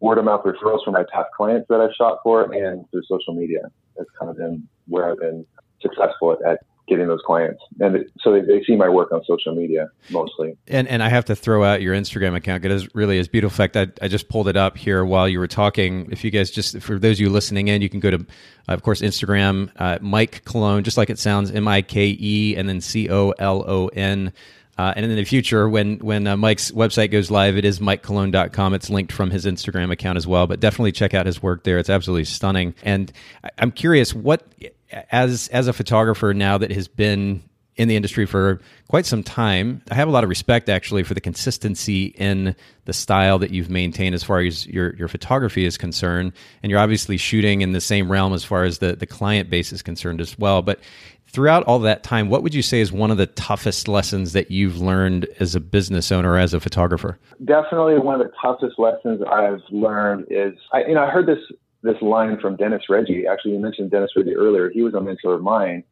word 0.00 0.18
of 0.18 0.24
mouth 0.24 0.42
referrals 0.44 0.84
from 0.84 0.94
my 0.94 1.04
past 1.12 1.28
clients 1.36 1.66
that 1.68 1.80
I've 1.80 1.94
shot 1.94 2.18
for 2.22 2.52
and 2.52 2.90
through 2.90 3.02
social 3.08 3.34
media. 3.34 3.70
That's 3.96 4.10
kind 4.18 4.30
of 4.30 4.36
been 4.36 4.66
where 4.88 5.10
I've 5.10 5.20
been 5.20 5.46
successful 5.80 6.36
at, 6.44 6.58
getting 6.88 7.08
those 7.08 7.20
clients. 7.24 7.62
And 7.80 8.08
so 8.20 8.32
they, 8.32 8.40
they, 8.40 8.62
see 8.64 8.76
my 8.76 8.88
work 8.88 9.12
on 9.12 9.22
social 9.24 9.54
media 9.54 9.88
mostly. 10.10 10.56
And 10.68 10.86
and 10.88 11.02
I 11.02 11.08
have 11.08 11.24
to 11.26 11.36
throw 11.36 11.64
out 11.64 11.82
your 11.82 11.94
Instagram 11.94 12.34
account. 12.36 12.64
It 12.64 12.70
is 12.70 12.94
really 12.94 13.18
is 13.18 13.28
beautiful. 13.28 13.56
Fact, 13.56 13.76
I, 13.76 13.88
I 14.00 14.08
just 14.08 14.28
pulled 14.28 14.48
it 14.48 14.56
up 14.56 14.76
here 14.76 15.04
while 15.04 15.28
you 15.28 15.38
were 15.38 15.48
talking. 15.48 16.08
If 16.10 16.24
you 16.24 16.30
guys 16.30 16.50
just, 16.50 16.80
for 16.80 16.98
those 16.98 17.16
of 17.16 17.20
you 17.20 17.30
listening 17.30 17.68
in, 17.68 17.82
you 17.82 17.88
can 17.88 18.00
go 18.00 18.10
to, 18.10 18.18
uh, 18.18 18.72
of 18.72 18.82
course, 18.82 19.00
Instagram, 19.02 19.70
uh, 19.76 19.98
Mike 20.00 20.44
Colon, 20.44 20.84
just 20.84 20.96
like 20.96 21.10
it 21.10 21.18
sounds, 21.18 21.50
M 21.50 21.66
I 21.68 21.82
K 21.82 22.16
E 22.18 22.56
and 22.56 22.68
then 22.68 22.80
C 22.80 23.10
O 23.10 23.30
L 23.38 23.64
O 23.66 23.88
N. 23.88 24.32
Uh, 24.78 24.92
and 24.94 25.06
in 25.06 25.16
the 25.16 25.24
future, 25.24 25.68
when 25.68 25.96
when 25.98 26.26
uh, 26.26 26.36
Mike's 26.36 26.70
website 26.70 27.10
goes 27.10 27.30
live, 27.30 27.56
it 27.56 27.64
is 27.64 27.80
MikeColon.com. 27.80 28.74
It's 28.74 28.90
linked 28.90 29.10
from 29.10 29.30
his 29.30 29.46
Instagram 29.46 29.90
account 29.90 30.18
as 30.18 30.26
well. 30.26 30.46
But 30.46 30.60
definitely 30.60 30.92
check 30.92 31.14
out 31.14 31.24
his 31.24 31.42
work 31.42 31.64
there. 31.64 31.78
It's 31.78 31.88
absolutely 31.88 32.26
stunning. 32.26 32.74
And 32.82 33.10
I'm 33.58 33.72
curious, 33.72 34.12
what 34.12 34.46
as 34.90 35.48
as 35.48 35.68
a 35.68 35.72
photographer 35.72 36.32
now 36.34 36.58
that 36.58 36.70
has 36.72 36.88
been 36.88 37.42
in 37.76 37.88
the 37.88 37.96
industry 37.96 38.26
for 38.26 38.60
quite 38.88 39.04
some 39.04 39.22
time. 39.22 39.82
I 39.90 39.94
have 39.94 40.08
a 40.08 40.10
lot 40.10 40.24
of 40.24 40.30
respect 40.30 40.68
actually 40.68 41.02
for 41.02 41.14
the 41.14 41.20
consistency 41.20 42.06
in 42.06 42.56
the 42.86 42.92
style 42.92 43.38
that 43.40 43.50
you've 43.50 43.70
maintained 43.70 44.14
as 44.14 44.24
far 44.24 44.40
as 44.40 44.66
your, 44.66 44.94
your 44.96 45.08
photography 45.08 45.66
is 45.66 45.76
concerned. 45.76 46.32
And 46.62 46.70
you're 46.70 46.80
obviously 46.80 47.18
shooting 47.18 47.60
in 47.60 47.72
the 47.72 47.80
same 47.80 48.10
realm 48.10 48.32
as 48.32 48.44
far 48.44 48.64
as 48.64 48.78
the, 48.78 48.96
the 48.96 49.06
client 49.06 49.50
base 49.50 49.72
is 49.72 49.82
concerned 49.82 50.22
as 50.22 50.38
well. 50.38 50.62
But 50.62 50.80
throughout 51.26 51.64
all 51.64 51.80
that 51.80 52.02
time, 52.02 52.30
what 52.30 52.42
would 52.42 52.54
you 52.54 52.62
say 52.62 52.80
is 52.80 52.92
one 52.92 53.10
of 53.10 53.18
the 53.18 53.26
toughest 53.26 53.88
lessons 53.88 54.32
that 54.32 54.50
you've 54.50 54.80
learned 54.80 55.28
as 55.38 55.54
a 55.54 55.60
business 55.60 56.10
owner, 56.10 56.38
as 56.38 56.54
a 56.54 56.60
photographer? 56.60 57.18
Definitely, 57.44 57.98
one 57.98 58.18
of 58.18 58.26
the 58.26 58.32
toughest 58.40 58.78
lessons 58.78 59.20
I've 59.30 59.60
learned 59.70 60.28
is, 60.30 60.54
I, 60.72 60.84
you 60.84 60.94
know, 60.94 61.04
I 61.04 61.10
heard 61.10 61.26
this 61.26 61.40
this 61.86 62.00
line 62.02 62.38
from 62.40 62.56
Denis 62.56 62.82
Reggie. 62.88 63.26
Actually, 63.26 63.52
you 63.52 63.60
mentioned 63.60 63.90
Denis 63.90 64.10
Reggie 64.16 64.34
earlier. 64.34 64.70
He 64.70 64.82
was 64.82 64.94
a 64.94 65.00
mentor 65.00 65.34
of 65.34 65.42
mine, 65.42 65.84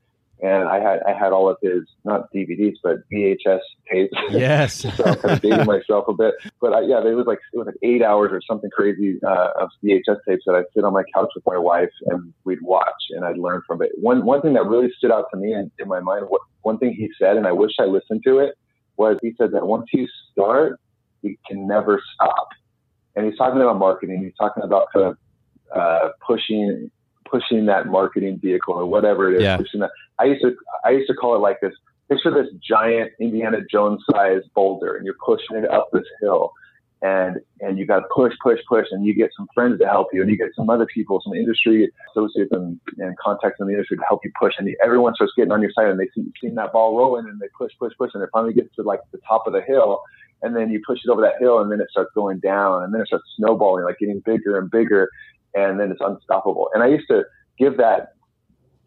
and 0.42 0.68
I 0.68 0.80
had 0.80 1.00
I 1.06 1.12
had 1.12 1.32
all 1.32 1.48
of 1.48 1.56
his 1.62 1.84
not 2.04 2.32
DVDs 2.32 2.74
but 2.82 3.08
VHS 3.10 3.60
tapes. 3.90 4.12
Yes, 4.30 4.74
so 4.96 5.04
I'm 5.04 5.14
kind 5.16 5.34
of 5.34 5.40
dating 5.40 5.66
myself 5.66 6.06
a 6.08 6.12
bit, 6.12 6.34
but 6.60 6.74
I, 6.74 6.80
yeah, 6.82 6.98
it 6.98 7.14
was 7.14 7.26
like 7.26 7.38
it 7.52 7.56
was 7.56 7.66
like 7.66 7.76
eight 7.82 8.02
hours 8.02 8.30
or 8.32 8.40
something 8.46 8.70
crazy 8.70 9.18
uh, 9.26 9.50
of 9.60 9.70
VHS 9.82 10.18
tapes 10.28 10.42
that 10.46 10.54
I'd 10.54 10.66
sit 10.74 10.84
on 10.84 10.92
my 10.92 11.04
couch 11.14 11.30
with 11.34 11.44
my 11.46 11.56
wife 11.56 11.92
and 12.06 12.34
we'd 12.44 12.62
watch, 12.62 13.02
and 13.10 13.24
I'd 13.24 13.38
learn 13.38 13.62
from 13.66 13.82
it. 13.82 13.92
One 14.00 14.24
one 14.24 14.42
thing 14.42 14.54
that 14.54 14.66
really 14.66 14.90
stood 14.98 15.12
out 15.12 15.26
to 15.32 15.38
me 15.38 15.54
in, 15.54 15.70
in 15.78 15.88
my 15.88 16.00
mind, 16.00 16.26
what, 16.28 16.42
one 16.62 16.78
thing 16.78 16.92
he 16.92 17.10
said, 17.18 17.36
and 17.36 17.46
I 17.46 17.52
wish 17.52 17.72
I 17.78 17.84
listened 17.84 18.22
to 18.24 18.38
it, 18.38 18.56
was 18.96 19.16
he 19.22 19.32
said 19.38 19.52
that 19.52 19.66
once 19.66 19.86
you 19.92 20.08
start, 20.32 20.80
you 21.22 21.36
can 21.46 21.66
never 21.66 22.02
stop. 22.14 22.48
And 23.16 23.24
he's 23.26 23.38
talking 23.38 23.60
about 23.60 23.78
marketing. 23.78 24.22
He's 24.22 24.34
talking 24.36 24.64
about 24.64 24.88
kind 24.92 25.06
of 25.06 25.16
uh, 25.74 26.10
pushing 26.26 26.90
pushing 27.24 27.66
that 27.66 27.86
marketing 27.86 28.38
vehicle 28.38 28.74
or 28.74 28.86
whatever 28.86 29.32
it 29.32 29.36
is. 29.36 29.42
Yeah. 29.42 29.56
Pushing 29.56 29.80
that. 29.80 29.90
I 30.18 30.24
used 30.24 30.42
to 30.42 30.54
I 30.84 30.90
used 30.90 31.08
to 31.08 31.14
call 31.14 31.34
it 31.34 31.40
like 31.40 31.60
this. 31.60 31.72
Picture 32.08 32.30
this 32.30 32.52
giant 32.62 33.12
Indiana 33.18 33.58
Jones 33.70 34.02
sized 34.10 34.52
boulder, 34.54 34.96
and 34.96 35.06
you're 35.06 35.16
pushing 35.24 35.56
it 35.56 35.70
up 35.70 35.88
this 35.92 36.04
hill, 36.20 36.52
and 37.00 37.40
and 37.60 37.78
you 37.78 37.86
got 37.86 38.00
to 38.00 38.06
push, 38.14 38.34
push, 38.42 38.60
push, 38.68 38.86
and 38.90 39.06
you 39.06 39.14
get 39.14 39.30
some 39.36 39.48
friends 39.54 39.78
to 39.80 39.86
help 39.86 40.08
you, 40.12 40.20
and 40.20 40.30
you 40.30 40.36
get 40.36 40.50
some 40.54 40.68
other 40.68 40.86
people, 40.86 41.20
some 41.24 41.32
industry 41.32 41.90
associates 42.10 42.52
and, 42.52 42.78
and 42.98 43.16
contacts 43.18 43.56
in 43.58 43.66
the 43.66 43.72
industry 43.72 43.96
to 43.96 44.02
help 44.06 44.20
you 44.22 44.30
push, 44.38 44.52
and 44.58 44.68
everyone 44.84 45.14
starts 45.14 45.32
getting 45.34 45.50
on 45.50 45.62
your 45.62 45.70
side, 45.72 45.88
and 45.88 45.98
they 45.98 46.08
see 46.14 46.30
seeing 46.40 46.54
that 46.56 46.72
ball 46.72 46.96
rolling, 46.96 47.26
and 47.26 47.40
they 47.40 47.48
push, 47.56 47.72
push, 47.78 47.92
push, 47.96 48.10
and 48.12 48.22
it 48.22 48.28
finally 48.32 48.52
gets 48.52 48.74
to 48.76 48.82
like 48.82 49.00
the 49.12 49.18
top 49.26 49.46
of 49.46 49.54
the 49.54 49.62
hill, 49.62 50.02
and 50.42 50.54
then 50.54 50.70
you 50.70 50.82
push 50.86 50.98
it 51.02 51.10
over 51.10 51.22
that 51.22 51.40
hill, 51.40 51.60
and 51.60 51.72
then 51.72 51.80
it 51.80 51.88
starts 51.90 52.10
going 52.14 52.38
down, 52.38 52.82
and 52.82 52.92
then 52.92 53.00
it 53.00 53.06
starts 53.06 53.24
snowballing, 53.36 53.84
like 53.84 53.98
getting 53.98 54.20
bigger 54.20 54.58
and 54.58 54.70
bigger, 54.70 55.08
and 55.54 55.78
then 55.78 55.90
it's 55.90 56.00
unstoppable. 56.00 56.70
And 56.74 56.82
I 56.82 56.88
used 56.88 57.08
to 57.08 57.24
give 57.58 57.76
that 57.78 58.14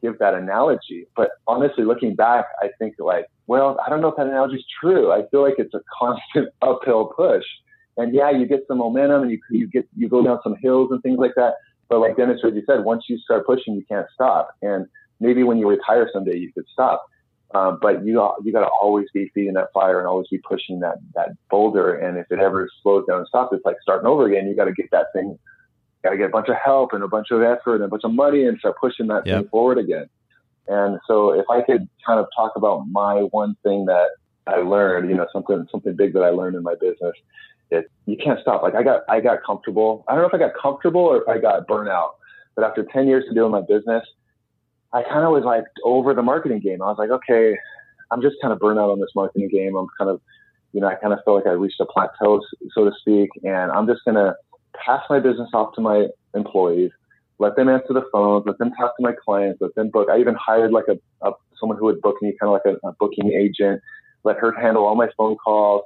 give 0.02 0.20
that 0.20 0.34
analogy, 0.34 1.08
but 1.16 1.32
honestly, 1.48 1.84
looking 1.84 2.16
back, 2.16 2.46
I 2.62 2.70
think 2.78 2.96
like, 3.00 3.26
well, 3.48 3.80
I 3.86 3.90
don't 3.90 4.00
know 4.02 4.10
if 4.10 4.16
that 4.18 4.28
analogy 4.28 4.58
is 4.58 4.66
true. 4.80 5.12
I 5.12 5.28
feel 5.30 5.42
like 5.42 5.56
it's 5.58 5.74
a 5.74 5.82
constant 5.98 6.50
uphill 6.62 7.14
push. 7.16 7.46
And 7.98 8.14
yeah, 8.14 8.30
you 8.30 8.46
get 8.46 8.62
some 8.68 8.78
momentum 8.78 9.24
and 9.24 9.32
you 9.32 9.40
you 9.50 9.68
get 9.68 9.88
you 9.96 10.08
go 10.08 10.24
down 10.24 10.40
some 10.44 10.56
hills 10.62 10.90
and 10.92 11.02
things 11.02 11.18
like 11.18 11.34
that. 11.36 11.56
But 11.90 12.00
like 12.00 12.18
Dennis 12.18 12.42
you 12.44 12.64
said, 12.68 12.84
once 12.84 13.06
you 13.08 13.18
start 13.18 13.46
pushing, 13.46 13.74
you 13.74 13.84
can't 13.90 14.06
stop. 14.14 14.50
And 14.62 14.86
maybe 15.20 15.44
when 15.44 15.58
you 15.58 15.68
retire 15.68 16.10
someday, 16.14 16.38
you 16.38 16.52
could 16.54 16.66
stop. 16.72 17.06
Um, 17.56 17.80
but 17.82 18.06
you 18.06 18.22
you 18.44 18.52
got 18.52 18.62
to 18.62 18.70
always 18.82 19.08
be 19.14 19.32
feeding 19.34 19.54
that 19.54 19.72
fire 19.74 20.00
and 20.00 20.08
always 20.08 20.28
be 20.28 20.38
pushing 20.40 20.80
that 20.82 20.98
that 21.16 21.30
boulder. 21.50 21.96
And 21.96 22.18
if 22.18 22.30
it 22.30 22.40
ever 22.40 22.70
slows 22.84 23.06
down 23.08 23.20
and 23.20 23.28
stops, 23.28 23.54
it's 23.54 23.66
like 23.66 23.78
starting 23.82 24.06
over 24.06 24.28
again. 24.28 24.48
You 24.48 24.56
got 24.56 24.66
to 24.66 24.74
get 24.74 24.92
that 24.92 25.08
thing 25.14 25.40
got 26.08 26.12
to 26.12 26.18
get 26.18 26.28
a 26.28 26.30
bunch 26.30 26.48
of 26.50 26.56
help 26.64 26.94
and 26.94 27.04
a 27.04 27.08
bunch 27.08 27.28
of 27.32 27.42
effort 27.42 27.76
and 27.76 27.84
a 27.84 27.88
bunch 27.88 28.04
of 28.04 28.14
money 28.14 28.46
and 28.46 28.58
start 28.60 28.76
pushing 28.80 29.08
that 29.08 29.26
yep. 29.26 29.42
thing 29.42 29.50
forward 29.50 29.78
again. 29.78 30.08
And 30.68 31.00
so 31.08 31.32
if 31.32 31.46
I 31.50 31.62
could 31.62 31.88
kind 32.06 32.20
of 32.20 32.28
talk 32.36 32.54
about 32.56 32.86
my 32.92 33.22
one 33.32 33.56
thing 33.64 33.86
that 33.86 34.10
I 34.46 34.58
learned, 34.58 35.10
you 35.10 35.16
know, 35.16 35.28
something 35.32 35.68
something 35.72 35.96
big 35.96 36.14
that 36.14 36.24
I 36.24 36.30
learned 36.30 36.56
in 36.56 36.64
my 36.64 36.76
business, 36.80 37.14
it 37.72 37.90
you 38.06 38.18
can't 38.18 38.40
stop. 38.42 38.64
Like 38.64 38.76
I 38.76 38.84
got 38.84 39.04
I 39.10 39.20
got 39.22 39.40
comfortable. 39.46 40.04
I 40.08 40.14
don't 40.14 40.22
know 40.22 40.28
if 40.28 40.34
I 40.34 40.38
got 40.38 40.52
comfortable 40.62 41.02
or 41.02 41.22
if 41.22 41.28
I 41.28 41.38
got 41.38 41.68
burnout. 41.68 42.12
But 42.56 42.66
after 42.66 42.84
10 42.84 43.08
years 43.08 43.24
of 43.30 43.36
doing 43.36 43.52
my 43.52 43.62
business, 43.62 44.04
I 44.92 45.04
kind 45.04 45.24
of 45.24 45.32
was 45.32 45.44
like 45.44 45.66
over 45.84 46.14
the 46.14 46.24
marketing 46.24 46.60
game. 46.60 46.82
I 46.82 46.88
was 46.88 46.98
like, 46.98 47.12
okay, 47.12 47.56
I'm 48.10 48.22
just 48.22 48.36
kind 48.42 48.52
of 48.52 48.60
burnt 48.60 48.80
out 48.80 48.90
on 48.90 49.00
this 49.00 49.12
marketing 49.16 49.50
game. 49.50 49.76
I'm 49.76 49.88
kind 49.98 50.10
of, 50.10 50.22
you 50.74 50.82
know, 50.82 50.88
I 50.88 50.96
kind 50.96 51.14
of 51.14 51.20
feel 51.24 51.36
like 51.36 51.46
I 51.46 51.52
reached 51.52 51.80
a 51.80 51.86
plateau, 51.86 52.42
so 52.74 52.86
to 52.86 52.92
speak, 53.00 53.30
and 53.44 53.72
I'm 53.72 53.86
just 53.86 54.02
gonna 54.06 54.36
pass 54.84 55.04
my 55.10 55.20
business 55.20 55.50
off 55.54 55.74
to 55.76 55.82
my 55.82 56.08
employees, 56.34 56.92
let 57.40 57.56
them 57.56 57.70
answer 57.70 57.94
the 57.94 58.04
phones, 58.12 58.46
let 58.46 58.58
them 58.58 58.72
talk 58.78 58.98
to 58.98 59.04
my 59.04 59.14
clients, 59.24 59.62
let 59.62 59.76
them 59.76 59.90
book. 59.90 60.08
I 60.12 60.20
even 60.20 60.36
hired 60.36 60.72
like 60.72 60.86
a, 60.88 60.98
a 61.28 61.32
someone 61.60 61.78
who 61.78 61.86
would 61.86 62.02
book 62.02 62.16
me, 62.22 62.34
kind 62.40 62.54
of 62.54 62.60
like 62.64 62.76
a, 62.84 62.88
a 62.88 62.94
booking 62.94 63.32
agent, 63.32 63.82
let 64.24 64.38
her 64.38 64.52
handle 64.52 64.86
all 64.86 64.96
my 64.96 65.10
phone 65.18 65.36
calls. 65.36 65.84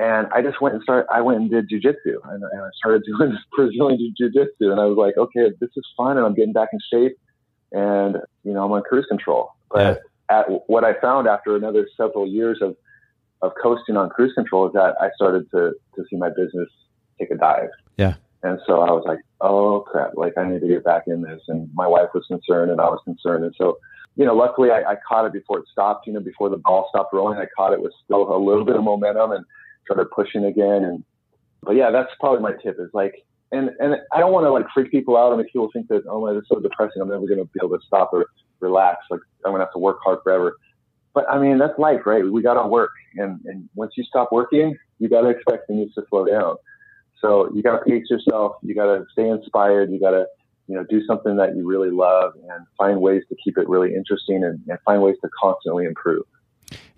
And 0.00 0.28
I 0.32 0.42
just 0.42 0.60
went 0.60 0.74
and 0.74 0.82
started, 0.82 1.06
I 1.12 1.20
went 1.20 1.40
and 1.40 1.50
did 1.50 1.68
jujitsu 1.68 2.18
and, 2.24 2.42
and 2.42 2.60
I 2.62 2.68
started 2.76 3.02
doing 3.18 3.36
Brazilian 3.56 4.14
jiu-jitsu. 4.16 4.70
And 4.70 4.80
I 4.80 4.84
was 4.84 4.96
like, 4.96 5.16
okay, 5.16 5.52
this 5.60 5.70
is 5.76 5.84
fun 5.96 6.16
and 6.16 6.26
I'm 6.26 6.34
getting 6.34 6.52
back 6.52 6.68
in 6.72 6.78
shape 6.92 7.16
and, 7.72 8.16
you 8.44 8.52
know, 8.52 8.64
I'm 8.64 8.72
on 8.72 8.82
cruise 8.82 9.06
control. 9.08 9.50
But 9.70 10.00
yeah. 10.30 10.38
at 10.38 10.68
what 10.68 10.84
I 10.84 10.98
found 11.00 11.26
after 11.26 11.56
another 11.56 11.88
several 11.96 12.26
years 12.26 12.58
of, 12.62 12.76
of 13.42 13.52
coasting 13.60 13.96
on 13.96 14.08
cruise 14.08 14.32
control 14.34 14.66
is 14.68 14.72
that 14.74 14.94
I 15.00 15.10
started 15.16 15.50
to, 15.50 15.72
to 15.96 16.04
see 16.08 16.16
my 16.16 16.28
business 16.28 16.68
take 17.18 17.30
a 17.30 17.36
dive. 17.36 17.70
Yeah. 17.98 18.14
And 18.42 18.58
so 18.66 18.80
I 18.80 18.90
was 18.92 19.04
like, 19.06 19.18
oh 19.40 19.80
crap, 19.80 20.12
like 20.14 20.38
I 20.38 20.48
need 20.48 20.60
to 20.60 20.68
get 20.68 20.84
back 20.84 21.04
in 21.06 21.22
this. 21.22 21.42
And 21.48 21.68
my 21.74 21.86
wife 21.86 22.08
was 22.14 22.24
concerned 22.26 22.70
and 22.70 22.80
I 22.80 22.84
was 22.84 23.00
concerned. 23.04 23.44
And 23.44 23.54
so, 23.58 23.78
you 24.16 24.24
know, 24.24 24.34
luckily 24.34 24.70
I, 24.70 24.92
I 24.92 24.96
caught 25.06 25.26
it 25.26 25.32
before 25.32 25.58
it 25.58 25.66
stopped, 25.70 26.06
you 26.06 26.12
know, 26.12 26.20
before 26.20 26.48
the 26.48 26.56
ball 26.56 26.86
stopped 26.88 27.12
rolling. 27.12 27.38
I 27.38 27.46
caught 27.56 27.72
it 27.72 27.82
with 27.82 27.92
still 28.04 28.34
a 28.34 28.38
little 28.38 28.64
bit 28.64 28.76
of 28.76 28.84
momentum 28.84 29.32
and 29.32 29.44
started 29.84 30.10
pushing 30.10 30.44
again. 30.44 30.84
And, 30.84 31.04
but 31.62 31.72
yeah, 31.72 31.90
that's 31.90 32.10
probably 32.20 32.40
my 32.40 32.52
tip 32.62 32.76
is 32.78 32.90
like, 32.94 33.14
and 33.50 33.70
and 33.80 33.96
I 34.12 34.20
don't 34.20 34.32
want 34.32 34.44
to 34.44 34.50
like 34.50 34.66
freak 34.74 34.90
people 34.90 35.16
out. 35.16 35.32
I 35.32 35.36
mean, 35.36 35.46
people 35.46 35.70
think 35.72 35.88
that 35.88 36.02
oh 36.08 36.20
my, 36.20 36.32
this 36.34 36.42
is 36.42 36.48
so 36.52 36.60
depressing. 36.60 37.00
I'm 37.00 37.08
never 37.08 37.26
going 37.26 37.38
to 37.38 37.46
be 37.46 37.60
able 37.62 37.78
to 37.78 37.86
stop 37.86 38.10
or 38.12 38.26
relax. 38.60 38.98
Like 39.10 39.20
I'm 39.44 39.52
going 39.52 39.60
to 39.60 39.64
have 39.64 39.72
to 39.72 39.78
work 39.78 39.98
hard 40.04 40.18
forever. 40.22 40.56
But 41.14 41.28
I 41.30 41.38
mean, 41.38 41.58
that's 41.58 41.78
life, 41.78 42.00
right? 42.04 42.22
We 42.30 42.42
got 42.42 42.60
to 42.62 42.68
work, 42.68 42.90
and 43.16 43.40
and 43.46 43.68
once 43.74 43.92
you 43.96 44.04
stop 44.04 44.32
working, 44.32 44.76
you 44.98 45.08
got 45.08 45.22
to 45.22 45.28
expect 45.28 45.66
things 45.66 45.94
to 45.94 46.04
slow 46.10 46.26
down. 46.26 46.56
So 47.20 47.50
you 47.54 47.62
got 47.62 47.78
to 47.78 47.84
pace 47.84 48.04
yourself. 48.10 48.56
You 48.62 48.74
got 48.74 48.86
to 48.86 49.04
stay 49.12 49.28
inspired. 49.28 49.90
You 49.90 50.00
got 50.00 50.12
to 50.12 50.26
you 50.66 50.76
know 50.76 50.84
do 50.88 51.04
something 51.06 51.36
that 51.36 51.56
you 51.56 51.66
really 51.66 51.90
love 51.90 52.34
and 52.34 52.66
find 52.76 53.00
ways 53.00 53.22
to 53.28 53.36
keep 53.42 53.58
it 53.58 53.68
really 53.68 53.94
interesting 53.94 54.44
and, 54.44 54.60
and 54.68 54.78
find 54.84 55.02
ways 55.02 55.16
to 55.22 55.30
constantly 55.40 55.84
improve. 55.84 56.24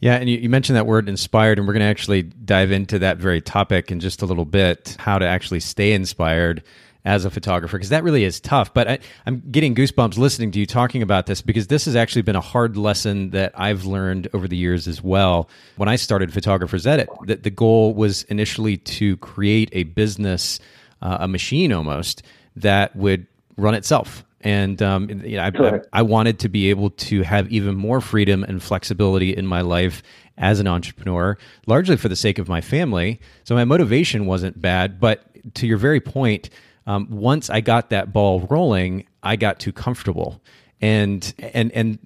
Yeah, 0.01 0.17
and 0.17 0.29
you, 0.29 0.39
you, 0.39 0.49
mentioned 0.49 0.77
that 0.77 0.87
word 0.87 1.09
inspired, 1.09 1.59
and 1.59 1.69
we're 1.69 1.75
going 1.75 1.85
to 1.85 1.91
actually 1.91 2.23
dive 2.23 2.73
into 2.73 2.99
that 3.01 3.19
very 3.19 3.41
topic 3.41 3.93
in 3.93 4.01
just 4.01 4.23
a 4.23 4.27
little 4.27 4.47
bit 4.47 4.97
how 4.99 5.19
to 5.19 5.27
actually 5.27 5.61
stay 5.61 5.93
inspired 5.93 6.65
as 7.05 7.25
a 7.25 7.31
photographer, 7.31 7.77
because 7.77 7.91
that 7.91 8.05
really 8.05 8.25
is 8.25 8.41
tough. 8.41 8.75
But 8.75 8.89
I, 8.89 8.99
I'm 9.27 9.43
getting 9.51 9.75
goosebumps 9.75 10.19
listening 10.19 10.51
to 10.53 10.59
you 10.59 10.67
talking 10.67 11.03
about 11.03 11.27
this 11.27 11.41
because 11.43 11.67
this 11.69 11.87
has 11.87 11.97
actually 11.97 12.23
been 12.23 12.37
a 12.37 12.41
hard 12.41 12.77
lesson 12.77 13.31
that 13.31 13.53
I've 13.55 13.85
learned 13.85 14.29
over 14.35 14.47
the 14.47 14.57
years 14.57 14.87
as 14.87 15.03
well. 15.03 15.49
When 15.77 15.89
I 15.89 15.97
started 15.97 16.33
Photographer's 16.33 16.87
Edit, 16.87 17.09
that 17.27 17.43
the 17.43 17.51
goal 17.51 17.95
was 17.95 18.25
initially 18.25 18.77
to 18.77 19.17
create 19.19 19.71
a 19.73 19.85
business, 19.85 20.61
uh, 21.01 21.19
a 21.21 21.29
machine 21.29 21.73
almost, 21.73 22.23
that 22.57 22.95
would 22.97 23.27
run 23.57 23.75
itself 23.75 24.25
and 24.43 24.81
um, 24.81 25.11
you 25.11 25.37
know, 25.37 25.43
I, 25.43 25.49
I, 25.49 25.81
I, 25.93 26.03
wanted 26.03 26.39
to 26.41 26.49
be 26.49 26.71
able 26.71 26.91
to 26.91 27.23
have 27.23 27.53
even 27.53 27.77
more 27.77 28.01
freedom 28.01 28.43
and 28.43 28.63
flexibility 28.63 29.37
in 29.37 29.47
my 29.47 29.61
life 29.61 30.03
as 30.39 30.61
an 30.61 30.67
entrepreneur, 30.67 31.37
largely 31.67 31.97
for 31.97 32.09
the 32.09 32.17
sake 32.17 32.39
of 32.39 32.49
my 32.49 32.63
family. 32.63 33.21
So 33.45 33.55
my 33.55 33.65
motivation 33.65 34.25
wasn't 34.27 34.61
bad, 34.61 34.99
but 34.99 35.25
to 35.57 35.67
your 35.67 35.77
very 35.77 36.01
point, 36.01 36.49
um, 36.91 37.07
once 37.09 37.51
I 37.51 37.61
got 37.61 37.91
that 37.91 38.13
ball 38.13 38.41
rolling, 38.51 39.07
I 39.23 39.37
got 39.37 39.61
too 39.61 39.73
comfortable, 39.73 40.43
and 40.81 41.33
and 41.39 41.71
and 41.71 41.99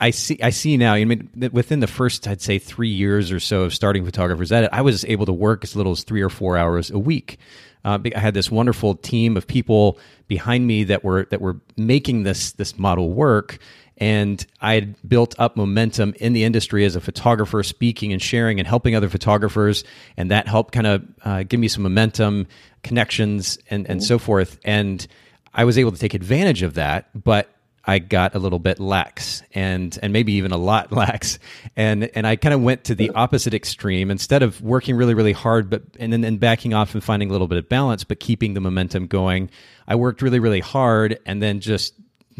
I 0.00 0.08
see 0.08 0.38
I 0.42 0.48
see 0.48 0.78
now. 0.78 0.94
I 0.94 1.04
mean, 1.04 1.28
within 1.52 1.80
the 1.80 1.86
first, 1.86 2.26
I'd 2.26 2.40
say 2.40 2.58
three 2.58 2.88
years 2.88 3.30
or 3.30 3.40
so 3.40 3.64
of 3.64 3.74
starting 3.74 4.06
Photographers 4.06 4.50
Edit, 4.50 4.70
I 4.72 4.80
was 4.80 5.04
able 5.04 5.26
to 5.26 5.34
work 5.34 5.64
as 5.64 5.76
little 5.76 5.92
as 5.92 6.02
three 6.02 6.22
or 6.22 6.30
four 6.30 6.56
hours 6.56 6.90
a 6.90 6.98
week. 6.98 7.38
Uh, 7.84 7.98
I 8.16 8.18
had 8.18 8.32
this 8.32 8.50
wonderful 8.50 8.94
team 8.94 9.36
of 9.36 9.46
people 9.46 9.98
behind 10.28 10.66
me 10.66 10.84
that 10.84 11.04
were 11.04 11.26
that 11.26 11.42
were 11.42 11.60
making 11.76 12.22
this 12.22 12.52
this 12.52 12.78
model 12.78 13.10
work, 13.12 13.58
and 14.02 14.44
I 14.60 14.74
had 14.74 15.08
built 15.08 15.36
up 15.38 15.56
momentum 15.56 16.14
in 16.18 16.32
the 16.32 16.42
industry 16.42 16.84
as 16.84 16.96
a 16.96 17.00
photographer, 17.00 17.62
speaking 17.62 18.12
and 18.12 18.20
sharing 18.20 18.58
and 18.58 18.66
helping 18.66 18.96
other 18.96 19.08
photographers, 19.08 19.84
and 20.16 20.28
that 20.32 20.48
helped 20.48 20.74
kind 20.74 20.88
of 20.88 21.04
uh, 21.24 21.42
give 21.44 21.60
me 21.60 21.68
some 21.68 21.84
momentum, 21.84 22.48
connections, 22.82 23.60
and 23.70 23.88
and 23.88 24.00
mm-hmm. 24.00 24.06
so 24.06 24.18
forth. 24.18 24.58
And 24.64 25.06
I 25.54 25.64
was 25.64 25.78
able 25.78 25.92
to 25.92 25.98
take 25.98 26.14
advantage 26.14 26.62
of 26.62 26.74
that, 26.74 27.10
but 27.14 27.48
I 27.84 28.00
got 28.00 28.34
a 28.34 28.40
little 28.40 28.58
bit 28.58 28.80
lax 28.80 29.44
and 29.54 29.96
and 30.02 30.12
maybe 30.12 30.32
even 30.32 30.50
a 30.50 30.56
lot 30.56 30.90
lax 31.02 31.38
and 31.76 32.10
and 32.16 32.26
I 32.26 32.34
kind 32.34 32.54
of 32.54 32.60
went 32.60 32.82
to 32.84 32.96
the 32.96 33.10
opposite 33.10 33.54
extreme 33.54 34.10
instead 34.10 34.42
of 34.42 34.60
working 34.60 34.96
really 34.96 35.14
really 35.14 35.32
hard 35.32 35.70
but 35.70 35.82
and 36.00 36.12
then 36.12 36.24
and 36.24 36.40
backing 36.40 36.74
off 36.74 36.94
and 36.94 37.04
finding 37.04 37.28
a 37.28 37.32
little 37.32 37.48
bit 37.48 37.58
of 37.58 37.68
balance 37.68 38.02
but 38.02 38.18
keeping 38.18 38.54
the 38.54 38.60
momentum 38.60 39.06
going 39.06 39.50
I 39.86 39.94
worked 39.94 40.22
really 40.22 40.38
really 40.38 40.60
hard 40.60 41.18
and 41.26 41.42
then 41.42 41.60
just 41.60 41.94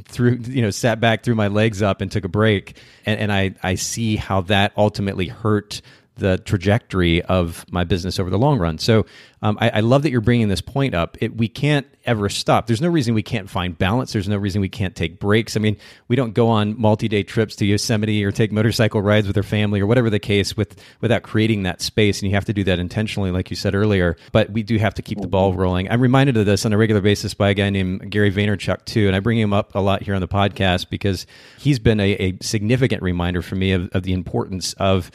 threw 0.05 0.39
you 0.43 0.63
know 0.63 0.71
sat 0.71 1.01
back 1.01 1.23
threw 1.23 1.35
my 1.35 1.49
legs 1.49 1.83
up 1.83 2.01
and 2.01 2.11
took 2.11 2.25
a 2.25 2.29
break. 2.29 2.77
And, 3.07 3.21
and 3.21 3.33
I 3.33 3.55
I 3.63 3.75
see 3.77 4.17
how 4.17 4.43
that 4.43 4.73
ultimately 4.77 5.29
hurt 5.29 5.83
the 6.17 6.39
trajectory 6.39 7.23
of 7.23 7.65
my 7.71 7.85
business 7.85 8.19
over 8.19 8.29
the 8.29 8.39
long 8.39 8.59
run. 8.59 8.79
So 8.79 9.07
um, 9.41 9.57
I, 9.61 9.71
I, 9.71 9.81
love 9.81 10.03
that 10.03 10.11
you're 10.11 10.21
bringing 10.21 10.49
this 10.49 10.61
point 10.61 10.95
up. 10.95 11.17
It, 11.21 11.37
we 11.37 11.49
can't 11.49 11.87
ever 12.05 12.29
stop. 12.29 12.67
There's 12.67 12.81
no 12.81 12.89
reason 12.89 13.15
we 13.15 13.23
can't 13.23 13.49
find 13.49 13.77
balance. 13.77 14.13
There's 14.13 14.29
no 14.29 14.37
reason 14.37 14.61
we 14.61 14.69
can't 14.69 14.95
take 14.95 15.19
breaks. 15.19 15.57
I 15.57 15.61
mean, 15.61 15.77
we 16.09 16.15
don't 16.15 16.33
go 16.33 16.49
on 16.49 16.81
multi-day 16.81 17.23
trips 17.23 17.57
to 17.57 17.67
Yosemite 17.67 18.25
or 18.25 18.31
take 18.31 18.53
motorcycle 18.53 19.01
rides 19.01 19.27
with 19.27 19.37
our 19.37 19.43
family 19.43 19.81
or 19.81 19.87
whatever 19.87 20.11
the 20.11 20.21
case 20.21 20.57
with 20.57 20.81
without 21.01 21.23
creating 21.23 21.65
that 21.65 21.81
space. 21.81 22.21
And 22.21 22.31
you 22.31 22.37
have 22.37 22.45
to 22.45 22.53
do 22.53 22.63
that 22.65 22.79
intentionally, 22.79 23.31
like 23.31 23.51
you 23.51 23.57
said 23.57 23.75
earlier. 23.75 24.17
But 24.33 24.51
we 24.51 24.63
do 24.63 24.77
have 24.79 24.95
to 24.95 25.03
keep 25.03 25.21
the 25.21 25.29
ball 25.29 25.55
rolling. 25.55 25.91
I'm 25.91 26.01
reminded 26.01 26.37
of 26.37 26.47
this 26.47 26.65
on 26.65 26.73
a 26.73 26.79
regular 26.79 27.01
basis 27.01 27.35
by 27.35 27.51
a 27.51 27.55
guy 27.55 27.71
named 27.71 28.11
Gary 28.11 28.31
Vaynerchuk 28.31 28.85
too, 28.85 29.07
and 29.07 29.17
I 29.17 29.21
bring 29.21 29.39
him 29.39 29.53
up 29.53 29.75
a 29.75 29.81
lot 29.81 30.03
here 30.03 30.15
on 30.15 30.21
the 30.21 30.29
podcast 30.29 30.91
because 30.91 31.27
he's 31.59 31.79
been 31.79 32.01
a, 32.01 32.13
a 32.13 32.39
significant 32.43 33.03
reminder 33.03 33.43
for 33.43 33.57
me 33.57 33.73
of, 33.73 33.89
of 33.93 34.03
the 34.05 34.13
importance 34.13 34.73
of 34.75 35.11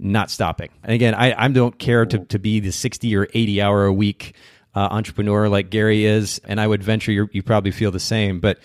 not 0.00 0.30
stopping. 0.30 0.70
And 0.82 0.92
again, 0.92 1.14
I, 1.14 1.34
I 1.44 1.48
don't 1.48 1.78
care 1.78 2.06
to, 2.06 2.18
to 2.18 2.38
be 2.38 2.60
the 2.60 2.72
60 2.72 3.14
or 3.16 3.28
80 3.32 3.62
hour 3.62 3.84
a 3.84 3.92
week 3.92 4.34
uh, 4.74 4.88
entrepreneur 4.90 5.48
like 5.48 5.70
Gary 5.70 6.04
is, 6.04 6.40
and 6.44 6.60
I 6.60 6.66
would 6.66 6.82
venture 6.82 7.12
you 7.12 7.42
probably 7.42 7.72
feel 7.72 7.90
the 7.90 8.00
same. 8.00 8.40
But 8.40 8.58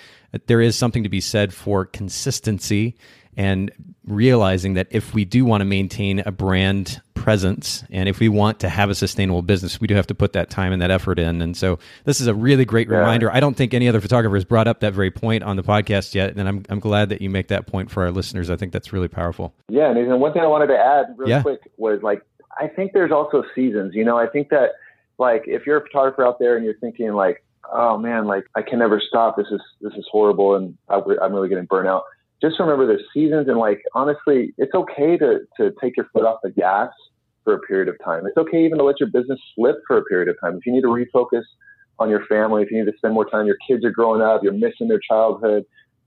there 0.48 0.62
is 0.62 0.78
something 0.78 1.04
to 1.04 1.10
be 1.10 1.22
said 1.22 1.54
for 1.54 1.86
consistency 1.86 2.96
and 3.36 3.72
realizing 4.08 4.76
that 4.76 4.88
if 4.92 5.14
we 5.14 5.26
do 5.26 5.46
want 5.46 5.62
to 5.62 5.66
maintain 5.66 6.20
a 6.26 6.32
brand 6.32 7.02
presence 7.16 7.84
and 7.90 8.08
if 8.08 8.20
we 8.20 8.30
want 8.30 8.60
to 8.60 8.70
have 8.70 8.92
a 8.92 8.94
sustainable 8.94 9.42
business 9.42 9.82
we 9.82 9.88
do 9.88 9.96
have 9.96 10.06
to 10.06 10.14
put 10.14 10.34
that 10.34 10.50
time 10.50 10.72
and 10.72 10.82
that 10.82 10.92
effort 10.92 11.18
in. 11.18 11.42
And 11.42 11.58
so 11.58 11.80
this 12.04 12.22
is 12.22 12.28
a 12.28 12.36
really 12.36 12.66
great 12.66 12.88
yeah. 12.88 12.98
reminder. 12.98 13.32
I 13.32 13.40
don't 13.40 13.58
think 13.58 13.74
any 13.74 13.90
other 13.90 14.00
photographer 14.00 14.36
has 14.36 14.46
brought 14.46 14.68
up 14.68 14.82
that 14.82 14.94
very 14.94 15.10
point 15.10 15.44
on 15.44 15.56
the 15.56 15.64
podcast 15.64 16.14
yet 16.14 16.36
and 16.36 16.48
i'm, 16.48 16.64
I'm 16.70 16.80
glad 16.80 17.10
that 17.10 17.22
you 17.22 17.30
make 17.30 17.48
that 17.48 17.66
point 17.66 17.90
for 17.90 18.04
our 18.04 18.12
listeners. 18.12 18.50
I 18.50 18.56
think 18.58 18.74
that's 18.74 18.94
really 18.94 19.08
powerful. 19.08 19.56
Yeah 19.70 19.90
and 19.90 20.20
one 20.20 20.34
thing 20.34 20.44
i 20.44 20.48
wanted 20.48 20.68
to 20.68 20.78
add 20.78 21.16
real 21.18 21.30
yeah. 21.30 21.42
quick 21.42 21.62
was 21.78 22.02
like 22.04 22.22
i 22.60 22.68
think 22.68 22.94
there's 22.94 23.12
also 23.12 23.44
seasons 23.56 23.96
you 23.96 24.06
know? 24.06 24.18
I 24.18 24.28
think 24.28 24.50
that 24.50 24.74
like 25.18 25.46
if 25.48 25.66
you're 25.66 25.78
a 25.78 25.82
photographer 25.82 26.26
out 26.26 26.38
there 26.38 26.58
and 26.58 26.64
you're 26.64 26.76
thinking 26.76 27.14
like 27.14 27.44
oh 27.72 27.98
man 27.98 28.26
like 28.26 28.44
i 28.54 28.62
can 28.62 28.78
never 28.80 29.02
stop. 29.02 29.36
This 29.36 29.48
is 29.52 29.62
this 29.82 29.94
is 29.94 30.06
horrible 30.12 30.56
and 30.56 30.78
I, 30.90 31.02
i'm 31.24 31.34
really 31.34 31.50
getting 31.50 31.66
burnt 31.66 31.88
out 31.88 32.04
just 32.50 32.60
remember 32.60 32.86
there's 32.86 33.06
seasons 33.14 33.48
and 33.48 33.58
like 33.58 33.82
honestly, 33.94 34.54
it's 34.58 34.74
okay 34.74 35.18
to 35.18 35.40
to 35.58 35.72
take 35.82 35.98
your 35.98 36.08
foot 36.14 36.26
off 36.26 36.40
the 36.44 36.52
gas 36.52 36.90
for 37.44 37.54
a 37.54 37.60
period 37.60 37.88
of 37.88 37.96
time. 38.04 38.26
It's 38.26 38.38
okay 38.38 38.66
even 38.66 38.78
to 38.80 38.84
let 38.84 39.00
your 39.00 39.10
business 39.10 39.40
slip 39.56 39.78
for 39.88 39.98
a 39.98 40.04
period 40.04 40.30
of 40.30 40.36
time. 40.42 40.58
If 40.58 40.66
you 40.66 40.74
need 40.74 40.82
to 40.82 40.88
refocus 40.88 41.44
on 42.00 42.10
your 42.10 42.26
family, 42.26 42.64
if 42.64 42.72
you 42.72 42.84
need 42.84 42.92
to 42.92 42.98
spend 42.98 43.14
more 43.14 43.30
time, 43.30 43.46
your 43.46 43.58
kids 43.68 43.86
are 43.86 43.92
growing 43.92 44.22
up, 44.22 44.44
you're 44.44 44.54
missing 44.54 44.88
their 44.88 45.00
childhood, 45.00 45.64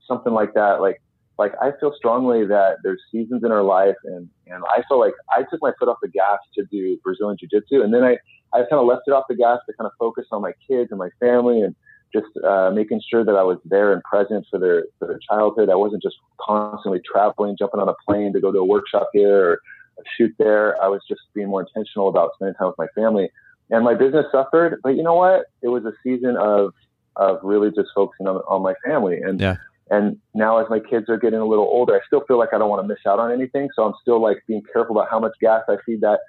something 0.07 0.33
like 0.33 0.53
that. 0.53 0.81
Like 0.81 1.01
like 1.37 1.53
I 1.61 1.71
feel 1.79 1.93
strongly 1.95 2.45
that 2.45 2.77
there's 2.83 3.01
seasons 3.11 3.43
in 3.43 3.51
our 3.51 3.63
life 3.63 3.95
and 4.03 4.29
and 4.47 4.63
I 4.69 4.83
feel 4.87 4.99
like 4.99 5.13
I 5.31 5.43
took 5.49 5.61
my 5.61 5.71
foot 5.79 5.87
off 5.87 5.97
the 6.01 6.09
gas 6.09 6.39
to 6.55 6.65
do 6.71 6.97
Brazilian 7.03 7.37
Jiu 7.39 7.49
Jitsu 7.49 7.81
and 7.81 7.93
then 7.93 8.03
I 8.03 8.17
I 8.53 8.59
kind 8.59 8.81
of 8.81 8.85
left 8.85 9.03
it 9.07 9.11
off 9.11 9.25
the 9.29 9.35
gas 9.35 9.59
to 9.67 9.73
kind 9.73 9.85
of 9.85 9.93
focus 9.97 10.25
on 10.31 10.41
my 10.41 10.51
kids 10.67 10.91
and 10.91 10.99
my 10.99 11.09
family 11.19 11.61
and 11.61 11.75
just 12.13 12.27
uh, 12.43 12.71
making 12.73 13.01
sure 13.09 13.23
that 13.23 13.35
I 13.35 13.43
was 13.43 13.57
there 13.65 13.93
and 13.93 14.03
present 14.03 14.45
for 14.49 14.59
their 14.59 14.85
for 14.97 15.07
their 15.07 15.19
childhood. 15.29 15.69
I 15.69 15.75
wasn't 15.75 16.01
just 16.01 16.17
constantly 16.39 17.01
traveling, 17.05 17.55
jumping 17.57 17.79
on 17.79 17.89
a 17.89 17.93
plane 18.05 18.33
to 18.33 18.39
go 18.39 18.51
to 18.51 18.59
a 18.59 18.65
workshop 18.65 19.09
here 19.13 19.43
or 19.43 19.53
a 19.99 20.03
shoot 20.17 20.33
there. 20.37 20.81
I 20.81 20.87
was 20.87 21.01
just 21.07 21.21
being 21.33 21.49
more 21.49 21.61
intentional 21.61 22.07
about 22.07 22.31
spending 22.35 22.55
time 22.55 22.67
with 22.67 22.77
my 22.77 22.87
family. 22.95 23.29
And 23.69 23.83
my 23.83 23.93
business 23.93 24.25
suffered, 24.31 24.79
but 24.81 24.95
you 24.95 25.03
know 25.03 25.13
what? 25.13 25.45
It 25.61 25.67
was 25.67 25.85
a 25.85 25.93
season 26.03 26.35
of 26.37 26.73
of 27.15 27.39
really 27.43 27.69
just 27.69 27.89
focusing 27.93 28.27
on, 28.27 28.37
on 28.47 28.63
my 28.63 28.73
family. 28.83 29.21
And 29.21 29.39
yeah. 29.39 29.57
and 29.91 30.17
now 30.33 30.57
as 30.57 30.67
my 30.69 30.79
kids 30.79 31.09
are 31.09 31.17
getting 31.17 31.39
a 31.39 31.45
little 31.45 31.65
older, 31.65 31.93
I 31.93 31.99
still 32.07 32.21
feel 32.27 32.39
like 32.39 32.49
I 32.53 32.57
don't 32.57 32.69
want 32.69 32.81
to 32.83 32.87
miss 32.87 32.99
out 33.05 33.19
on 33.19 33.31
anything. 33.31 33.69
So 33.75 33.83
I'm 33.83 33.93
still 34.01 34.21
like 34.21 34.43
being 34.47 34.63
careful 34.73 34.97
about 34.97 35.09
how 35.11 35.19
much 35.19 35.33
gas 35.39 35.61
I 35.67 35.75
feed 35.85 36.01
that 36.01 36.21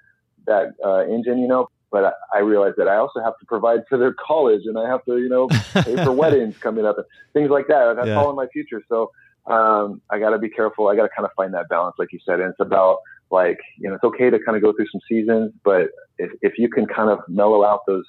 that 0.46 0.74
uh, 0.84 1.04
engine, 1.04 1.38
you 1.38 1.48
know 1.48 1.68
but 1.90 2.14
I, 2.32 2.38
realized 2.38 2.76
that 2.78 2.88
I 2.88 2.96
also 2.96 3.20
have 3.20 3.38
to 3.38 3.46
provide 3.46 3.80
for 3.88 3.98
their 3.98 4.14
college 4.14 4.62
and 4.64 4.78
I 4.78 4.88
have 4.88 5.04
to, 5.06 5.18
you 5.18 5.28
know, 5.28 5.48
pay 5.82 5.96
for 6.04 6.12
weddings 6.22 6.56
coming 6.58 6.86
up 6.86 6.98
and 6.98 7.06
things 7.32 7.50
like 7.50 7.66
that. 7.68 7.94
That's 7.96 8.08
yeah. 8.08 8.16
all 8.16 8.30
in 8.30 8.36
my 8.36 8.46
future. 8.48 8.82
So 8.88 9.10
um, 9.46 10.00
I 10.10 10.18
got 10.18 10.30
to 10.30 10.38
be 10.38 10.48
careful. 10.48 10.88
I 10.88 10.96
got 10.96 11.02
to 11.02 11.08
kind 11.08 11.26
of 11.26 11.32
find 11.36 11.52
that 11.54 11.68
balance, 11.68 11.96
like 11.98 12.12
you 12.12 12.20
said. 12.24 12.40
And 12.40 12.50
it's 12.50 12.60
about 12.60 12.98
like, 13.30 13.58
you 13.78 13.88
know, 13.88 13.96
it's 13.96 14.04
okay 14.04 14.30
to 14.30 14.38
kind 14.38 14.56
of 14.56 14.62
go 14.62 14.72
through 14.72 14.86
some 14.92 15.00
seasons, 15.08 15.52
but 15.64 15.88
if, 16.18 16.30
if 16.42 16.58
you 16.58 16.68
can 16.68 16.86
kind 16.86 17.10
of 17.10 17.20
mellow 17.28 17.64
out 17.64 17.80
those 17.86 18.04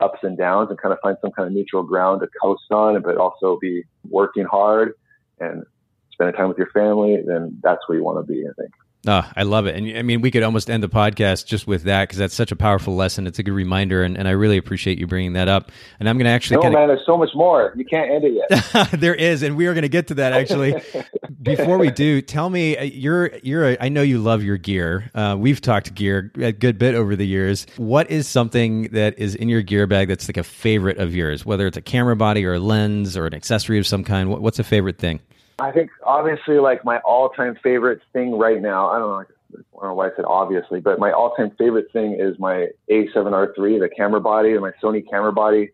ups 0.00 0.18
and 0.22 0.36
downs 0.36 0.68
and 0.70 0.78
kind 0.78 0.92
of 0.92 0.98
find 1.02 1.16
some 1.20 1.30
kind 1.32 1.46
of 1.46 1.52
neutral 1.52 1.82
ground 1.82 2.20
to 2.20 2.28
coast 2.40 2.64
on, 2.70 3.00
but 3.02 3.16
also 3.16 3.58
be 3.60 3.82
working 4.08 4.44
hard 4.44 4.92
and 5.40 5.64
spending 6.12 6.34
time 6.34 6.48
with 6.48 6.58
your 6.58 6.70
family, 6.70 7.22
then 7.26 7.58
that's 7.62 7.86
where 7.86 7.98
you 7.98 8.04
want 8.04 8.18
to 8.18 8.32
be, 8.32 8.46
I 8.46 8.52
think. 8.60 8.72
Oh, 9.08 9.22
I 9.36 9.44
love 9.44 9.66
it. 9.66 9.76
And 9.76 9.96
I 9.96 10.02
mean, 10.02 10.20
we 10.20 10.32
could 10.32 10.42
almost 10.42 10.68
end 10.68 10.82
the 10.82 10.88
podcast 10.88 11.46
just 11.46 11.66
with 11.66 11.84
that 11.84 12.08
because 12.08 12.18
that's 12.18 12.34
such 12.34 12.50
a 12.50 12.56
powerful 12.56 12.96
lesson. 12.96 13.28
It's 13.28 13.38
a 13.38 13.44
good 13.44 13.52
reminder. 13.52 14.02
And, 14.02 14.18
and 14.18 14.26
I 14.26 14.32
really 14.32 14.56
appreciate 14.56 14.98
you 14.98 15.06
bringing 15.06 15.34
that 15.34 15.46
up. 15.46 15.70
And 16.00 16.08
I'm 16.08 16.16
going 16.16 16.24
to 16.24 16.30
actually. 16.30 16.56
No, 16.56 16.62
kinda... 16.62 16.78
man, 16.78 16.88
there's 16.88 17.06
so 17.06 17.16
much 17.16 17.30
more. 17.34 17.72
You 17.76 17.84
can't 17.84 18.10
end 18.10 18.24
it 18.24 18.46
yet. 18.50 18.90
there 19.00 19.14
is. 19.14 19.42
And 19.42 19.56
we 19.56 19.66
are 19.68 19.74
going 19.74 19.82
to 19.82 19.88
get 19.88 20.08
to 20.08 20.14
that 20.14 20.32
actually. 20.32 20.74
Before 21.42 21.78
we 21.78 21.92
do, 21.92 22.20
tell 22.20 22.50
me, 22.50 22.76
uh, 22.76 22.82
you're, 22.82 23.36
you're, 23.44 23.70
a, 23.70 23.76
I 23.80 23.88
know 23.88 24.02
you 24.02 24.18
love 24.18 24.42
your 24.42 24.56
gear. 24.56 25.10
Uh, 25.14 25.36
we've 25.38 25.60
talked 25.60 25.94
gear 25.94 26.32
a 26.40 26.50
good 26.50 26.76
bit 26.76 26.96
over 26.96 27.14
the 27.14 27.26
years. 27.26 27.66
What 27.76 28.10
is 28.10 28.26
something 28.26 28.88
that 28.88 29.16
is 29.18 29.36
in 29.36 29.48
your 29.48 29.62
gear 29.62 29.86
bag 29.86 30.08
that's 30.08 30.28
like 30.28 30.36
a 30.36 30.42
favorite 30.42 30.98
of 30.98 31.14
yours, 31.14 31.46
whether 31.46 31.68
it's 31.68 31.76
a 31.76 31.82
camera 31.82 32.16
body 32.16 32.44
or 32.44 32.54
a 32.54 32.58
lens 32.58 33.16
or 33.16 33.26
an 33.26 33.34
accessory 33.34 33.78
of 33.78 33.86
some 33.86 34.02
kind? 34.02 34.30
What's 34.30 34.58
a 34.58 34.64
favorite 34.64 34.98
thing? 34.98 35.20
I 35.58 35.72
think 35.72 35.90
obviously 36.04 36.58
like 36.58 36.84
my 36.84 36.98
all-time 36.98 37.56
favorite 37.62 38.00
thing 38.12 38.38
right 38.38 38.60
now. 38.60 38.88
I 38.90 38.98
don't 38.98 39.08
know. 39.08 39.24
I 39.54 39.80
don't 39.80 39.90
know 39.90 39.94
why 39.94 40.08
I 40.08 40.10
said 40.16 40.24
obviously, 40.26 40.80
but 40.80 40.98
my 40.98 41.12
all-time 41.12 41.50
favorite 41.56 41.86
thing 41.92 42.18
is 42.20 42.38
my 42.38 42.68
A7R3, 42.90 43.80
the 43.80 43.88
camera 43.96 44.20
body, 44.20 44.52
and 44.52 44.60
my 44.60 44.72
Sony 44.82 45.08
camera 45.08 45.32
body. 45.32 45.70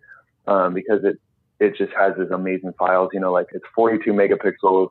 um, 0.46 0.74
because 0.74 1.04
it 1.04 1.18
it 1.60 1.76
just 1.76 1.92
has 1.96 2.12
these 2.18 2.30
amazing 2.30 2.74
files. 2.78 3.10
You 3.12 3.20
know, 3.20 3.32
like 3.32 3.48
it's 3.52 3.64
42 3.74 4.12
megapixels. 4.12 4.90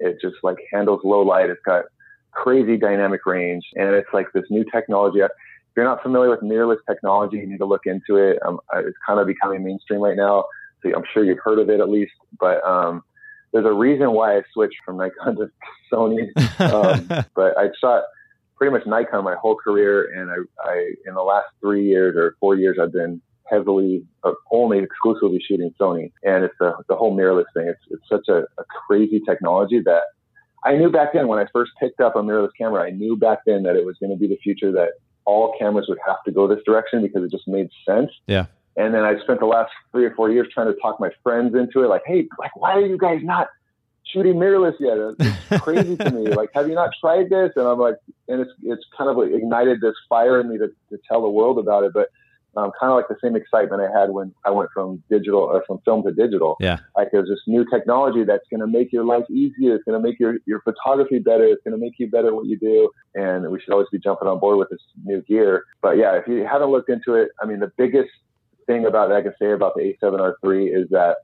It 0.00 0.18
just 0.20 0.36
like 0.42 0.56
handles 0.72 1.00
low 1.04 1.22
light. 1.22 1.50
It's 1.50 1.62
got 1.64 1.84
crazy 2.32 2.76
dynamic 2.76 3.26
range, 3.26 3.64
and 3.76 3.94
it's 3.94 4.08
like 4.12 4.26
this 4.32 4.44
new 4.50 4.64
technology. 4.72 5.20
If 5.20 5.30
you're 5.76 5.84
not 5.84 6.02
familiar 6.02 6.30
with 6.30 6.40
mirrorless 6.40 6.78
technology, 6.88 7.38
you 7.38 7.46
need 7.46 7.58
to 7.58 7.66
look 7.66 7.86
into 7.86 8.16
it. 8.16 8.38
Um, 8.46 8.60
it's 8.74 8.98
kind 9.06 9.20
of 9.20 9.26
becoming 9.26 9.64
mainstream 9.64 10.00
right 10.00 10.16
now, 10.16 10.44
so 10.82 10.92
I'm 10.94 11.04
sure 11.12 11.24
you've 11.24 11.38
heard 11.42 11.58
of 11.58 11.70
it 11.70 11.80
at 11.80 11.88
least. 11.88 12.12
But 12.38 12.64
um, 12.64 13.02
there's 13.52 13.66
a 13.66 13.72
reason 13.72 14.12
why 14.12 14.36
I 14.36 14.42
switched 14.52 14.76
from 14.84 14.98
Nikon 14.98 15.36
to 15.36 15.50
Sony. 15.92 16.28
Um, 16.60 17.06
but 17.34 17.56
I 17.58 17.68
shot 17.80 18.04
pretty 18.56 18.72
much 18.72 18.86
Nikon 18.86 19.24
my 19.24 19.36
whole 19.36 19.56
career, 19.56 20.12
and 20.14 20.30
I, 20.30 20.68
I 20.68 20.92
in 21.06 21.14
the 21.14 21.22
last 21.22 21.46
three 21.60 21.86
years 21.86 22.16
or 22.16 22.36
four 22.40 22.56
years, 22.56 22.78
I've 22.80 22.92
been 22.92 23.20
heavily 23.50 24.04
uh, 24.24 24.32
only 24.52 24.78
exclusively 24.78 25.40
shooting 25.46 25.72
Sony, 25.80 26.12
and 26.22 26.44
it's 26.44 26.54
the 26.58 26.74
the 26.88 26.96
whole 26.96 27.16
mirrorless 27.16 27.46
thing. 27.54 27.68
It's 27.68 27.80
it's 27.90 28.08
such 28.08 28.28
a, 28.28 28.40
a 28.60 28.64
crazy 28.86 29.20
technology 29.20 29.80
that 29.84 30.02
I 30.64 30.76
knew 30.76 30.90
back 30.90 31.12
then 31.12 31.28
when 31.28 31.38
I 31.38 31.46
first 31.52 31.72
picked 31.80 32.00
up 32.00 32.16
a 32.16 32.20
mirrorless 32.20 32.50
camera, 32.58 32.82
I 32.82 32.90
knew 32.90 33.16
back 33.16 33.40
then 33.46 33.62
that 33.62 33.76
it 33.76 33.84
was 33.84 33.96
going 33.98 34.10
to 34.10 34.16
be 34.16 34.26
the 34.26 34.38
future 34.42 34.72
that 34.72 34.90
all 35.24 35.54
cameras 35.58 35.86
would 35.88 35.98
have 36.06 36.22
to 36.24 36.32
go 36.32 36.48
this 36.48 36.62
direction 36.64 37.02
because 37.02 37.22
it 37.22 37.30
just 37.30 37.46
made 37.46 37.68
sense. 37.86 38.10
Yeah. 38.26 38.46
And 38.78 38.94
then 38.94 39.02
I 39.02 39.18
spent 39.18 39.40
the 39.40 39.46
last 39.46 39.72
three 39.90 40.04
or 40.04 40.14
four 40.14 40.30
years 40.30 40.46
trying 40.54 40.72
to 40.72 40.80
talk 40.80 41.00
my 41.00 41.10
friends 41.24 41.54
into 41.56 41.82
it, 41.82 41.88
like, 41.88 42.02
hey, 42.06 42.28
like, 42.38 42.54
why 42.56 42.74
are 42.74 42.86
you 42.86 42.96
guys 42.96 43.18
not 43.24 43.48
shooting 44.04 44.34
mirrorless 44.34 44.74
yet? 44.78 44.96
It's 45.18 45.62
crazy 45.62 45.96
to 45.96 46.10
me. 46.12 46.32
Like, 46.32 46.50
have 46.54 46.68
you 46.68 46.76
not 46.76 46.90
tried 47.00 47.28
this? 47.28 47.50
And 47.56 47.66
I'm 47.66 47.80
like, 47.80 47.96
and 48.28 48.40
it's 48.40 48.52
it's 48.62 48.84
kind 48.96 49.10
of 49.10 49.16
like 49.16 49.32
ignited 49.32 49.80
this 49.80 49.96
fire 50.08 50.40
in 50.40 50.48
me 50.48 50.58
to, 50.58 50.68
to 50.90 50.98
tell 51.08 51.20
the 51.22 51.28
world 51.28 51.58
about 51.58 51.82
it. 51.82 51.92
But 51.92 52.08
um, 52.56 52.72
kind 52.78 52.90
of 52.90 52.96
like 52.96 53.08
the 53.08 53.16
same 53.22 53.36
excitement 53.36 53.82
I 53.82 53.98
had 53.98 54.10
when 54.10 54.32
I 54.44 54.50
went 54.50 54.70
from 54.72 55.02
digital 55.10 55.40
or 55.40 55.62
from 55.66 55.78
film 55.84 56.02
to 56.04 56.12
digital. 56.12 56.56
Yeah. 56.60 56.78
Like 56.96 57.08
there's 57.12 57.28
this 57.28 57.40
new 57.46 57.64
technology 57.68 58.24
that's 58.24 58.46
going 58.50 58.60
to 58.60 58.66
make 58.66 58.92
your 58.92 59.04
life 59.04 59.24
easier. 59.30 59.74
It's 59.74 59.84
going 59.84 60.00
to 60.00 60.06
make 60.06 60.18
your, 60.18 60.38
your 60.46 60.60
photography 60.62 61.18
better. 61.18 61.44
It's 61.44 61.62
going 61.62 61.78
to 61.78 61.80
make 61.80 61.94
you 61.98 62.08
better 62.08 62.28
at 62.28 62.34
what 62.34 62.46
you 62.46 62.58
do. 62.58 62.90
And 63.14 63.50
we 63.50 63.60
should 63.60 63.72
always 63.72 63.88
be 63.92 63.98
jumping 63.98 64.28
on 64.28 64.40
board 64.40 64.58
with 64.58 64.70
this 64.70 64.80
new 65.04 65.20
gear. 65.22 65.64
But 65.82 65.98
yeah, 65.98 66.16
if 66.16 66.26
you 66.26 66.46
haven't 66.50 66.70
looked 66.70 66.90
into 66.90 67.14
it, 67.14 67.30
I 67.40 67.46
mean, 67.46 67.60
the 67.60 67.72
biggest 67.76 68.10
thing 68.68 68.86
about 68.86 69.08
that 69.08 69.16
I 69.16 69.22
can 69.22 69.34
say 69.40 69.50
about 69.50 69.74
the 69.74 69.96
A7R3 70.00 70.82
is 70.82 70.88
that 70.90 71.16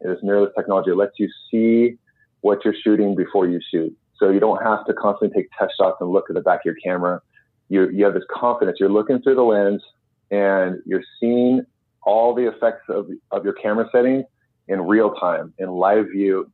this 0.00 0.18
mirrorless 0.24 0.54
technology 0.56 0.92
lets 0.92 1.18
you 1.18 1.28
see 1.50 1.98
what 2.40 2.64
you're 2.64 2.74
shooting 2.82 3.14
before 3.14 3.46
you 3.46 3.60
shoot. 3.70 3.94
So 4.16 4.30
you 4.30 4.40
don't 4.40 4.62
have 4.62 4.86
to 4.86 4.94
constantly 4.94 5.42
take 5.42 5.50
test 5.58 5.74
shots 5.78 5.98
and 6.00 6.10
look 6.10 6.30
at 6.30 6.34
the 6.34 6.40
back 6.40 6.60
of 6.60 6.66
your 6.66 6.76
camera. 6.82 7.20
You, 7.68 7.90
you 7.90 8.04
have 8.04 8.14
this 8.14 8.24
confidence. 8.30 8.78
You're 8.80 8.88
looking 8.88 9.20
through 9.20 9.34
the 9.34 9.42
lens 9.42 9.82
and 10.30 10.80
you're 10.86 11.04
seeing 11.18 11.66
all 12.02 12.34
the 12.34 12.48
effects 12.48 12.84
of, 12.88 13.08
of 13.30 13.44
your 13.44 13.52
camera 13.54 13.88
settings 13.92 14.24
in 14.68 14.80
real 14.80 15.12
time, 15.14 15.52
in 15.58 15.68
live 15.68 16.06
view 16.12 16.50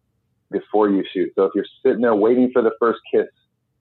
before 0.51 0.89
you 0.89 1.05
shoot. 1.13 1.33
So 1.35 1.45
if 1.45 1.53
you're 1.55 1.67
sitting 1.85 2.01
there 2.01 2.15
waiting 2.15 2.51
for 2.53 2.63
the 2.63 2.73
first 2.81 3.01
kiss 3.13 3.27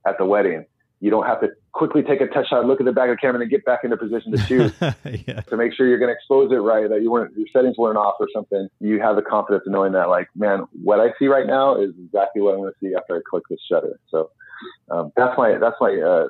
at 0.06 0.18
the 0.18 0.26
wedding, 0.26 0.66
you 1.02 1.12
don't 1.12 1.26
have 1.26 1.42
to 1.42 1.50
quickly 1.74 2.02
take 2.02 2.22
a 2.22 2.28
test 2.28 2.50
shot, 2.50 2.66
look 2.66 2.80
at 2.80 2.86
the 2.86 2.92
back 2.92 3.10
of 3.10 3.18
the 3.18 3.20
camera, 3.20 3.36
and 3.36 3.42
then 3.42 3.50
get 3.50 3.66
back 3.66 3.84
into 3.84 3.98
position 3.98 4.32
to 4.32 4.38
shoot 4.40 4.74
yeah. 5.28 5.42
to 5.42 5.58
make 5.58 5.74
sure 5.74 5.88
you're 5.88 6.00
going 6.00 6.10
to 6.10 6.16
expose 6.16 6.52
it 6.52 6.56
right, 6.56 6.90
that 6.90 7.02
you 7.02 7.12
weren't 7.12 7.36
your 7.38 7.48
settings 7.52 7.78
weren't 7.78 7.98
off 7.98 8.16
or 8.20 8.28
something. 8.34 8.68
You 8.80 9.02
have 9.02 9.16
the 9.16 9.22
confidence 9.22 9.64
of 9.66 9.72
knowing 9.72 9.92
that, 9.94 10.10
like, 10.10 10.28
man, 10.36 10.66
what 10.84 11.00
I 11.00 11.10
see 11.20 11.28
right 11.28 11.46
now 11.46 11.76
is 11.76 11.92
exactly 12.04 12.42
what 12.42 12.54
I'm 12.54 12.62
going 12.62 12.72
to 12.72 12.80
see 12.80 12.96
after 12.96 13.18
I 13.18 13.20
click 13.30 13.44
this 13.50 13.60
shutter. 13.70 14.00
So 14.10 14.32
um, 14.90 15.12
that's 15.16 15.38
my 15.38 15.58
that's 15.58 15.76
my 15.82 15.96
uh, 15.96 16.28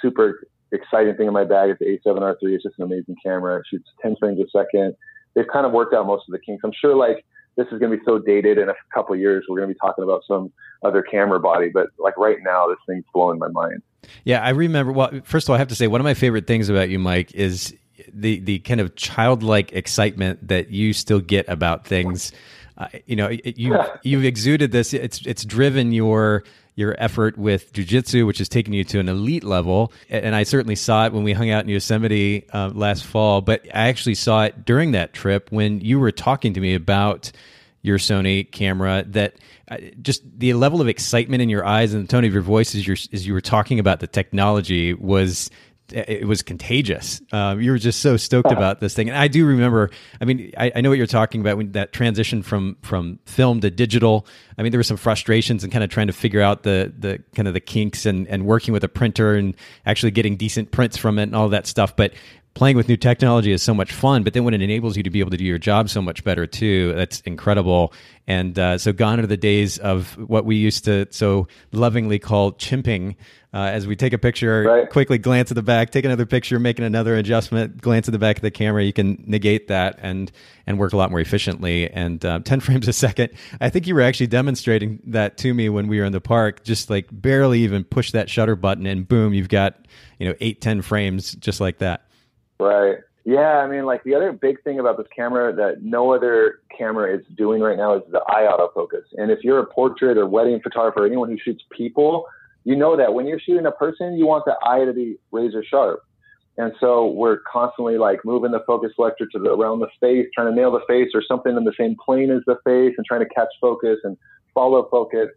super 0.00 0.46
exciting 0.72 1.14
thing 1.16 1.26
in 1.26 1.32
my 1.32 1.44
bag 1.44 1.70
It's 1.70 1.78
the 1.80 2.10
A7R3. 2.10 2.36
It's 2.42 2.64
just 2.64 2.78
an 2.78 2.84
amazing 2.84 3.16
camera. 3.24 3.58
It 3.58 3.64
shoots 3.70 3.88
10 4.02 4.16
frames 4.18 4.40
a 4.40 4.48
second. 4.56 4.94
They've 5.34 5.46
kind 5.52 5.66
of 5.66 5.72
worked 5.72 5.94
out 5.94 6.06
most 6.06 6.24
of 6.28 6.32
the 6.32 6.38
kinks. 6.38 6.62
I'm 6.64 6.72
sure 6.78 6.94
like 6.94 7.24
this 7.56 7.66
is 7.72 7.78
going 7.78 7.90
to 7.90 7.96
be 7.96 8.02
so 8.04 8.18
dated 8.18 8.58
in 8.58 8.68
a 8.68 8.74
couple 8.92 9.14
years. 9.16 9.44
We're 9.48 9.58
going 9.58 9.68
to 9.68 9.74
be 9.74 9.78
talking 9.78 10.04
about 10.04 10.22
some 10.26 10.52
other 10.84 11.02
camera 11.02 11.40
body, 11.40 11.70
but 11.72 11.88
like 11.98 12.16
right 12.16 12.38
now, 12.42 12.68
this 12.68 12.78
thing's 12.86 13.04
blowing 13.12 13.38
my 13.38 13.48
mind. 13.48 13.82
Yeah, 14.24 14.42
I 14.42 14.50
remember. 14.50 14.92
Well, 14.92 15.20
first 15.24 15.46
of 15.46 15.50
all, 15.50 15.56
I 15.56 15.58
have 15.58 15.68
to 15.68 15.74
say 15.74 15.86
one 15.86 16.00
of 16.00 16.04
my 16.04 16.14
favorite 16.14 16.46
things 16.46 16.68
about 16.68 16.88
you, 16.88 16.98
Mike, 16.98 17.32
is 17.34 17.74
the 18.12 18.40
the 18.40 18.58
kind 18.60 18.80
of 18.80 18.94
childlike 18.96 19.72
excitement 19.72 20.48
that 20.48 20.70
you 20.70 20.92
still 20.92 21.20
get 21.20 21.48
about 21.48 21.86
things. 21.86 22.32
Uh, 22.76 22.88
you 23.06 23.16
know, 23.16 23.28
you 23.28 23.78
you've 24.02 24.24
exuded 24.24 24.72
this. 24.72 24.92
It's 24.92 25.24
it's 25.26 25.44
driven 25.44 25.92
your 25.92 26.44
your 26.76 26.96
effort 26.98 27.38
with 27.38 27.72
jujitsu, 27.72 28.26
which 28.26 28.38
has 28.38 28.48
taken 28.48 28.72
you 28.72 28.84
to 28.84 28.98
an 28.98 29.08
elite 29.08 29.44
level. 29.44 29.92
And 30.08 30.34
I 30.34 30.42
certainly 30.42 30.74
saw 30.74 31.06
it 31.06 31.12
when 31.12 31.22
we 31.22 31.32
hung 31.32 31.50
out 31.50 31.62
in 31.62 31.68
Yosemite 31.68 32.46
uh, 32.52 32.70
last 32.74 33.04
fall, 33.04 33.40
but 33.40 33.64
I 33.66 33.88
actually 33.88 34.16
saw 34.16 34.44
it 34.44 34.64
during 34.64 34.92
that 34.92 35.12
trip 35.12 35.52
when 35.52 35.80
you 35.80 36.00
were 36.00 36.10
talking 36.10 36.54
to 36.54 36.60
me 36.60 36.74
about 36.74 37.30
your 37.84 37.98
Sony 37.98 38.50
camera 38.50 39.04
that 39.08 39.36
uh, 39.70 39.76
just 40.00 40.22
the 40.38 40.54
level 40.54 40.80
of 40.80 40.88
excitement 40.88 41.42
in 41.42 41.50
your 41.50 41.64
eyes 41.64 41.92
and 41.92 42.04
the 42.04 42.08
tone 42.08 42.24
of 42.24 42.32
your 42.32 42.42
voice 42.42 42.74
as, 42.74 42.88
as 43.12 43.26
you 43.26 43.34
were 43.34 43.42
talking 43.42 43.78
about 43.78 44.00
the 44.00 44.06
technology 44.06 44.94
was 44.94 45.50
it 45.92 46.26
was 46.26 46.40
contagious. 46.40 47.20
Um, 47.30 47.60
you 47.60 47.70
were 47.70 47.78
just 47.78 48.00
so 48.00 48.16
stoked 48.16 48.50
about 48.50 48.80
this 48.80 48.94
thing, 48.94 49.10
and 49.10 49.18
I 49.18 49.28
do 49.28 49.44
remember. 49.44 49.90
I 50.18 50.24
mean, 50.24 50.50
I, 50.56 50.72
I, 50.74 50.80
know 50.80 50.88
what 50.88 50.96
you're 50.96 51.06
talking 51.06 51.42
about 51.42 51.58
when 51.58 51.72
that 51.72 51.92
transition 51.92 52.42
from 52.42 52.78
from 52.80 53.18
film 53.26 53.60
to 53.60 53.70
digital. 53.70 54.26
I 54.56 54.62
mean, 54.62 54.72
there 54.72 54.78
were 54.78 54.82
some 54.84 54.96
frustrations 54.96 55.62
and 55.62 55.70
kind 55.70 55.84
of 55.84 55.90
trying 55.90 56.06
to 56.06 56.14
figure 56.14 56.40
out 56.40 56.62
the 56.62 56.90
the 56.98 57.22
kind 57.34 57.46
of 57.46 57.52
the 57.52 57.60
kinks 57.60 58.06
and 58.06 58.26
and 58.28 58.46
working 58.46 58.72
with 58.72 58.82
a 58.82 58.88
printer 58.88 59.34
and 59.34 59.54
actually 59.84 60.12
getting 60.12 60.36
decent 60.36 60.70
prints 60.70 60.96
from 60.96 61.18
it 61.18 61.24
and 61.24 61.36
all 61.36 61.50
that 61.50 61.66
stuff. 61.66 61.94
But 61.94 62.14
playing 62.54 62.76
with 62.76 62.88
new 62.88 62.96
technology 62.96 63.52
is 63.52 63.62
so 63.62 63.74
much 63.74 63.92
fun, 63.92 64.22
but 64.22 64.32
then 64.32 64.44
when 64.44 64.54
it 64.54 64.62
enables 64.62 64.96
you 64.96 65.02
to 65.02 65.10
be 65.10 65.20
able 65.20 65.30
to 65.32 65.36
do 65.36 65.44
your 65.44 65.58
job 65.58 65.88
so 65.88 66.00
much 66.00 66.22
better 66.22 66.46
too, 66.46 66.94
that's 66.94 67.20
incredible. 67.22 67.92
And 68.26 68.58
uh, 68.58 68.78
so 68.78 68.92
gone 68.92 69.20
are 69.20 69.26
the 69.26 69.36
days 69.36 69.76
of 69.78 70.16
what 70.16 70.44
we 70.44 70.56
used 70.56 70.84
to 70.84 71.06
so 71.10 71.48
lovingly 71.72 72.18
call 72.18 72.52
chimping. 72.52 73.16
Uh, 73.52 73.70
as 73.70 73.86
we 73.86 73.94
take 73.94 74.12
a 74.12 74.18
picture, 74.18 74.62
right. 74.62 74.90
quickly 74.90 75.16
glance 75.16 75.52
at 75.52 75.54
the 75.54 75.62
back, 75.62 75.90
take 75.90 76.04
another 76.04 76.26
picture, 76.26 76.58
making 76.58 76.84
another 76.84 77.14
adjustment, 77.14 77.80
glance 77.80 78.08
at 78.08 78.12
the 78.12 78.18
back 78.18 78.34
of 78.34 78.42
the 78.42 78.50
camera, 78.50 78.82
you 78.82 78.92
can 78.92 79.22
negate 79.28 79.68
that 79.68 79.96
and 80.02 80.32
and 80.66 80.76
work 80.76 80.92
a 80.92 80.96
lot 80.96 81.08
more 81.10 81.20
efficiently. 81.20 81.88
And 81.88 82.24
uh, 82.24 82.40
10 82.40 82.60
frames 82.60 82.88
a 82.88 82.92
second. 82.92 83.30
I 83.60 83.68
think 83.68 83.86
you 83.86 83.94
were 83.94 84.00
actually 84.00 84.26
demonstrating 84.26 85.00
that 85.06 85.36
to 85.38 85.54
me 85.54 85.68
when 85.68 85.86
we 85.86 86.00
were 86.00 86.04
in 86.04 86.12
the 86.12 86.20
park. 86.20 86.64
Just 86.64 86.90
like 86.90 87.06
barely 87.12 87.60
even 87.60 87.84
push 87.84 88.10
that 88.10 88.28
shutter 88.28 88.56
button, 88.56 88.86
and 88.86 89.06
boom, 89.06 89.34
you've 89.34 89.48
got 89.48 89.86
you 90.18 90.28
know 90.28 90.34
eight, 90.40 90.60
10 90.60 90.82
frames 90.82 91.32
just 91.32 91.60
like 91.60 91.78
that. 91.78 92.03
Right. 92.58 92.98
Yeah, 93.24 93.58
I 93.58 93.66
mean, 93.66 93.86
like 93.86 94.04
the 94.04 94.14
other 94.14 94.32
big 94.32 94.62
thing 94.64 94.78
about 94.78 94.98
this 94.98 95.06
camera 95.14 95.54
that 95.54 95.82
no 95.82 96.12
other 96.12 96.60
camera 96.76 97.16
is 97.16 97.24
doing 97.36 97.62
right 97.62 97.76
now 97.76 97.96
is 97.96 98.02
the 98.10 98.20
eye 98.28 98.46
autofocus. 98.46 99.04
And 99.14 99.30
if 99.30 99.38
you're 99.42 99.60
a 99.60 99.66
portrait 99.66 100.18
or 100.18 100.26
wedding 100.26 100.60
photographer, 100.62 101.06
anyone 101.06 101.30
who 101.30 101.38
shoots 101.42 101.64
people, 101.70 102.26
you 102.64 102.76
know 102.76 102.96
that 102.96 103.14
when 103.14 103.26
you're 103.26 103.40
shooting 103.40 103.64
a 103.64 103.72
person, 103.72 104.16
you 104.16 104.26
want 104.26 104.44
the 104.44 104.54
eye 104.66 104.84
to 104.84 104.92
be 104.92 105.16
razor 105.32 105.64
sharp. 105.64 106.02
And 106.56 106.72
so 106.78 107.06
we're 107.06 107.38
constantly 107.50 107.96
like 107.96 108.20
moving 108.24 108.52
the 108.52 108.62
focus 108.66 108.92
selector 108.94 109.26
to 109.32 109.38
the, 109.38 109.50
around 109.50 109.80
the 109.80 109.88
face, 110.00 110.28
trying 110.34 110.54
to 110.54 110.54
nail 110.54 110.70
the 110.70 110.84
face 110.86 111.08
or 111.14 111.22
something 111.26 111.56
in 111.56 111.64
the 111.64 111.74
same 111.78 111.96
plane 112.04 112.30
as 112.30 112.42
the 112.46 112.56
face 112.64 112.94
and 112.96 113.06
trying 113.06 113.20
to 113.20 113.34
catch 113.34 113.48
focus 113.60 113.98
and 114.04 114.16
follow 114.52 114.86
focus. 114.90 115.28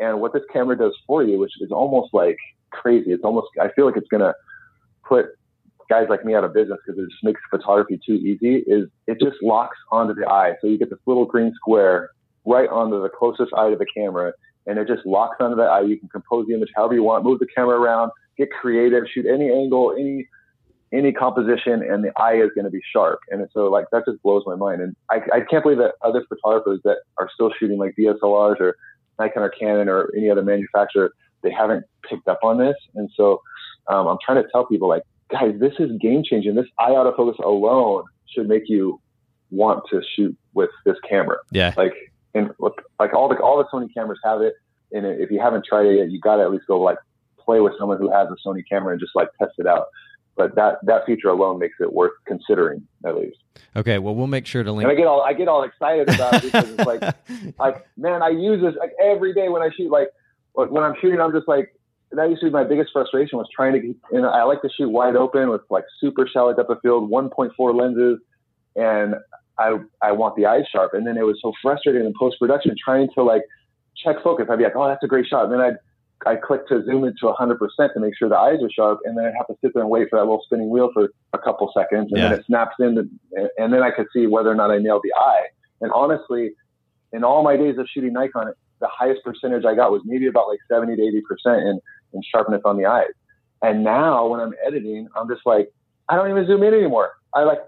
And 0.00 0.20
what 0.20 0.32
this 0.32 0.42
camera 0.52 0.76
does 0.76 0.96
for 1.06 1.22
you, 1.22 1.38
which 1.38 1.52
is 1.60 1.70
almost 1.70 2.12
like 2.12 2.38
crazy, 2.70 3.12
it's 3.12 3.22
almost, 3.22 3.48
I 3.60 3.68
feel 3.76 3.86
like 3.86 3.96
it's 3.96 4.08
going 4.08 4.22
to 4.22 4.34
put 5.06 5.26
guys 5.88 6.06
like 6.08 6.24
me 6.24 6.34
out 6.34 6.44
of 6.44 6.54
business 6.54 6.78
because 6.84 7.02
it 7.02 7.10
just 7.10 7.24
makes 7.24 7.40
photography 7.50 8.00
too 8.04 8.14
easy 8.14 8.56
is 8.66 8.88
it 9.06 9.18
just 9.20 9.36
locks 9.42 9.76
onto 9.90 10.14
the 10.14 10.28
eye. 10.28 10.54
So 10.60 10.66
you 10.66 10.78
get 10.78 10.90
this 10.90 10.98
little 11.06 11.24
green 11.24 11.52
square 11.54 12.10
right 12.44 12.68
onto 12.68 13.02
the 13.02 13.08
closest 13.08 13.52
eye 13.54 13.70
to 13.70 13.76
the 13.76 13.86
camera 13.86 14.32
and 14.66 14.78
it 14.78 14.88
just 14.88 15.04
locks 15.06 15.36
onto 15.40 15.56
the 15.56 15.62
eye. 15.62 15.82
You 15.82 15.98
can 15.98 16.08
compose 16.08 16.46
the 16.46 16.54
image 16.54 16.70
however 16.74 16.94
you 16.94 17.02
want, 17.02 17.24
move 17.24 17.38
the 17.38 17.46
camera 17.54 17.78
around, 17.78 18.10
get 18.36 18.50
creative, 18.50 19.04
shoot 19.12 19.26
any 19.26 19.50
angle, 19.50 19.94
any 19.98 20.28
any 20.92 21.12
composition, 21.12 21.82
and 21.82 22.04
the 22.04 22.12
eye 22.16 22.34
is 22.34 22.50
going 22.54 22.64
to 22.64 22.70
be 22.70 22.80
sharp. 22.92 23.18
And 23.30 23.46
so 23.52 23.64
like 23.64 23.86
that 23.90 24.04
just 24.06 24.22
blows 24.22 24.44
my 24.46 24.54
mind. 24.54 24.80
And 24.80 24.94
I, 25.10 25.16
I 25.32 25.40
can't 25.40 25.64
believe 25.64 25.78
that 25.78 25.94
other 26.02 26.24
photographers 26.28 26.80
that 26.84 26.98
are 27.18 27.28
still 27.34 27.50
shooting 27.58 27.78
like 27.78 27.96
DSLRs 27.98 28.60
or 28.60 28.76
Nikon 29.18 29.42
or 29.42 29.48
Canon 29.48 29.88
or 29.88 30.12
any 30.16 30.30
other 30.30 30.42
manufacturer, 30.42 31.12
they 31.42 31.50
haven't 31.50 31.84
picked 32.08 32.28
up 32.28 32.38
on 32.44 32.58
this. 32.58 32.76
And 32.94 33.10
so 33.16 33.42
um, 33.88 34.06
I'm 34.06 34.18
trying 34.24 34.42
to 34.42 34.48
tell 34.50 34.66
people 34.66 34.88
like 34.88 35.02
guys, 35.34 35.54
this 35.58 35.72
is 35.78 35.90
game 36.00 36.22
changing. 36.24 36.54
This 36.54 36.66
eye 36.78 36.90
autofocus 36.90 37.38
alone 37.38 38.04
should 38.32 38.48
make 38.48 38.68
you 38.68 39.00
want 39.50 39.82
to 39.90 40.00
shoot 40.14 40.36
with 40.54 40.70
this 40.84 40.96
camera. 41.08 41.38
Yeah. 41.50 41.74
Like, 41.76 41.92
and 42.34 42.50
like 42.60 43.14
all 43.14 43.28
the 43.28 43.36
all 43.36 43.58
the 43.58 43.64
Sony 43.72 43.92
cameras 43.92 44.18
have 44.24 44.40
it. 44.40 44.54
And 44.92 45.06
if 45.06 45.30
you 45.30 45.40
haven't 45.40 45.64
tried 45.64 45.86
it 45.86 45.98
yet, 45.98 46.10
you 46.10 46.20
got 46.20 46.36
to 46.36 46.42
at 46.42 46.50
least 46.50 46.66
go 46.66 46.80
like 46.80 46.98
play 47.38 47.60
with 47.60 47.72
someone 47.78 47.98
who 47.98 48.10
has 48.10 48.28
a 48.28 48.48
Sony 48.48 48.62
camera 48.68 48.92
and 48.92 49.00
just 49.00 49.14
like 49.14 49.28
test 49.38 49.52
it 49.58 49.66
out. 49.66 49.86
But 50.36 50.56
that 50.56 50.78
that 50.84 51.06
feature 51.06 51.28
alone 51.28 51.60
makes 51.60 51.76
it 51.80 51.92
worth 51.92 52.12
considering 52.26 52.86
at 53.04 53.16
least. 53.16 53.38
Okay, 53.76 53.98
well 53.98 54.16
we'll 54.16 54.26
make 54.26 54.46
sure 54.46 54.64
to 54.64 54.72
link. 54.72 54.82
And 54.82 54.92
I 54.92 54.96
get 54.96 55.06
all 55.06 55.22
I 55.22 55.32
get 55.32 55.46
all 55.46 55.62
excited 55.62 56.08
about 56.08 56.34
it 56.34 56.42
because 56.42 56.70
it's 56.70 56.86
like 56.86 57.58
like 57.58 57.86
man, 57.96 58.22
I 58.22 58.30
use 58.30 58.60
this 58.60 58.74
like 58.78 58.92
every 59.00 59.32
day 59.32 59.48
when 59.48 59.62
I 59.62 59.70
shoot. 59.76 59.90
Like 59.90 60.08
when 60.54 60.82
I'm 60.82 60.94
shooting, 61.00 61.20
I'm 61.20 61.32
just 61.32 61.46
like 61.46 61.72
that 62.16 62.28
used 62.30 62.40
to 62.40 62.46
be 62.46 62.50
my 62.50 62.64
biggest 62.64 62.90
frustration 62.92 63.38
was 63.38 63.48
trying 63.54 63.72
to 63.74 63.80
get, 63.80 63.96
and 64.12 64.26
I 64.26 64.42
like 64.44 64.62
to 64.62 64.70
shoot 64.76 64.88
wide 64.88 65.16
open 65.16 65.50
with 65.50 65.62
like 65.70 65.84
super 66.00 66.26
shallow 66.26 66.54
depth 66.54 66.70
of 66.70 66.78
field, 66.82 67.10
1.4 67.10 67.74
lenses. 67.74 68.18
And 68.76 69.14
I 69.58 69.78
I 70.02 70.12
want 70.12 70.36
the 70.36 70.46
eyes 70.46 70.64
sharp. 70.70 70.94
And 70.94 71.06
then 71.06 71.16
it 71.16 71.24
was 71.24 71.38
so 71.40 71.52
frustrating 71.62 72.04
in 72.04 72.12
post 72.18 72.36
production 72.38 72.74
trying 72.82 73.08
to 73.14 73.22
like 73.22 73.42
check 73.96 74.16
focus. 74.22 74.46
I'd 74.50 74.58
be 74.58 74.64
like, 74.64 74.76
oh, 74.76 74.88
that's 74.88 75.04
a 75.04 75.06
great 75.06 75.26
shot. 75.26 75.44
And 75.44 75.52
then 75.52 75.60
I'd 75.60 75.76
I 76.26 76.36
click 76.36 76.66
to 76.68 76.82
zoom 76.84 77.04
into 77.04 77.26
100% 77.26 77.58
to 77.58 78.00
make 78.00 78.16
sure 78.16 78.28
the 78.28 78.36
eyes 78.36 78.62
are 78.62 78.70
sharp, 78.70 79.00
and 79.04 79.16
then 79.16 79.26
I'd 79.26 79.34
have 79.36 79.46
to 79.48 79.56
sit 79.60 79.74
there 79.74 79.82
and 79.82 79.90
wait 79.90 80.08
for 80.08 80.18
that 80.18 80.24
little 80.24 80.42
spinning 80.44 80.70
wheel 80.70 80.90
for 80.94 81.10
a 81.32 81.38
couple 81.38 81.70
seconds, 81.76 82.12
and 82.12 82.20
yeah. 82.20 82.30
then 82.30 82.38
it 82.38 82.46
snaps 82.46 82.76
in, 82.78 82.94
to, 82.94 83.50
and 83.58 83.72
then 83.72 83.82
I 83.82 83.90
could 83.90 84.06
see 84.12 84.26
whether 84.26 84.50
or 84.50 84.54
not 84.54 84.70
I 84.70 84.78
nailed 84.78 85.02
the 85.04 85.12
eye. 85.14 85.46
And 85.80 85.92
honestly, 85.92 86.52
in 87.12 87.24
all 87.24 87.42
my 87.42 87.56
days 87.56 87.76
of 87.78 87.86
shooting 87.92 88.12
Nikon, 88.12 88.52
the 88.80 88.88
highest 88.90 89.22
percentage 89.22 89.64
I 89.64 89.74
got 89.74 89.90
was 89.90 90.02
maybe 90.04 90.26
about 90.26 90.48
like 90.48 90.60
70 90.70 90.96
to 90.96 91.02
80 91.02 91.22
percent 91.28 91.82
in 92.14 92.22
sharpness 92.22 92.62
on 92.64 92.76
the 92.76 92.86
eyes. 92.86 93.12
And 93.62 93.82
now 93.82 94.26
when 94.26 94.40
I'm 94.40 94.52
editing, 94.66 95.08
I'm 95.16 95.28
just 95.28 95.42
like, 95.46 95.72
I 96.08 96.16
don't 96.16 96.30
even 96.30 96.46
zoom 96.46 96.62
in 96.62 96.74
anymore. 96.74 97.12
I 97.34 97.44
like 97.44 97.60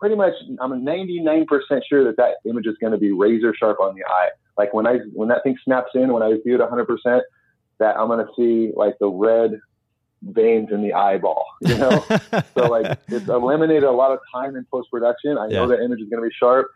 pretty 0.00 0.16
much, 0.16 0.32
I'm 0.60 0.84
99% 0.84 1.46
sure 1.88 2.04
that 2.04 2.16
that 2.16 2.36
image 2.48 2.66
is 2.66 2.76
going 2.80 2.92
to 2.92 2.98
be 2.98 3.12
razor 3.12 3.54
sharp 3.54 3.78
on 3.80 3.94
the 3.94 4.04
eye. 4.04 4.30
Like 4.56 4.72
when 4.72 4.86
I, 4.86 4.98
when 5.12 5.28
that 5.28 5.42
thing 5.42 5.56
snaps 5.64 5.90
in, 5.94 6.12
when 6.12 6.22
I 6.22 6.34
view 6.44 6.54
it 6.54 6.60
100%, 6.60 7.20
that 7.78 7.96
I'm 7.96 8.06
going 8.06 8.24
to 8.24 8.32
see 8.36 8.72
like 8.76 8.94
the 9.00 9.08
red 9.08 9.58
veins 10.22 10.70
in 10.70 10.82
the 10.82 10.94
eyeball, 10.94 11.44
you 11.60 11.76
know? 11.76 12.04
so 12.54 12.68
like 12.68 12.98
it's 13.08 13.28
eliminated 13.28 13.84
a 13.84 13.90
lot 13.90 14.12
of 14.12 14.20
time 14.32 14.56
in 14.56 14.64
post 14.70 14.90
production. 14.90 15.36
I 15.36 15.48
yeah. 15.48 15.58
know 15.58 15.68
the 15.68 15.82
image 15.82 16.00
is 16.00 16.08
going 16.08 16.22
to 16.22 16.28
be 16.28 16.34
sharp 16.38 16.68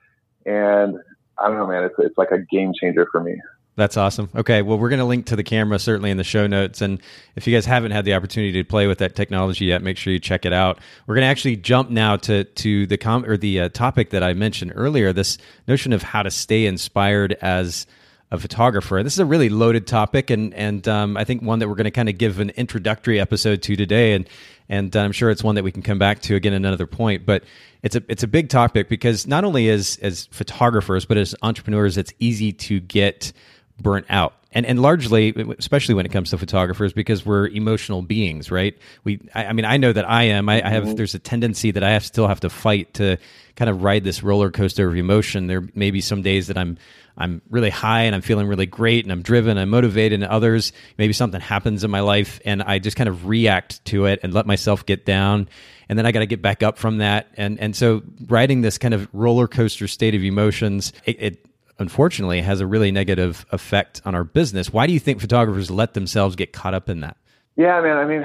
and 0.44 0.96
I 1.38 1.48
don't 1.48 1.56
know, 1.56 1.66
man, 1.66 1.84
it's, 1.84 1.94
it's 1.98 2.18
like 2.18 2.32
a 2.32 2.38
game 2.38 2.72
changer 2.78 3.06
for 3.10 3.22
me. 3.22 3.40
That's 3.78 3.96
awesome. 3.96 4.28
Okay, 4.34 4.60
well, 4.62 4.76
we're 4.76 4.88
going 4.88 4.98
to 4.98 5.04
link 5.04 5.26
to 5.26 5.36
the 5.36 5.44
camera 5.44 5.78
certainly 5.78 6.10
in 6.10 6.16
the 6.16 6.24
show 6.24 6.48
notes, 6.48 6.82
and 6.82 7.00
if 7.36 7.46
you 7.46 7.54
guys 7.54 7.64
haven't 7.64 7.92
had 7.92 8.04
the 8.04 8.14
opportunity 8.14 8.52
to 8.54 8.64
play 8.64 8.88
with 8.88 8.98
that 8.98 9.14
technology 9.14 9.66
yet, 9.66 9.84
make 9.84 9.96
sure 9.96 10.12
you 10.12 10.18
check 10.18 10.44
it 10.44 10.52
out. 10.52 10.80
We're 11.06 11.14
going 11.14 11.22
to 11.22 11.28
actually 11.28 11.58
jump 11.58 11.88
now 11.88 12.16
to 12.16 12.42
to 12.42 12.88
the 12.88 12.96
com 12.96 13.24
or 13.24 13.36
the 13.36 13.60
uh, 13.60 13.68
topic 13.68 14.10
that 14.10 14.24
I 14.24 14.34
mentioned 14.34 14.72
earlier. 14.74 15.12
This 15.12 15.38
notion 15.68 15.92
of 15.92 16.02
how 16.02 16.24
to 16.24 16.30
stay 16.32 16.66
inspired 16.66 17.34
as 17.40 17.86
a 18.32 18.38
photographer. 18.38 19.00
This 19.04 19.12
is 19.12 19.20
a 19.20 19.24
really 19.24 19.48
loaded 19.48 19.86
topic, 19.86 20.30
and 20.30 20.52
and 20.54 20.86
um, 20.88 21.16
I 21.16 21.22
think 21.22 21.42
one 21.42 21.60
that 21.60 21.68
we're 21.68 21.76
going 21.76 21.84
to 21.84 21.92
kind 21.92 22.08
of 22.08 22.18
give 22.18 22.40
an 22.40 22.50
introductory 22.50 23.20
episode 23.20 23.62
to 23.62 23.76
today, 23.76 24.14
and 24.14 24.28
and 24.68 24.96
I'm 24.96 25.12
sure 25.12 25.30
it's 25.30 25.44
one 25.44 25.54
that 25.54 25.62
we 25.62 25.70
can 25.70 25.82
come 25.82 26.00
back 26.00 26.20
to 26.22 26.34
again 26.34 26.52
at 26.52 26.56
another 26.56 26.88
point. 26.88 27.24
But 27.24 27.44
it's 27.84 27.94
a 27.94 28.02
it's 28.08 28.24
a 28.24 28.28
big 28.28 28.48
topic 28.48 28.88
because 28.88 29.24
not 29.28 29.44
only 29.44 29.68
as 29.68 30.00
as 30.02 30.26
photographers, 30.32 31.04
but 31.04 31.16
as 31.16 31.36
entrepreneurs, 31.42 31.96
it's 31.96 32.12
easy 32.18 32.52
to 32.54 32.80
get 32.80 33.32
burnt 33.80 34.06
out. 34.08 34.34
And 34.50 34.64
and 34.64 34.80
largely 34.80 35.34
especially 35.58 35.94
when 35.94 36.06
it 36.06 36.12
comes 36.12 36.30
to 36.30 36.38
photographers 36.38 36.94
because 36.94 37.24
we're 37.24 37.48
emotional 37.48 38.00
beings 38.00 38.50
right? 38.50 38.78
We 39.04 39.20
i, 39.34 39.46
I 39.46 39.52
mean 39.52 39.66
i 39.66 39.76
know 39.76 39.92
that 39.92 40.08
i 40.08 40.24
am. 40.24 40.48
I, 40.48 40.62
I, 40.64 40.70
have 40.70 40.84
mm-hmm. 40.84 40.94
there's 40.94 41.14
a 41.14 41.18
tendency 41.18 41.70
that 41.72 41.84
i 41.84 41.90
have 41.90 42.04
still 42.04 42.26
have 42.26 42.40
to 42.40 42.50
fight 42.50 42.94
to 42.94 43.18
kind 43.56 43.68
of 43.68 43.82
ride 43.82 44.04
this 44.04 44.22
roller 44.22 44.50
coaster 44.50 44.88
of 44.88 44.96
emotion. 44.96 45.48
There 45.48 45.68
may 45.74 45.90
be 45.90 46.00
some 46.00 46.22
days 46.22 46.46
that 46.46 46.56
i'm 46.56 46.78
i'm 47.18 47.42
really 47.50 47.68
high 47.68 48.02
and 48.02 48.14
i'm 48.14 48.22
feeling 48.22 48.46
really 48.46 48.64
great 48.64 49.04
and 49.04 49.12
i'm 49.12 49.22
driven 49.22 49.58
i'm 49.58 49.68
motivated 49.68 50.22
and 50.22 50.30
others 50.30 50.72
maybe 50.96 51.12
something 51.12 51.40
happens 51.40 51.82
in 51.82 51.90
my 51.90 52.00
life 52.00 52.40
and 52.44 52.62
i 52.62 52.78
just 52.78 52.96
kind 52.96 53.08
of 53.08 53.26
react 53.26 53.84
to 53.84 54.06
it 54.06 54.20
and 54.22 54.32
let 54.32 54.46
myself 54.46 54.86
get 54.86 55.04
down. 55.04 55.48
And 55.90 55.98
then 55.98 56.06
i 56.06 56.12
got 56.12 56.20
to 56.20 56.26
get 56.26 56.40
back 56.40 56.62
up 56.62 56.78
from 56.78 56.98
that. 56.98 57.28
And 57.36 57.60
and 57.60 57.76
so 57.76 58.02
riding 58.28 58.62
this 58.62 58.78
kind 58.78 58.94
of 58.94 59.08
roller 59.12 59.46
coaster 59.46 59.88
state 59.88 60.14
of 60.14 60.24
emotions 60.24 60.92
it, 61.04 61.22
it 61.22 61.47
unfortunately 61.78 62.42
has 62.42 62.60
a 62.60 62.66
really 62.66 62.90
negative 62.90 63.46
effect 63.50 64.02
on 64.04 64.14
our 64.14 64.24
business. 64.24 64.72
Why 64.72 64.86
do 64.86 64.92
you 64.92 65.00
think 65.00 65.20
photographers 65.20 65.70
let 65.70 65.94
themselves 65.94 66.36
get 66.36 66.52
caught 66.52 66.74
up 66.74 66.88
in 66.88 67.00
that? 67.00 67.16
Yeah, 67.56 67.80
man. 67.80 67.96
I 67.96 68.04
mean, 68.04 68.24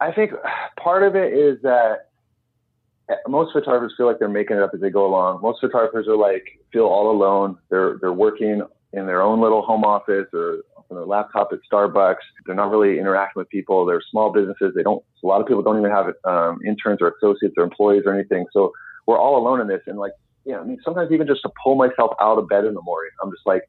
I 0.00 0.12
think 0.12 0.32
part 0.82 1.02
of 1.02 1.16
it 1.16 1.32
is 1.32 1.60
that 1.62 2.08
most 3.28 3.52
photographers 3.52 3.94
feel 3.96 4.06
like 4.06 4.18
they're 4.18 4.28
making 4.28 4.56
it 4.56 4.62
up 4.62 4.72
as 4.74 4.80
they 4.80 4.90
go 4.90 5.06
along. 5.06 5.40
Most 5.42 5.60
photographers 5.60 6.08
are 6.08 6.16
like 6.16 6.58
feel 6.72 6.84
all 6.84 7.10
alone. 7.10 7.58
They're 7.70 7.98
they're 8.00 8.12
working 8.12 8.62
in 8.92 9.06
their 9.06 9.22
own 9.22 9.40
little 9.40 9.62
home 9.62 9.84
office 9.84 10.26
or 10.32 10.62
on 10.90 10.96
their 10.96 11.06
laptop 11.06 11.50
at 11.52 11.58
Starbucks. 11.70 12.16
They're 12.44 12.54
not 12.54 12.70
really 12.70 12.98
interacting 12.98 13.40
with 13.40 13.48
people. 13.48 13.86
They're 13.86 14.02
small 14.10 14.32
businesses. 14.32 14.72
They 14.74 14.82
don't. 14.82 15.02
A 15.22 15.26
lot 15.26 15.40
of 15.40 15.46
people 15.46 15.62
don't 15.62 15.78
even 15.78 15.90
have 15.90 16.06
um, 16.24 16.60
interns 16.66 16.98
or 17.00 17.14
associates 17.16 17.54
or 17.56 17.64
employees 17.64 18.02
or 18.06 18.14
anything. 18.14 18.46
So 18.52 18.72
we're 19.06 19.18
all 19.18 19.38
alone 19.38 19.60
in 19.60 19.68
this. 19.68 19.82
And 19.86 19.98
like 19.98 20.12
know, 20.52 20.60
I 20.60 20.64
mean, 20.64 20.78
sometimes 20.84 21.10
even 21.12 21.26
just 21.26 21.42
to 21.42 21.50
pull 21.62 21.74
myself 21.74 22.12
out 22.20 22.38
of 22.38 22.48
bed 22.48 22.64
in 22.64 22.74
the 22.74 22.82
morning, 22.82 23.10
I'm 23.22 23.30
just 23.30 23.46
like, 23.46 23.62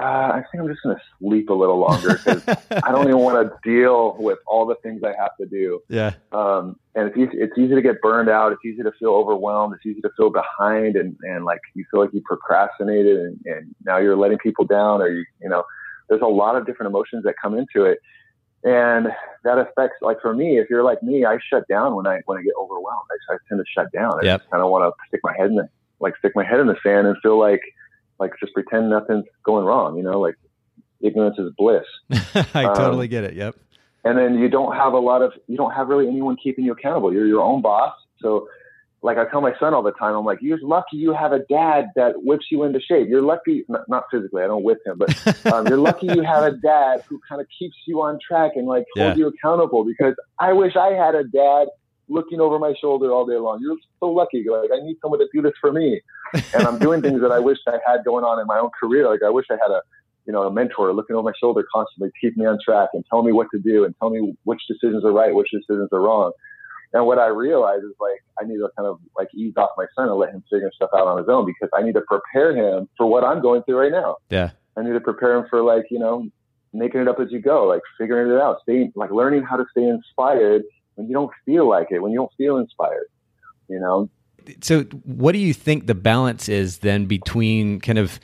uh, 0.00 0.30
I 0.32 0.44
think 0.50 0.62
I'm 0.62 0.68
just 0.68 0.82
going 0.82 0.94
to 0.94 1.02
sleep 1.18 1.50
a 1.50 1.54
little 1.54 1.78
longer 1.78 2.14
because 2.14 2.42
I 2.84 2.92
don't 2.92 3.08
even 3.08 3.18
want 3.18 3.50
to 3.50 3.68
deal 3.68 4.16
with 4.18 4.38
all 4.46 4.64
the 4.64 4.76
things 4.76 5.02
I 5.02 5.12
have 5.18 5.36
to 5.40 5.46
do. 5.46 5.80
Yeah. 5.88 6.12
Um, 6.30 6.78
and 6.94 7.08
it's 7.08 7.16
easy, 7.16 7.42
it's 7.42 7.58
easy 7.58 7.74
to 7.74 7.82
get 7.82 8.00
burned 8.00 8.28
out. 8.28 8.52
It's 8.52 8.64
easy 8.64 8.82
to 8.82 8.92
feel 8.98 9.10
overwhelmed. 9.10 9.74
It's 9.74 9.86
easy 9.86 10.00
to 10.02 10.10
feel 10.16 10.30
behind 10.30 10.96
and, 10.96 11.16
and 11.22 11.44
like 11.44 11.60
you 11.74 11.84
feel 11.90 12.00
like 12.00 12.10
you 12.12 12.22
procrastinated 12.24 13.18
and, 13.18 13.40
and 13.44 13.74
now 13.84 13.98
you're 13.98 14.16
letting 14.16 14.38
people 14.38 14.64
down 14.64 15.02
or 15.02 15.08
you, 15.08 15.24
you 15.42 15.48
know, 15.48 15.64
there's 16.08 16.22
a 16.22 16.26
lot 16.26 16.54
of 16.54 16.64
different 16.64 16.90
emotions 16.90 17.24
that 17.24 17.34
come 17.42 17.58
into 17.58 17.84
it. 17.84 17.98
And 18.64 19.08
that 19.44 19.58
affects, 19.58 19.96
like 20.00 20.20
for 20.20 20.34
me, 20.34 20.58
if 20.58 20.68
you're 20.68 20.82
like 20.82 21.02
me, 21.02 21.24
I 21.24 21.38
shut 21.48 21.66
down 21.68 21.94
when 21.94 22.06
I, 22.06 22.20
when 22.26 22.38
I 22.38 22.42
get 22.42 22.54
overwhelmed. 22.60 23.06
I, 23.30 23.34
I 23.34 23.36
tend 23.48 23.60
to 23.60 23.64
shut 23.72 23.90
down. 23.92 24.18
I 24.22 24.26
yep. 24.26 24.50
kind 24.50 24.62
of 24.62 24.70
want 24.70 24.92
to 24.92 25.08
stick 25.08 25.20
my 25.22 25.32
head 25.36 25.46
in 25.46 25.56
the, 25.56 25.68
like 26.00 26.16
stick 26.18 26.32
my 26.34 26.44
head 26.44 26.60
in 26.60 26.66
the 26.66 26.76
sand 26.82 27.06
and 27.06 27.16
feel 27.22 27.38
like 27.38 27.62
like 28.18 28.32
just 28.40 28.52
pretend 28.52 28.90
nothing's 28.90 29.24
going 29.44 29.64
wrong. 29.64 29.96
You 29.96 30.02
know, 30.02 30.20
like 30.20 30.34
ignorance 31.00 31.38
is 31.38 31.52
bliss. 31.56 31.84
I 32.54 32.64
um, 32.64 32.76
totally 32.76 33.08
get 33.08 33.24
it. 33.24 33.34
Yep. 33.34 33.56
And 34.04 34.16
then 34.16 34.38
you 34.38 34.48
don't 34.48 34.74
have 34.76 34.92
a 34.92 34.98
lot 34.98 35.22
of 35.22 35.32
you 35.46 35.56
don't 35.56 35.72
have 35.72 35.88
really 35.88 36.08
anyone 36.08 36.36
keeping 36.42 36.64
you 36.64 36.72
accountable. 36.72 37.12
You're 37.12 37.26
your 37.26 37.42
own 37.42 37.62
boss. 37.62 37.94
So 38.20 38.48
like 39.02 39.16
I 39.16 39.26
tell 39.26 39.40
my 39.40 39.52
son 39.60 39.74
all 39.74 39.82
the 39.82 39.92
time, 39.92 40.14
I'm 40.14 40.24
like, 40.24 40.38
you're 40.40 40.58
lucky 40.60 40.96
you 40.96 41.12
have 41.12 41.32
a 41.32 41.38
dad 41.38 41.90
that 41.94 42.24
whips 42.24 42.46
you 42.50 42.64
into 42.64 42.80
shape. 42.80 43.08
You're 43.08 43.22
lucky, 43.22 43.64
not, 43.68 43.88
not 43.88 44.04
physically, 44.10 44.42
I 44.42 44.48
don't 44.48 44.64
whip 44.64 44.78
him, 44.84 44.98
but 44.98 45.46
um, 45.52 45.66
you're 45.68 45.78
lucky 45.78 46.06
you 46.06 46.22
have 46.22 46.42
a 46.42 46.52
dad 46.56 47.04
who 47.08 47.20
kind 47.28 47.40
of 47.40 47.46
keeps 47.56 47.76
you 47.86 48.02
on 48.02 48.18
track 48.26 48.52
and 48.56 48.66
like 48.66 48.86
holds 48.96 49.16
yeah. 49.16 49.24
you 49.24 49.28
accountable. 49.28 49.84
Because 49.84 50.14
I 50.40 50.52
wish 50.52 50.74
I 50.74 50.90
had 50.94 51.14
a 51.14 51.22
dad 51.24 51.68
looking 52.08 52.40
over 52.40 52.58
my 52.58 52.74
shoulder 52.80 53.12
all 53.12 53.26
day 53.26 53.36
long. 53.36 53.60
You're 53.60 53.76
so 54.00 54.10
lucky. 54.10 54.44
Like 54.48 54.70
I 54.72 54.84
need 54.84 54.96
someone 55.02 55.20
to 55.20 55.28
do 55.32 55.42
this 55.42 55.52
for 55.60 55.72
me, 55.72 56.00
and 56.54 56.66
I'm 56.66 56.78
doing 56.78 57.02
things 57.02 57.20
that 57.20 57.32
I 57.32 57.38
wish 57.38 57.58
I 57.66 57.78
had 57.86 58.04
going 58.04 58.24
on 58.24 58.40
in 58.40 58.46
my 58.46 58.58
own 58.58 58.70
career. 58.78 59.08
Like 59.08 59.22
I 59.22 59.30
wish 59.30 59.46
I 59.50 59.54
had 59.54 59.70
a, 59.70 59.82
you 60.26 60.32
know, 60.32 60.42
a 60.42 60.52
mentor 60.52 60.92
looking 60.92 61.16
over 61.16 61.24
my 61.24 61.32
shoulder 61.40 61.64
constantly, 61.72 62.10
to 62.10 62.14
keep 62.20 62.36
me 62.36 62.46
on 62.46 62.58
track 62.64 62.90
and 62.94 63.04
tell 63.08 63.22
me 63.22 63.32
what 63.32 63.48
to 63.52 63.58
do 63.58 63.84
and 63.84 63.94
tell 63.98 64.10
me 64.10 64.34
which 64.44 64.60
decisions 64.68 65.04
are 65.04 65.12
right, 65.12 65.34
which 65.34 65.50
decisions 65.50 65.88
are 65.92 66.00
wrong. 66.00 66.32
And 66.94 67.06
what 67.06 67.18
I 67.18 67.26
realize 67.26 67.80
is 67.80 67.94
like 68.00 68.24
I 68.40 68.44
need 68.44 68.56
to 68.56 68.68
kind 68.76 68.88
of 68.88 68.98
like 69.16 69.28
ease 69.34 69.54
off 69.56 69.70
my 69.76 69.86
son 69.94 70.08
and 70.08 70.16
let 70.16 70.30
him 70.30 70.42
figure 70.50 70.70
stuff 70.74 70.90
out 70.94 71.06
on 71.06 71.18
his 71.18 71.28
own 71.28 71.44
because 71.44 71.68
I 71.74 71.82
need 71.82 71.94
to 71.94 72.00
prepare 72.02 72.56
him 72.56 72.88
for 72.96 73.06
what 73.06 73.24
I'm 73.24 73.42
going 73.42 73.62
through 73.64 73.78
right 73.78 73.92
now. 73.92 74.16
Yeah. 74.30 74.50
I 74.76 74.82
need 74.82 74.92
to 74.92 75.00
prepare 75.00 75.36
him 75.36 75.46
for 75.50 75.62
like, 75.62 75.86
you 75.90 75.98
know, 75.98 76.28
making 76.72 77.00
it 77.00 77.08
up 77.08 77.18
as 77.20 77.30
you 77.30 77.40
go, 77.40 77.64
like 77.64 77.82
figuring 77.98 78.32
it 78.32 78.40
out, 78.40 78.58
staying 78.62 78.92
like 78.94 79.10
learning 79.10 79.42
how 79.42 79.56
to 79.56 79.64
stay 79.70 79.84
inspired 79.84 80.62
when 80.98 81.06
you 81.06 81.14
don't 81.14 81.30
feel 81.46 81.68
like 81.68 81.88
it, 81.90 82.00
when 82.00 82.10
you 82.10 82.18
don't 82.18 82.32
feel 82.36 82.58
inspired, 82.58 83.06
you 83.68 83.78
know? 83.78 84.10
So, 84.62 84.82
what 85.04 85.32
do 85.32 85.38
you 85.38 85.54
think 85.54 85.86
the 85.86 85.94
balance 85.94 86.48
is 86.48 86.78
then 86.78 87.06
between 87.06 87.80
kind 87.80 87.98
of 87.98 88.18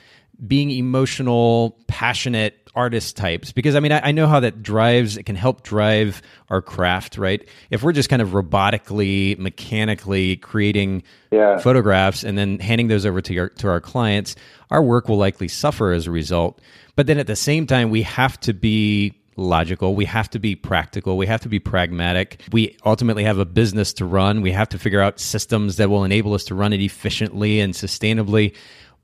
being 0.45 0.71
emotional, 0.71 1.77
passionate 1.87 2.69
artist 2.75 3.15
types? 3.15 3.53
Because 3.53 3.75
I 3.75 3.79
mean, 3.79 3.93
I, 3.93 4.07
I, 4.09 4.11
know 4.11 4.27
how 4.27 4.41
that 4.41 4.61
drives, 4.61 5.15
it 5.15 5.23
can 5.23 5.35
help 5.37 5.63
drive 5.63 6.21
our 6.49 6.61
craft, 6.61 7.17
right? 7.17 7.47
If 7.69 7.83
we're 7.83 7.93
just 7.93 8.09
kind 8.09 8.21
of 8.21 8.29
robotically, 8.29 9.37
mechanically 9.37 10.35
creating 10.37 11.03
yeah. 11.31 11.57
photographs 11.59 12.23
and 12.23 12.37
then 12.37 12.59
handing 12.59 12.89
those 12.89 13.05
over 13.05 13.21
to, 13.21 13.33
your, 13.33 13.49
to 13.49 13.69
our 13.69 13.79
clients, 13.79 14.35
our 14.69 14.81
work 14.81 15.07
will 15.07 15.17
likely 15.17 15.47
suffer 15.47 15.93
as 15.93 16.07
a 16.07 16.11
result. 16.11 16.59
But 16.97 17.07
then 17.07 17.19
at 17.19 17.27
the 17.27 17.35
same 17.35 17.67
time, 17.67 17.89
we 17.91 18.01
have 18.01 18.37
to 18.41 18.53
be 18.53 19.13
logical. 19.35 19.95
We 19.95 20.05
have 20.05 20.29
to 20.31 20.39
be 20.39 20.55
practical. 20.55 21.17
We 21.17 21.27
have 21.27 21.41
to 21.41 21.49
be 21.49 21.59
pragmatic. 21.59 22.41
We 22.51 22.77
ultimately 22.85 23.23
have 23.23 23.37
a 23.37 23.45
business 23.45 23.93
to 23.93 24.05
run. 24.05 24.41
We 24.41 24.51
have 24.51 24.69
to 24.69 24.79
figure 24.79 25.01
out 25.01 25.19
systems 25.19 25.77
that 25.77 25.89
will 25.89 26.03
enable 26.03 26.33
us 26.33 26.45
to 26.45 26.55
run 26.55 26.73
it 26.73 26.81
efficiently 26.81 27.59
and 27.59 27.73
sustainably. 27.73 28.55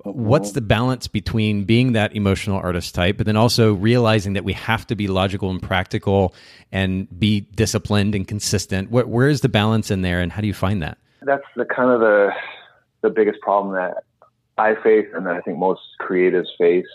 What's 0.04 0.54
the 0.54 0.62
balance 0.62 1.08
between 1.08 1.65
being 1.65 1.91
that 1.91 2.15
emotional 2.15 2.58
artist 2.58 2.96
type, 2.96 3.17
but 3.17 3.28
then 3.28 3.38
also 3.38 3.74
realizing 3.74 4.34
that 4.34 4.44
we 4.44 4.54
have 4.54 4.88
to 4.88 4.96
be 4.96 5.08
logical 5.08 5.52
and 5.52 5.62
practical 5.62 6.34
and 6.72 7.08
be 7.20 7.41
disciplined 7.41 8.15
and 8.15 8.28
consistent? 8.28 8.89
Where, 8.89 9.06
where 9.06 9.28
is 9.28 9.41
the 9.41 9.50
balance 9.50 9.91
in 9.91 10.02
there, 10.02 10.20
and 10.20 10.32
how 10.32 10.41
do 10.41 10.47
you 10.47 10.55
find 10.55 10.82
that? 10.82 10.97
That's 11.22 11.43
the 11.55 11.66
kind 11.66 11.91
of 11.91 11.99
the 11.99 12.32
the 13.01 13.12
biggest 13.12 13.41
problem 13.41 13.76
that 13.76 14.03
I 14.58 14.74
face, 14.82 15.08
and 15.14 15.26
that 15.28 15.36
I 15.36 15.41
think 15.41 15.60
most 15.60 15.82
creatives 15.99 16.47
face, 16.58 16.86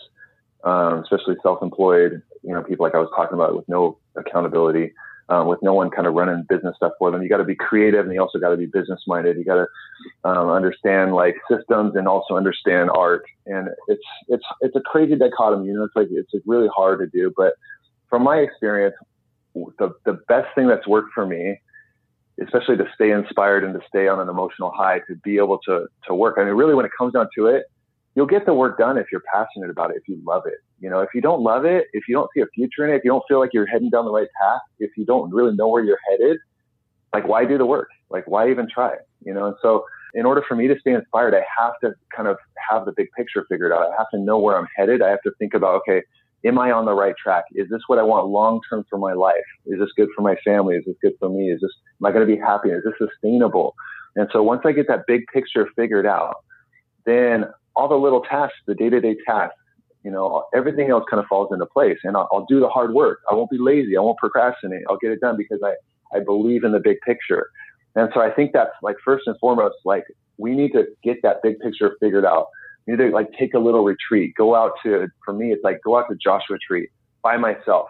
um, 0.64 1.04
especially 1.04 1.36
self-employed 1.44 2.22
you 2.42 2.52
know, 2.52 2.62
people 2.62 2.84
like 2.84 2.94
I 2.94 2.98
was 2.98 3.10
talking 3.14 3.34
about 3.34 3.56
with 3.56 3.68
no 3.68 3.98
accountability, 4.16 4.92
um, 5.28 5.46
with 5.48 5.58
no 5.62 5.74
one 5.74 5.90
kind 5.90 6.06
of 6.06 6.14
running 6.14 6.44
business 6.48 6.76
stuff 6.76 6.92
for 6.98 7.10
them. 7.10 7.22
You 7.22 7.28
got 7.28 7.38
to 7.38 7.44
be 7.44 7.54
creative 7.54 8.04
and 8.04 8.14
you 8.14 8.20
also 8.20 8.38
got 8.38 8.50
to 8.50 8.56
be 8.56 8.66
business 8.66 9.00
minded. 9.06 9.36
You 9.36 9.44
got 9.44 9.66
to 9.66 10.28
um, 10.28 10.50
understand 10.50 11.14
like 11.14 11.36
systems 11.50 11.96
and 11.96 12.06
also 12.06 12.36
understand 12.36 12.90
art. 12.90 13.24
And 13.46 13.68
it's, 13.88 14.04
it's, 14.28 14.44
it's 14.60 14.76
a 14.76 14.80
crazy 14.80 15.16
dichotomy. 15.16 15.68
You 15.68 15.74
know, 15.74 15.84
it's 15.84 15.96
like, 15.96 16.08
it's 16.10 16.32
really 16.46 16.68
hard 16.74 17.00
to 17.00 17.06
do. 17.06 17.32
But 17.36 17.54
from 18.08 18.22
my 18.22 18.36
experience, 18.38 18.94
the, 19.54 19.94
the 20.04 20.20
best 20.28 20.48
thing 20.54 20.68
that's 20.68 20.86
worked 20.86 21.12
for 21.14 21.26
me 21.26 21.58
especially 22.42 22.76
to 22.76 22.84
stay 22.94 23.10
inspired 23.10 23.64
and 23.64 23.74
to 23.74 23.80
stay 23.88 24.08
on 24.08 24.20
an 24.20 24.28
emotional 24.28 24.70
high 24.70 24.98
to 25.08 25.14
be 25.24 25.38
able 25.38 25.58
to 25.58 25.86
to 26.06 26.14
work. 26.14 26.36
I 26.38 26.44
mean, 26.44 26.54
really, 26.54 26.74
when 26.74 26.84
it 26.84 26.92
comes 26.96 27.14
down 27.14 27.28
to 27.36 27.46
it, 27.46 27.64
you'll 28.14 28.26
get 28.26 28.46
the 28.46 28.54
work 28.54 28.78
done 28.78 28.98
if 28.98 29.06
you're 29.10 29.22
passionate 29.32 29.70
about 29.70 29.90
it, 29.90 29.96
if 29.96 30.08
you 30.08 30.20
love 30.24 30.42
it. 30.46 30.58
You 30.80 30.90
know, 30.90 31.00
if 31.00 31.10
you 31.14 31.20
don't 31.20 31.40
love 31.42 31.64
it, 31.64 31.86
if 31.92 32.04
you 32.08 32.14
don't 32.14 32.28
see 32.34 32.40
a 32.40 32.46
future 32.54 32.86
in 32.86 32.92
it, 32.92 32.96
if 32.96 33.04
you 33.04 33.10
don't 33.10 33.24
feel 33.26 33.38
like 33.38 33.50
you're 33.52 33.66
heading 33.66 33.90
down 33.90 34.04
the 34.04 34.12
right 34.12 34.28
path, 34.40 34.60
if 34.78 34.90
you 34.96 35.04
don't 35.04 35.32
really 35.32 35.54
know 35.56 35.68
where 35.68 35.82
you're 35.82 35.98
headed, 36.10 36.38
like 37.12 37.26
why 37.26 37.44
do 37.44 37.56
the 37.56 37.66
work? 37.66 37.88
Like 38.10 38.26
why 38.26 38.50
even 38.50 38.68
try? 38.68 38.94
You 39.24 39.32
know, 39.32 39.46
and 39.46 39.56
so 39.62 39.84
in 40.14 40.26
order 40.26 40.42
for 40.46 40.54
me 40.54 40.66
to 40.68 40.78
stay 40.78 40.92
inspired, 40.92 41.34
I 41.34 41.44
have 41.58 41.72
to 41.82 41.94
kind 42.14 42.28
of 42.28 42.36
have 42.70 42.84
the 42.84 42.92
big 42.92 43.08
picture 43.16 43.46
figured 43.48 43.72
out. 43.72 43.90
I 43.90 43.96
have 43.96 44.10
to 44.10 44.18
know 44.18 44.38
where 44.38 44.56
I'm 44.58 44.68
headed. 44.76 45.02
I 45.02 45.10
have 45.10 45.22
to 45.22 45.32
think 45.38 45.54
about, 45.54 45.76
okay, 45.76 46.02
am 46.44 46.58
I 46.58 46.72
on 46.72 46.84
the 46.84 46.94
right 46.94 47.14
track? 47.22 47.44
Is 47.54 47.68
this 47.70 47.82
what 47.86 47.98
I 47.98 48.02
want 48.02 48.28
long 48.28 48.60
term 48.68 48.84
for 48.88 48.98
my 48.98 49.12
life? 49.12 49.44
Is 49.66 49.78
this 49.78 49.90
good 49.96 50.08
for 50.14 50.22
my 50.22 50.36
family? 50.44 50.76
Is 50.76 50.84
this 50.86 50.96
good 51.02 51.14
for 51.18 51.28
me? 51.28 51.50
Is 51.50 51.60
this, 51.60 51.72
am 52.00 52.06
I 52.06 52.12
going 52.12 52.26
to 52.26 52.32
be 52.32 52.40
happy? 52.40 52.70
Is 52.70 52.84
this 52.84 52.94
sustainable? 52.98 53.74
And 54.14 54.28
so 54.32 54.42
once 54.42 54.62
I 54.64 54.72
get 54.72 54.88
that 54.88 55.06
big 55.06 55.26
picture 55.32 55.68
figured 55.76 56.06
out, 56.06 56.36
then 57.04 57.46
all 57.74 57.88
the 57.88 57.96
little 57.96 58.22
tasks, 58.22 58.56
the 58.66 58.74
day 58.74 58.88
to 58.88 59.00
day 59.00 59.16
tasks, 59.26 59.56
you 60.04 60.10
know, 60.10 60.44
everything 60.54 60.90
else 60.90 61.04
kind 61.10 61.20
of 61.20 61.26
falls 61.26 61.48
into 61.52 61.66
place 61.66 61.98
and 62.04 62.16
I'll, 62.16 62.28
I'll 62.32 62.46
do 62.46 62.60
the 62.60 62.68
hard 62.68 62.94
work. 62.94 63.20
I 63.30 63.34
won't 63.34 63.50
be 63.50 63.58
lazy. 63.58 63.96
I 63.96 64.00
won't 64.00 64.18
procrastinate. 64.18 64.82
I'll 64.88 64.98
get 64.98 65.10
it 65.10 65.20
done 65.20 65.36
because 65.36 65.60
I, 65.64 65.74
I 66.16 66.20
believe 66.20 66.64
in 66.64 66.72
the 66.72 66.80
big 66.80 66.98
picture. 67.00 67.48
And 67.96 68.10
so 68.14 68.20
I 68.20 68.30
think 68.30 68.52
that's 68.52 68.70
like 68.82 68.96
first 69.04 69.26
and 69.26 69.36
foremost, 69.38 69.76
like 69.84 70.04
we 70.38 70.54
need 70.54 70.72
to 70.72 70.84
get 71.02 71.22
that 71.22 71.42
big 71.42 71.58
picture 71.60 71.96
figured 72.00 72.24
out 72.24 72.46
need 72.86 72.98
to 72.98 73.10
like 73.10 73.32
take 73.38 73.54
a 73.54 73.58
little 73.58 73.84
retreat. 73.84 74.34
Go 74.36 74.54
out 74.54 74.72
to, 74.84 75.08
for 75.24 75.34
me, 75.34 75.52
it's 75.52 75.64
like 75.64 75.80
go 75.84 75.98
out 75.98 76.08
to 76.08 76.16
Joshua 76.16 76.56
Tree 76.58 76.88
by 77.22 77.36
myself. 77.36 77.88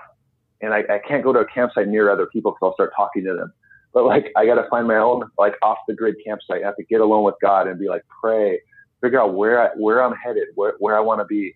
And 0.62 0.72
I, 0.72 0.84
I 0.90 1.00
can't 1.06 1.22
go 1.22 1.32
to 1.32 1.40
a 1.40 1.46
campsite 1.46 1.88
near 1.88 2.10
other 2.10 2.26
people 2.26 2.52
because 2.52 2.68
I'll 2.68 2.74
start 2.74 2.92
talking 2.96 3.24
to 3.24 3.34
them. 3.34 3.52
But 3.92 4.04
like, 4.04 4.32
I 4.36 4.46
got 4.46 4.54
to 4.54 4.68
find 4.68 4.86
my 4.88 4.96
own 4.96 5.28
like 5.38 5.54
off 5.62 5.78
the 5.86 5.94
grid 5.94 6.16
campsite. 6.24 6.62
I 6.62 6.66
have 6.66 6.76
to 6.76 6.84
get 6.84 7.00
alone 7.00 7.24
with 7.24 7.34
God 7.42 7.66
and 7.66 7.78
be 7.78 7.88
like, 7.88 8.02
pray, 8.22 8.60
figure 9.02 9.20
out 9.20 9.34
where 9.34 9.60
I, 9.60 9.74
where 9.76 10.02
I'm 10.02 10.14
headed, 10.14 10.48
where, 10.54 10.74
where 10.78 10.96
I 10.96 11.00
want 11.00 11.20
to 11.20 11.26
be. 11.26 11.54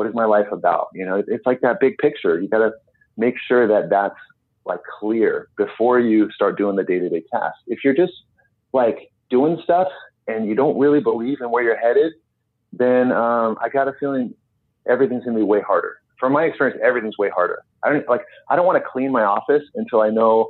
What 0.00 0.08
is 0.08 0.14
my 0.14 0.24
life 0.24 0.46
about? 0.50 0.86
You 0.94 1.04
know, 1.04 1.22
it's 1.28 1.44
like 1.44 1.60
that 1.60 1.78
big 1.78 1.98
picture. 1.98 2.40
You 2.40 2.48
got 2.48 2.60
to 2.60 2.70
make 3.18 3.34
sure 3.46 3.68
that 3.68 3.90
that's 3.90 4.16
like 4.64 4.80
clear 4.98 5.48
before 5.58 6.00
you 6.00 6.30
start 6.30 6.56
doing 6.56 6.76
the 6.76 6.84
day 6.84 6.98
to 6.98 7.06
day 7.10 7.22
tasks. 7.30 7.58
If 7.66 7.80
you're 7.84 7.94
just 7.94 8.14
like 8.72 9.12
doing 9.28 9.60
stuff 9.62 9.88
and 10.26 10.48
you 10.48 10.54
don't 10.54 10.78
really 10.78 11.00
believe 11.00 11.42
in 11.42 11.50
where 11.50 11.62
you're 11.62 11.76
headed, 11.76 12.14
then 12.72 13.12
um, 13.12 13.58
I 13.60 13.68
got 13.68 13.88
a 13.88 13.92
feeling 14.00 14.32
everything's 14.88 15.26
gonna 15.26 15.36
be 15.36 15.42
way 15.42 15.60
harder. 15.60 15.98
From 16.18 16.32
my 16.32 16.44
experience, 16.44 16.80
everything's 16.82 17.18
way 17.18 17.28
harder. 17.28 17.62
I 17.84 17.92
don't 17.92 18.08
like 18.08 18.22
I 18.48 18.56
don't 18.56 18.64
want 18.64 18.82
to 18.82 18.88
clean 18.90 19.12
my 19.12 19.24
office 19.24 19.64
until 19.74 20.00
I 20.00 20.08
know 20.08 20.48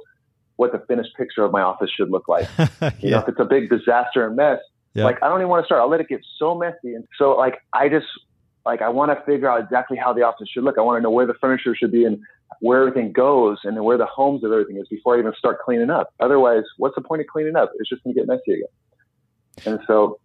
what 0.55 0.71
the 0.71 0.79
finished 0.87 1.11
picture 1.17 1.43
of 1.43 1.51
my 1.51 1.63
office 1.63 1.91
should 1.91 2.13
look 2.13 2.29
like. 2.29 2.47
yeah. 2.57 2.91
You 3.01 3.11
know, 3.11 3.19
if 3.19 3.29
it's 3.31 3.41
a 3.41 3.45
big 3.45 3.69
disaster 3.69 4.25
and 4.29 4.37
mess, 4.37 4.61
yeah. 4.95 5.07
like 5.07 5.21
I 5.25 5.29
don't 5.29 5.41
even 5.41 5.49
want 5.49 5.65
to 5.65 5.67
start. 5.67 5.81
I'll 5.81 5.91
let 5.91 5.99
it 5.99 6.07
get 6.09 6.21
so 6.39 6.55
messy. 6.55 6.95
And 6.95 7.05
so 7.19 7.33
like 7.33 7.57
I 7.73 7.89
just 7.89 8.07
like 8.71 8.83
I 8.83 8.89
want 8.89 9.11
to 9.11 9.25
figure 9.25 9.51
out 9.51 9.61
exactly 9.61 9.97
how 9.97 10.13
the 10.13 10.23
office 10.23 10.49
should 10.49 10.63
look. 10.63 10.79
I 10.79 10.83
want 10.83 10.99
to 10.99 11.03
know 11.03 11.11
where 11.11 11.27
the 11.27 11.35
furniture 11.35 11.75
should 11.75 11.91
be 11.91 12.05
and 12.05 12.21
where 12.61 12.81
everything 12.81 13.13
goes 13.13 13.59
and 13.65 13.83
where 13.85 13.99
the 13.99 14.07
homes 14.07 14.45
of 14.45 14.53
everything 14.53 14.77
is 14.77 14.87
before 14.89 15.17
I 15.17 15.19
even 15.19 15.33
start 15.37 15.61
cleaning 15.61 15.91
up. 15.91 16.15
Otherwise, 16.21 16.63
what's 16.77 16.95
the 16.95 17.01
point 17.01 17.21
of 17.21 17.27
cleaning 17.27 17.57
up? 17.57 17.73
It's 17.79 17.89
just 17.89 18.05
gonna 18.05 18.15
get 18.15 18.29
messy 18.29 18.53
again. 18.53 18.69
And 19.67 19.81
so 19.89 20.21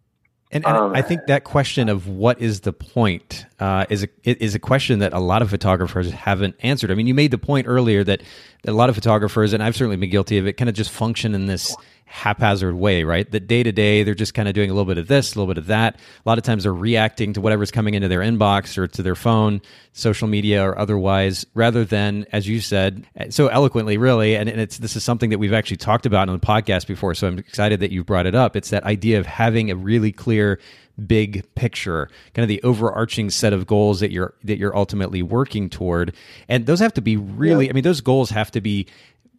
and, 0.52 0.64
and 0.64 0.76
um, 0.76 0.94
I 0.94 1.02
think 1.02 1.26
that 1.26 1.42
question 1.42 1.88
of 1.88 2.06
what 2.06 2.40
is 2.40 2.60
the 2.60 2.72
point 2.72 3.46
uh, 3.58 3.84
is 3.90 4.04
a 4.04 4.08
is 4.22 4.54
a 4.54 4.60
question 4.60 5.00
that 5.00 5.12
a 5.12 5.18
lot 5.18 5.42
of 5.42 5.50
photographers 5.50 6.12
haven't 6.12 6.54
answered. 6.60 6.92
I 6.92 6.94
mean, 6.94 7.08
you 7.08 7.14
made 7.14 7.32
the 7.32 7.38
point 7.38 7.66
earlier 7.66 8.04
that, 8.04 8.22
that 8.62 8.70
a 8.70 8.72
lot 8.72 8.88
of 8.88 8.94
photographers, 8.94 9.52
and 9.52 9.62
I've 9.62 9.74
certainly 9.74 9.96
been 9.96 10.10
guilty 10.10 10.38
of 10.38 10.46
it, 10.46 10.52
kind 10.52 10.68
of 10.68 10.76
just 10.76 10.92
function 10.92 11.34
in 11.34 11.46
this 11.46 11.74
haphazard 12.06 12.74
way, 12.74 13.02
right? 13.04 13.30
That 13.30 13.46
day 13.46 13.62
to 13.62 13.72
day, 13.72 14.02
they're 14.04 14.14
just 14.14 14.32
kind 14.32 14.48
of 14.48 14.54
doing 14.54 14.70
a 14.70 14.72
little 14.72 14.86
bit 14.86 14.96
of 14.96 15.08
this, 15.08 15.34
a 15.34 15.38
little 15.38 15.52
bit 15.52 15.58
of 15.58 15.66
that. 15.66 15.96
A 15.96 16.28
lot 16.28 16.38
of 16.38 16.44
times 16.44 16.62
they're 16.62 16.72
reacting 16.72 17.32
to 17.34 17.40
whatever's 17.40 17.70
coming 17.70 17.94
into 17.94 18.08
their 18.08 18.20
inbox 18.20 18.78
or 18.78 18.86
to 18.86 19.02
their 19.02 19.16
phone, 19.16 19.60
social 19.92 20.28
media 20.28 20.64
or 20.64 20.78
otherwise, 20.78 21.44
rather 21.54 21.84
than, 21.84 22.24
as 22.32 22.48
you 22.48 22.60
said, 22.60 23.04
eh, 23.16 23.26
so 23.30 23.48
eloquently, 23.48 23.98
really. 23.98 24.36
And, 24.36 24.48
and 24.48 24.60
it's 24.60 24.78
this 24.78 24.96
is 24.96 25.04
something 25.04 25.30
that 25.30 25.38
we've 25.38 25.52
actually 25.52 25.78
talked 25.78 26.06
about 26.06 26.28
on 26.28 26.38
the 26.38 26.46
podcast 26.46 26.86
before. 26.86 27.14
So 27.14 27.26
I'm 27.26 27.38
excited 27.38 27.80
that 27.80 27.90
you 27.90 28.04
brought 28.04 28.26
it 28.26 28.34
up. 28.34 28.56
It's 28.56 28.70
that 28.70 28.84
idea 28.84 29.18
of 29.18 29.26
having 29.26 29.70
a 29.70 29.76
really 29.76 30.12
clear 30.12 30.60
big 31.06 31.44
picture 31.54 32.08
kind 32.32 32.42
of 32.42 32.48
the 32.48 32.62
overarching 32.62 33.28
set 33.28 33.52
of 33.52 33.66
goals 33.66 34.00
that 34.00 34.10
you're 34.10 34.32
that 34.42 34.56
you're 34.56 34.74
ultimately 34.74 35.22
working 35.22 35.68
toward 35.68 36.14
and 36.48 36.64
those 36.64 36.80
have 36.80 36.94
to 36.94 37.02
be 37.02 37.18
really 37.18 37.66
yeah. 37.66 37.70
i 37.70 37.74
mean 37.74 37.84
those 37.84 38.00
goals 38.00 38.30
have 38.30 38.50
to 38.50 38.62
be 38.62 38.86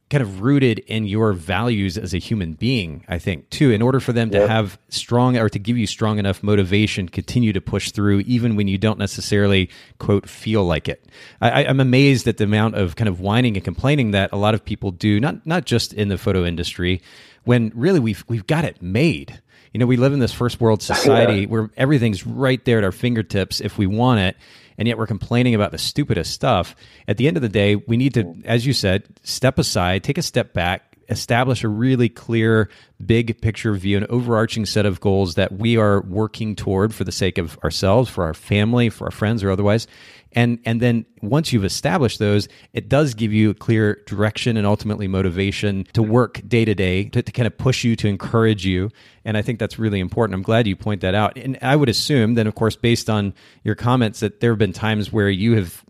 kind 0.09 0.21
of 0.21 0.41
rooted 0.41 0.79
in 0.79 1.05
your 1.05 1.33
values 1.33 1.97
as 1.97 2.13
a 2.13 2.17
human 2.17 2.53
being, 2.53 3.03
I 3.09 3.19
think, 3.19 3.49
too, 3.49 3.71
in 3.71 3.81
order 3.81 3.99
for 3.99 4.13
them 4.13 4.29
to 4.29 4.47
have 4.47 4.79
strong 4.87 5.35
or 5.37 5.49
to 5.49 5.59
give 5.59 5.77
you 5.77 5.85
strong 5.85 6.17
enough 6.17 6.41
motivation, 6.41 7.09
continue 7.09 7.51
to 7.51 7.59
push 7.59 7.91
through, 7.91 8.19
even 8.21 8.55
when 8.55 8.69
you 8.69 8.77
don't 8.77 8.99
necessarily, 8.99 9.69
quote, 9.99 10.29
feel 10.29 10.63
like 10.63 10.87
it. 10.87 11.05
I, 11.41 11.63
am 11.63 11.81
amazed 11.81 12.25
at 12.27 12.37
the 12.37 12.45
amount 12.45 12.75
of 12.75 12.95
kind 12.95 13.09
of 13.09 13.19
whining 13.19 13.57
and 13.57 13.65
complaining 13.65 14.11
that 14.11 14.31
a 14.31 14.37
lot 14.37 14.53
of 14.53 14.63
people 14.63 14.91
do, 14.91 15.19
not, 15.19 15.45
not 15.45 15.65
just 15.65 15.91
in 15.91 16.07
the 16.07 16.17
photo 16.17 16.45
industry, 16.45 17.01
when 17.43 17.73
really 17.75 17.99
we've, 17.99 18.23
we've 18.29 18.47
got 18.47 18.63
it 18.63 18.81
made. 18.81 19.41
You 19.73 19.79
know, 19.79 19.85
we 19.85 19.97
live 19.97 20.13
in 20.13 20.19
this 20.19 20.33
first 20.33 20.59
world 20.61 20.81
society 20.81 21.41
yeah. 21.41 21.47
where 21.47 21.69
everything's 21.77 22.25
right 22.25 22.63
there 22.65 22.79
at 22.79 22.83
our 22.83 22.91
fingertips 22.91 23.61
if 23.61 23.77
we 23.77 23.87
want 23.87 24.19
it 24.19 24.37
and 24.77 24.87
yet 24.87 24.97
we're 24.97 25.07
complaining 25.07 25.55
about 25.55 25.71
the 25.71 25.77
stupidest 25.77 26.31
stuff. 26.33 26.75
At 27.07 27.17
the 27.17 27.27
end 27.27 27.35
of 27.35 27.41
the 27.41 27.49
day, 27.49 27.75
we 27.75 27.97
need 27.97 28.13
to, 28.13 28.23
mm. 28.23 28.45
as 28.45 28.65
you 28.65 28.73
said, 28.73 29.03
step 29.23 29.57
aside, 29.57 30.03
take 30.03 30.17
a 30.17 30.21
step 30.21 30.53
back, 30.53 30.86
establish 31.09 31.63
a 31.63 31.67
really 31.67 32.09
clear, 32.09 32.69
big 33.05 33.41
picture 33.41 33.73
view, 33.73 33.97
an 33.97 34.05
overarching 34.09 34.65
set 34.65 34.85
of 34.85 34.99
goals 34.99 35.35
that 35.35 35.53
we 35.53 35.77
are 35.77 36.01
working 36.01 36.55
toward 36.55 36.93
for 36.93 37.03
the 37.03 37.11
sake 37.11 37.37
of 37.37 37.57
ourselves, 37.63 38.09
for 38.09 38.23
our 38.23 38.33
family, 38.33 38.89
for 38.89 39.05
our 39.05 39.11
friends, 39.11 39.43
or 39.43 39.51
otherwise. 39.51 39.87
And 40.33 40.59
and 40.65 40.81
then 40.81 41.05
once 41.21 41.53
you've 41.53 41.65
established 41.65 42.19
those, 42.19 42.47
it 42.73 42.89
does 42.89 43.13
give 43.13 43.33
you 43.33 43.49
a 43.49 43.53
clear 43.53 44.03
direction 44.05 44.57
and 44.57 44.67
ultimately 44.67 45.07
motivation 45.07 45.85
to 45.93 46.03
work 46.03 46.41
day 46.47 46.65
to 46.65 46.75
day 46.75 47.05
to 47.05 47.23
kind 47.23 47.47
of 47.47 47.57
push 47.57 47.83
you 47.83 47.95
to 47.95 48.07
encourage 48.07 48.65
you. 48.65 48.91
And 49.25 49.37
I 49.37 49.41
think 49.41 49.57
that's 49.57 49.79
really 49.79 49.99
important. 49.99 50.35
I'm 50.35 50.43
glad 50.43 50.67
you 50.67 50.75
point 50.75 51.01
that 51.01 51.15
out. 51.15 51.37
And 51.37 51.57
I 51.61 51.75
would 51.75 51.89
assume 51.89 52.35
then, 52.35 52.45
of 52.45 52.55
course, 52.55 52.75
based 52.75 53.09
on 53.09 53.33
your 53.63 53.75
comments, 53.75 54.19
that 54.19 54.39
there 54.41 54.51
have 54.51 54.59
been 54.59 54.73
times 54.73 55.11
where 55.11 55.29
you 55.29 55.55
have 55.55 55.83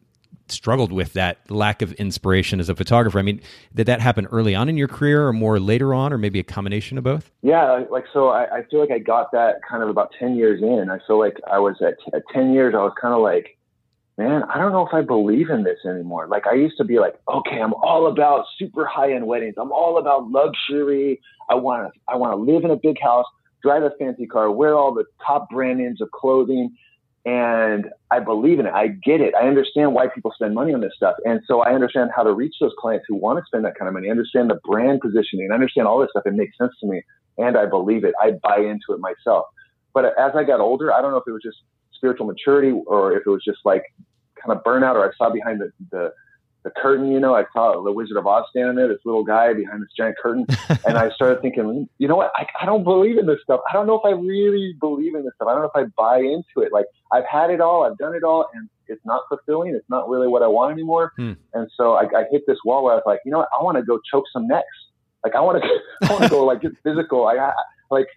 struggled 0.51 0.91
with 0.91 1.13
that 1.13 1.39
lack 1.49 1.81
of 1.81 1.93
inspiration 1.93 2.59
as 2.59 2.69
a 2.69 2.75
photographer. 2.75 3.19
I 3.19 3.21
mean, 3.21 3.41
did 3.73 3.87
that 3.87 4.01
happen 4.01 4.25
early 4.27 4.55
on 4.55 4.69
in 4.69 4.77
your 4.77 4.87
career 4.87 5.27
or 5.27 5.33
more 5.33 5.59
later 5.59 5.93
on, 5.93 6.13
or 6.13 6.17
maybe 6.17 6.39
a 6.39 6.43
combination 6.43 6.97
of 6.97 7.03
both? 7.03 7.31
Yeah, 7.41 7.83
like 7.89 8.05
so 8.13 8.29
I, 8.29 8.57
I 8.57 8.63
feel 8.69 8.79
like 8.79 8.91
I 8.91 8.99
got 8.99 9.31
that 9.31 9.55
kind 9.67 9.83
of 9.83 9.89
about 9.89 10.13
10 10.19 10.35
years 10.35 10.61
in. 10.61 10.89
I 10.89 10.99
feel 11.05 11.19
like 11.19 11.37
I 11.51 11.59
was 11.59 11.75
at, 11.81 11.95
at 12.13 12.23
10 12.33 12.53
years, 12.53 12.73
I 12.75 12.79
was 12.79 12.93
kind 12.99 13.13
of 13.13 13.21
like, 13.21 13.57
man, 14.17 14.43
I 14.43 14.57
don't 14.57 14.71
know 14.71 14.85
if 14.85 14.93
I 14.93 15.01
believe 15.01 15.49
in 15.49 15.63
this 15.63 15.79
anymore. 15.85 16.27
Like 16.27 16.47
I 16.47 16.55
used 16.55 16.77
to 16.77 16.83
be 16.83 16.99
like, 16.99 17.15
okay, 17.27 17.61
I'm 17.61 17.73
all 17.73 18.07
about 18.07 18.45
super 18.57 18.85
high 18.85 19.13
end 19.13 19.27
weddings. 19.27 19.55
I'm 19.57 19.71
all 19.71 19.97
about 19.97 20.29
luxury. 20.29 21.21
I 21.49 21.55
want 21.55 21.93
to, 21.93 21.99
I 22.07 22.15
want 22.15 22.33
to 22.33 22.53
live 22.53 22.63
in 22.63 22.71
a 22.71 22.75
big 22.75 22.99
house, 23.01 23.25
drive 23.61 23.83
a 23.83 23.91
fancy 23.99 24.25
car, 24.25 24.51
wear 24.51 24.75
all 24.75 24.93
the 24.93 25.05
top 25.25 25.49
brand 25.49 25.79
names 25.79 26.01
of 26.01 26.11
clothing 26.11 26.75
and 27.27 27.87
I 28.09 28.21
believe 28.21 28.57
in 28.57 28.67
it. 28.67 28.73
I 28.73 28.87
get 28.87 29.19
it. 29.19 29.35
I 29.35 29.49
understand 29.49 29.93
why 29.93 30.07
people 30.07 30.31
spend 30.33 30.55
money 30.55 30.73
on 30.73 30.79
this 30.79 30.93
stuff. 30.95 31.15
And 31.25 31.41
so 31.45 31.59
I 31.59 31.73
understand 31.73 32.11
how 32.15 32.23
to 32.23 32.31
reach 32.31 32.55
those 32.61 32.71
clients 32.79 33.05
who 33.09 33.15
want 33.15 33.37
to 33.37 33.45
spend 33.45 33.65
that 33.65 33.77
kind 33.77 33.89
of 33.89 33.93
money. 33.93 34.07
I 34.07 34.11
understand 34.11 34.49
the 34.49 34.61
brand 34.63 35.01
positioning. 35.01 35.49
I 35.51 35.55
understand 35.55 35.89
all 35.89 35.99
this 35.99 36.09
stuff. 36.11 36.23
It 36.25 36.35
makes 36.35 36.57
sense 36.57 36.71
to 36.79 36.87
me. 36.87 37.01
And 37.37 37.57
I 37.57 37.65
believe 37.65 38.05
it. 38.05 38.15
I 38.21 38.31
buy 38.41 38.59
into 38.59 38.93
it 38.93 39.01
myself. 39.01 39.45
But 39.93 40.05
as 40.17 40.31
I 40.35 40.45
got 40.45 40.61
older, 40.61 40.93
I 40.93 41.01
don't 41.01 41.11
know 41.11 41.17
if 41.17 41.25
it 41.27 41.31
was 41.31 41.43
just 41.43 41.57
spiritual 41.93 42.27
maturity 42.27 42.71
or 42.87 43.17
if 43.17 43.23
it 43.27 43.29
was 43.29 43.43
just 43.43 43.59
like 43.65 43.83
kind 44.41 44.57
of 44.57 44.63
burnout 44.63 44.95
or 44.95 45.03
I 45.03 45.13
saw 45.17 45.29
behind 45.29 45.59
the, 45.59 45.69
the 45.91 46.13
the 46.67 46.81
curtain, 46.81 47.11
you 47.11 47.19
know, 47.19 47.33
I 47.33 47.45
saw 47.53 47.81
the 47.81 47.91
Wizard 47.91 48.17
of 48.17 48.27
Oz 48.27 48.43
standing 48.49 48.75
there, 48.75 48.89
this 48.89 48.99
little 49.05 49.23
guy 49.23 49.53
behind 49.53 49.81
this 49.81 49.89
giant 49.95 50.17
curtain. 50.21 50.45
and 50.87 50.97
I 50.97 51.09
started 51.11 51.41
thinking, 51.41 51.87
you 51.97 52.07
know 52.09 52.17
what? 52.17 52.31
I, 52.35 52.45
I 52.61 52.65
don't 52.65 52.83
believe 52.83 53.17
in 53.17 53.25
this 53.25 53.39
stuff. 53.41 53.61
I 53.69 53.73
don't 53.73 53.87
know 53.87 53.95
if 53.95 54.05
I 54.05 54.11
really 54.11 54.75
believe 54.79 55.15
in 55.15 55.23
this 55.23 55.31
stuff. 55.35 55.47
I 55.47 55.53
don't 55.53 55.61
know 55.61 55.71
if 55.73 55.75
I 55.75 55.85
buy 55.97 56.19
into 56.19 56.65
it. 56.65 56.73
Like 56.73 56.85
I've 57.13 57.23
had 57.25 57.51
it 57.51 57.61
all, 57.61 57.83
I've 57.83 57.97
done 57.97 58.15
it 58.15 58.23
all, 58.23 58.47
and 58.53 58.69
it's 58.87 59.01
not 59.05 59.21
fulfilling. 59.29 59.75
It's 59.75 59.89
not 59.89 60.09
really 60.09 60.27
what 60.27 60.43
I 60.43 60.47
want 60.47 60.73
anymore. 60.73 61.13
Hmm. 61.15 61.33
And 61.53 61.69
so 61.77 61.93
I, 61.93 62.03
I 62.03 62.25
hit 62.31 62.43
this 62.47 62.57
wall 62.65 62.83
where 62.83 62.93
I 62.93 62.97
was 62.97 63.03
like, 63.05 63.19
you 63.23 63.31
know 63.31 63.39
what? 63.39 63.49
I 63.57 63.63
want 63.63 63.77
to 63.77 63.83
go 63.83 63.99
choke 64.11 64.25
some 64.33 64.45
necks. 64.45 64.67
Like 65.23 65.35
I 65.35 65.39
want 65.39 65.63
to, 65.63 65.69
I 66.07 66.11
want 66.11 66.23
to 66.23 66.29
go 66.29 66.45
like 66.45 66.61
get 66.61 66.73
physical. 66.83 67.27
I, 67.27 67.37
I 67.37 67.53
like, 67.89 68.07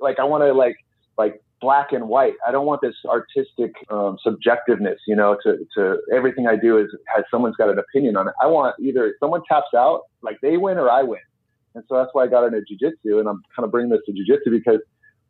like 0.00 0.20
I 0.20 0.24
want 0.24 0.44
to 0.44 0.52
like, 0.52 0.76
like 1.18 1.42
black 1.60 1.92
and 1.92 2.08
white. 2.08 2.34
I 2.46 2.50
don't 2.50 2.66
want 2.66 2.80
this 2.80 2.94
artistic 3.06 3.74
um, 3.90 4.16
subjectiveness, 4.26 4.96
you 5.06 5.14
know, 5.14 5.36
to, 5.44 5.58
to 5.76 5.98
everything 6.14 6.46
I 6.46 6.56
do 6.56 6.78
is 6.78 6.86
has 7.14 7.24
someone's 7.30 7.56
got 7.56 7.68
an 7.68 7.78
opinion 7.78 8.16
on 8.16 8.28
it. 8.28 8.34
I 8.42 8.46
want 8.46 8.76
either 8.80 9.14
someone 9.20 9.42
taps 9.48 9.74
out, 9.76 10.02
like 10.22 10.38
they 10.42 10.56
win 10.56 10.78
or 10.78 10.90
I 10.90 11.02
win. 11.02 11.20
And 11.74 11.84
so 11.88 11.96
that's 11.96 12.10
why 12.12 12.24
I 12.24 12.26
got 12.26 12.44
into 12.44 12.60
jujitsu 12.60 13.20
and 13.20 13.28
I'm 13.28 13.42
kind 13.54 13.64
of 13.64 13.70
bringing 13.70 13.90
this 13.90 14.00
to 14.06 14.12
jujitsu 14.12 14.50
because 14.50 14.80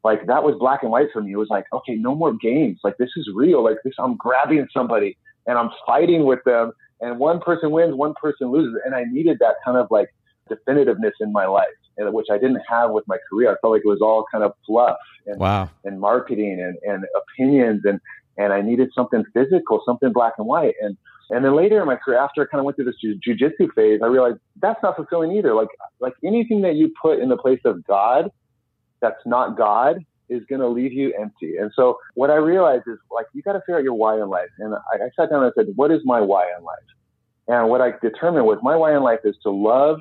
like 0.02 0.26
that 0.26 0.42
was 0.42 0.56
black 0.58 0.82
and 0.82 0.90
white 0.90 1.08
for 1.12 1.20
me. 1.20 1.32
It 1.32 1.36
was 1.36 1.50
like, 1.50 1.64
okay, 1.72 1.94
no 1.94 2.14
more 2.14 2.32
games. 2.32 2.80
Like 2.82 2.96
this 2.98 3.10
is 3.16 3.28
real. 3.34 3.62
Like 3.62 3.76
this, 3.84 3.94
I'm 3.98 4.16
grabbing 4.16 4.66
somebody 4.74 5.18
and 5.46 5.58
I'm 5.58 5.70
fighting 5.86 6.24
with 6.24 6.40
them 6.44 6.72
and 7.00 7.18
one 7.18 7.40
person 7.40 7.70
wins, 7.70 7.94
one 7.94 8.14
person 8.14 8.50
loses. 8.50 8.80
And 8.84 8.94
I 8.94 9.04
needed 9.10 9.38
that 9.40 9.56
kind 9.64 9.76
of 9.76 9.88
like 9.90 10.08
definitiveness 10.50 11.12
in 11.20 11.32
my 11.32 11.46
life. 11.46 11.66
Which 12.12 12.26
I 12.30 12.38
didn't 12.38 12.61
have 12.68 12.90
with 12.90 13.07
my 13.07 13.18
career. 13.28 13.51
I 13.51 13.57
felt 13.61 13.72
like 13.72 13.82
it 13.84 13.88
was 13.88 14.01
all 14.01 14.24
kind 14.30 14.44
of 14.44 14.53
fluff 14.66 14.96
and, 15.26 15.38
wow. 15.38 15.68
and 15.84 16.01
marketing 16.01 16.61
and, 16.61 16.76
and 16.82 17.05
opinions. 17.16 17.82
And, 17.84 18.01
and 18.36 18.53
I 18.53 18.62
needed 18.62 18.90
something 18.94 19.24
physical, 19.34 19.82
something 19.84 20.12
black 20.12 20.34
and 20.38 20.46
white. 20.46 20.74
And, 20.80 20.96
and 21.30 21.44
then 21.44 21.55
later 21.55 21.80
in 21.80 21.86
my 21.86 21.96
career, 21.96 22.18
after 22.18 22.42
I 22.42 22.46
kind 22.46 22.61
of 22.61 22.64
went 22.64 22.76
through 22.76 22.86
this 22.86 22.96
jujitsu 23.05 23.72
phase, 23.74 24.01
I 24.03 24.07
realized 24.07 24.38
that's 24.61 24.82
not 24.82 24.96
fulfilling 24.96 25.32
either. 25.32 25.55
Like, 25.55 25.68
like 26.01 26.14
anything 26.24 26.62
that 26.62 26.74
you 26.74 26.92
put 27.01 27.20
in 27.20 27.28
the 27.28 27.36
place 27.36 27.61
of 27.64 27.84
God, 27.86 28.30
that's 29.01 29.20
not 29.26 29.57
God, 29.57 30.05
is 30.28 30.42
going 30.48 30.61
to 30.61 30.68
leave 30.68 30.92
you 30.92 31.12
empty. 31.20 31.57
And 31.57 31.70
so 31.74 31.98
what 32.14 32.30
I 32.30 32.36
realized 32.36 32.84
is 32.86 32.98
like, 33.11 33.26
you 33.32 33.42
got 33.42 33.53
to 33.53 33.61
figure 33.61 33.76
out 33.76 33.82
your 33.84 33.94
why 33.94 34.14
in 34.20 34.28
life. 34.28 34.48
And 34.59 34.74
I, 34.74 35.05
I 35.05 35.11
sat 35.16 35.30
down 35.30 35.42
and 35.42 35.53
I 35.57 35.61
said, 35.61 35.72
what 35.76 35.90
is 35.90 36.01
my 36.05 36.20
why 36.20 36.46
in 36.57 36.64
life? 36.64 36.78
And 37.48 37.68
what 37.68 37.80
I 37.80 37.92
determined 38.01 38.46
was 38.46 38.59
my 38.62 38.76
why 38.76 38.96
in 38.96 39.03
life 39.03 39.20
is 39.24 39.34
to 39.42 39.51
love 39.51 40.01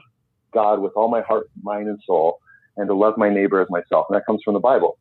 God 0.53 0.81
with 0.81 0.93
all 0.95 1.09
my 1.09 1.21
heart, 1.21 1.49
mind, 1.61 1.87
and 1.87 1.99
soul, 2.05 2.39
and 2.77 2.87
to 2.87 2.93
love 2.93 3.15
my 3.17 3.29
neighbor 3.29 3.61
as 3.61 3.69
myself. 3.69 4.07
And 4.09 4.15
that 4.15 4.25
comes 4.25 4.41
from 4.43 4.53
the 4.53 4.59
Bible. 4.59 4.97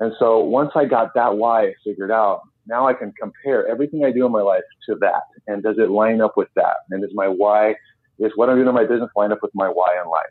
And 0.00 0.12
so 0.18 0.38
once 0.38 0.70
I 0.74 0.84
got 0.84 1.14
that 1.14 1.36
why 1.36 1.74
figured 1.84 2.10
out, 2.10 2.42
now 2.66 2.86
I 2.86 2.94
can 2.94 3.12
compare 3.20 3.66
everything 3.66 4.04
I 4.04 4.12
do 4.12 4.26
in 4.26 4.32
my 4.32 4.42
life 4.42 4.62
to 4.88 4.94
that. 5.00 5.22
And 5.46 5.62
does 5.62 5.76
it 5.78 5.90
line 5.90 6.20
up 6.20 6.36
with 6.36 6.48
that? 6.54 6.76
And 6.90 7.02
is 7.02 7.10
my 7.14 7.26
why, 7.26 7.74
is 8.18 8.32
what 8.36 8.48
I'm 8.48 8.56
doing 8.56 8.68
in 8.68 8.74
my 8.74 8.84
business 8.84 9.10
line 9.16 9.32
up 9.32 9.38
with 9.42 9.52
my 9.54 9.68
why 9.68 9.98
in 10.02 10.08
life? 10.08 10.26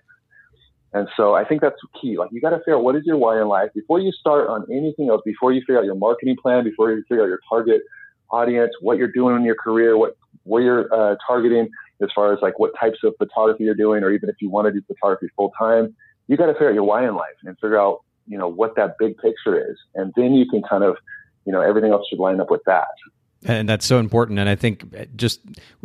And 0.93 1.07
so 1.17 1.35
I 1.35 1.43
think 1.43 1.61
that's 1.61 1.75
key. 2.01 2.17
Like 2.17 2.29
you 2.31 2.39
got 2.39 2.51
to 2.51 2.59
figure 2.59 2.77
out 2.77 2.83
what 2.83 2.95
is 2.95 3.03
your 3.05 3.17
why 3.17 3.41
in 3.41 3.47
life 3.47 3.69
before 3.75 3.99
you 3.99 4.11
start 4.11 4.47
on 4.49 4.65
anything 4.71 5.09
else, 5.09 5.21
before 5.25 5.51
you 5.51 5.61
figure 5.61 5.79
out 5.79 5.85
your 5.85 5.95
marketing 5.95 6.37
plan, 6.41 6.63
before 6.63 6.91
you 6.91 7.03
figure 7.09 7.23
out 7.23 7.27
your 7.27 7.41
target 7.49 7.81
audience, 8.31 8.71
what 8.81 8.97
you're 8.97 9.11
doing 9.11 9.35
in 9.35 9.43
your 9.43 9.55
career, 9.55 9.97
what, 9.97 10.15
where 10.43 10.61
you're 10.61 10.93
uh, 10.93 11.15
targeting 11.27 11.69
as 12.01 12.09
far 12.13 12.33
as 12.33 12.39
like 12.41 12.59
what 12.59 12.71
types 12.79 12.99
of 13.03 13.13
photography 13.17 13.63
you're 13.63 13.75
doing, 13.75 14.03
or 14.03 14.11
even 14.11 14.29
if 14.29 14.35
you 14.39 14.49
want 14.49 14.67
to 14.67 14.71
do 14.71 14.81
photography 14.87 15.27
full 15.35 15.51
time, 15.57 15.95
you 16.27 16.37
got 16.37 16.47
to 16.47 16.53
figure 16.53 16.69
out 16.69 16.75
your 16.75 16.83
why 16.83 17.07
in 17.07 17.15
life 17.15 17.35
and 17.43 17.55
figure 17.57 17.79
out, 17.79 18.03
you 18.27 18.37
know, 18.37 18.47
what 18.47 18.75
that 18.75 18.95
big 18.99 19.17
picture 19.17 19.59
is. 19.59 19.77
And 19.95 20.13
then 20.15 20.33
you 20.33 20.47
can 20.49 20.61
kind 20.61 20.83
of 20.83 20.97
you 21.47 21.53
know, 21.53 21.61
everything 21.61 21.91
else 21.91 22.05
should 22.09 22.19
line 22.19 22.41
up 22.41 22.51
with 22.51 22.61
that. 22.65 22.89
And 23.45 23.69
that's 23.69 23.85
so 23.85 23.99
important. 23.99 24.39
And 24.39 24.49
I 24.49 24.55
think 24.55 25.15
just, 25.15 25.41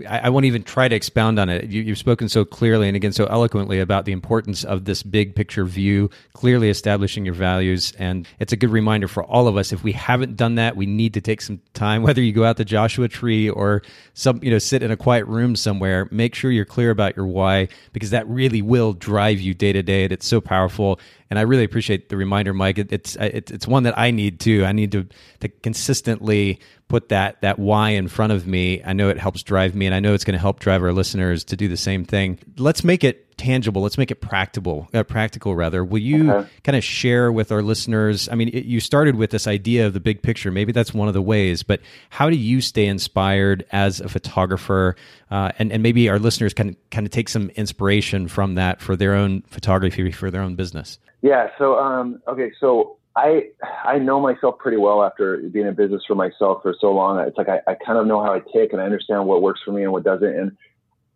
I, 0.08 0.20
I 0.20 0.28
won't 0.30 0.46
even 0.46 0.62
try 0.62 0.88
to 0.88 0.96
expound 0.96 1.38
on 1.38 1.50
it. 1.50 1.66
You, 1.66 1.84
have 1.84 1.98
spoken 1.98 2.28
so 2.28 2.44
clearly 2.46 2.88
and 2.88 2.96
again 2.96 3.12
so 3.12 3.26
eloquently 3.26 3.78
about 3.78 4.06
the 4.06 4.12
importance 4.12 4.64
of 4.64 4.86
this 4.86 5.02
big 5.02 5.34
picture 5.34 5.66
view, 5.66 6.08
clearly 6.32 6.70
establishing 6.70 7.26
your 7.26 7.34
values. 7.34 7.92
And 7.98 8.26
it's 8.38 8.54
a 8.54 8.56
good 8.56 8.70
reminder 8.70 9.06
for 9.06 9.22
all 9.24 9.48
of 9.48 9.58
us. 9.58 9.70
If 9.70 9.84
we 9.84 9.92
haven't 9.92 10.36
done 10.36 10.54
that, 10.54 10.76
we 10.76 10.86
need 10.86 11.12
to 11.14 11.20
take 11.20 11.42
some 11.42 11.60
time, 11.74 12.02
whether 12.02 12.22
you 12.22 12.32
go 12.32 12.44
out 12.44 12.56
the 12.56 12.64
Joshua 12.64 13.08
Tree 13.08 13.50
or 13.50 13.82
some, 14.14 14.40
you 14.42 14.50
know, 14.50 14.58
sit 14.58 14.82
in 14.82 14.90
a 14.90 14.96
quiet 14.96 15.26
room 15.26 15.54
somewhere, 15.54 16.08
make 16.10 16.34
sure 16.34 16.50
you're 16.50 16.64
clear 16.64 16.90
about 16.90 17.16
your 17.16 17.26
why, 17.26 17.68
because 17.92 18.10
that 18.10 18.26
really 18.28 18.62
will 18.62 18.94
drive 18.94 19.40
you 19.40 19.52
day 19.52 19.72
to 19.72 19.82
day. 19.82 20.04
And 20.04 20.12
it's 20.12 20.26
so 20.26 20.40
powerful 20.40 20.98
and 21.32 21.38
I 21.38 21.42
really 21.42 21.64
appreciate 21.64 22.10
the 22.10 22.18
reminder, 22.18 22.52
Mike. 22.52 22.76
It, 22.76 22.92
it's 22.92 23.16
it, 23.16 23.50
it's 23.50 23.66
one 23.66 23.84
that 23.84 23.98
I 23.98 24.10
need 24.10 24.38
too. 24.38 24.66
I 24.66 24.72
need 24.72 24.92
to 24.92 25.08
to 25.40 25.48
consistently 25.48 26.60
put 26.88 27.08
that 27.08 27.40
that 27.40 27.58
why 27.58 27.88
in 27.88 28.08
front 28.08 28.34
of 28.34 28.46
me. 28.46 28.82
I 28.84 28.92
know 28.92 29.08
it 29.08 29.16
helps 29.16 29.42
drive 29.42 29.74
me, 29.74 29.86
and 29.86 29.94
I 29.94 30.00
know 30.00 30.12
it's 30.12 30.24
going 30.24 30.34
to 30.34 30.38
help 30.38 30.60
drive 30.60 30.82
our 30.82 30.92
listeners 30.92 31.42
to 31.44 31.56
do 31.56 31.68
the 31.68 31.76
same 31.78 32.04
thing. 32.04 32.38
Let's 32.58 32.84
make 32.84 33.02
it 33.02 33.31
tangible. 33.42 33.82
Let's 33.82 33.98
make 33.98 34.10
it 34.10 34.20
practical. 34.20 34.88
Uh, 34.94 35.02
practical, 35.02 35.56
rather. 35.56 35.84
Will 35.84 35.98
you 35.98 36.30
okay. 36.30 36.48
kind 36.62 36.76
of 36.76 36.84
share 36.84 37.32
with 37.32 37.50
our 37.50 37.62
listeners? 37.62 38.28
I 38.28 38.34
mean, 38.36 38.48
it, 38.48 38.64
you 38.64 38.78
started 38.80 39.16
with 39.16 39.30
this 39.30 39.46
idea 39.46 39.86
of 39.86 39.92
the 39.92 40.00
big 40.00 40.22
picture. 40.22 40.50
Maybe 40.50 40.72
that's 40.72 40.94
one 40.94 41.08
of 41.08 41.14
the 41.14 41.22
ways. 41.22 41.62
But 41.62 41.80
how 42.10 42.30
do 42.30 42.36
you 42.36 42.60
stay 42.60 42.86
inspired 42.86 43.66
as 43.72 44.00
a 44.00 44.08
photographer? 44.08 44.94
Uh, 45.30 45.50
and 45.58 45.72
and 45.72 45.82
maybe 45.82 46.08
our 46.08 46.18
listeners 46.18 46.54
can 46.54 46.76
kind 46.90 47.06
of 47.06 47.10
take 47.10 47.28
some 47.28 47.50
inspiration 47.56 48.28
from 48.28 48.54
that 48.54 48.80
for 48.80 48.96
their 48.96 49.14
own 49.14 49.42
photography 49.48 50.10
for 50.12 50.30
their 50.30 50.42
own 50.42 50.54
business. 50.54 50.98
Yeah. 51.22 51.48
So, 51.58 51.78
um, 51.78 52.20
okay. 52.28 52.52
So 52.60 52.96
I, 53.14 53.48
I 53.84 53.98
know 53.98 54.20
myself 54.20 54.58
pretty 54.58 54.76
well 54.76 55.02
after 55.02 55.36
being 55.36 55.66
in 55.66 55.74
business 55.74 56.02
for 56.06 56.14
myself 56.14 56.62
for 56.62 56.74
so 56.80 56.92
long. 56.92 57.18
It's 57.20 57.36
like, 57.36 57.48
I, 57.48 57.60
I 57.66 57.74
kind 57.74 57.98
of 57.98 58.06
know 58.06 58.22
how 58.22 58.34
I 58.34 58.40
tick 58.40 58.72
and 58.72 58.80
I 58.80 58.84
understand 58.84 59.26
what 59.26 59.42
works 59.42 59.60
for 59.64 59.72
me 59.72 59.82
and 59.82 59.92
what 59.92 60.02
doesn't. 60.02 60.34
And, 60.34 60.56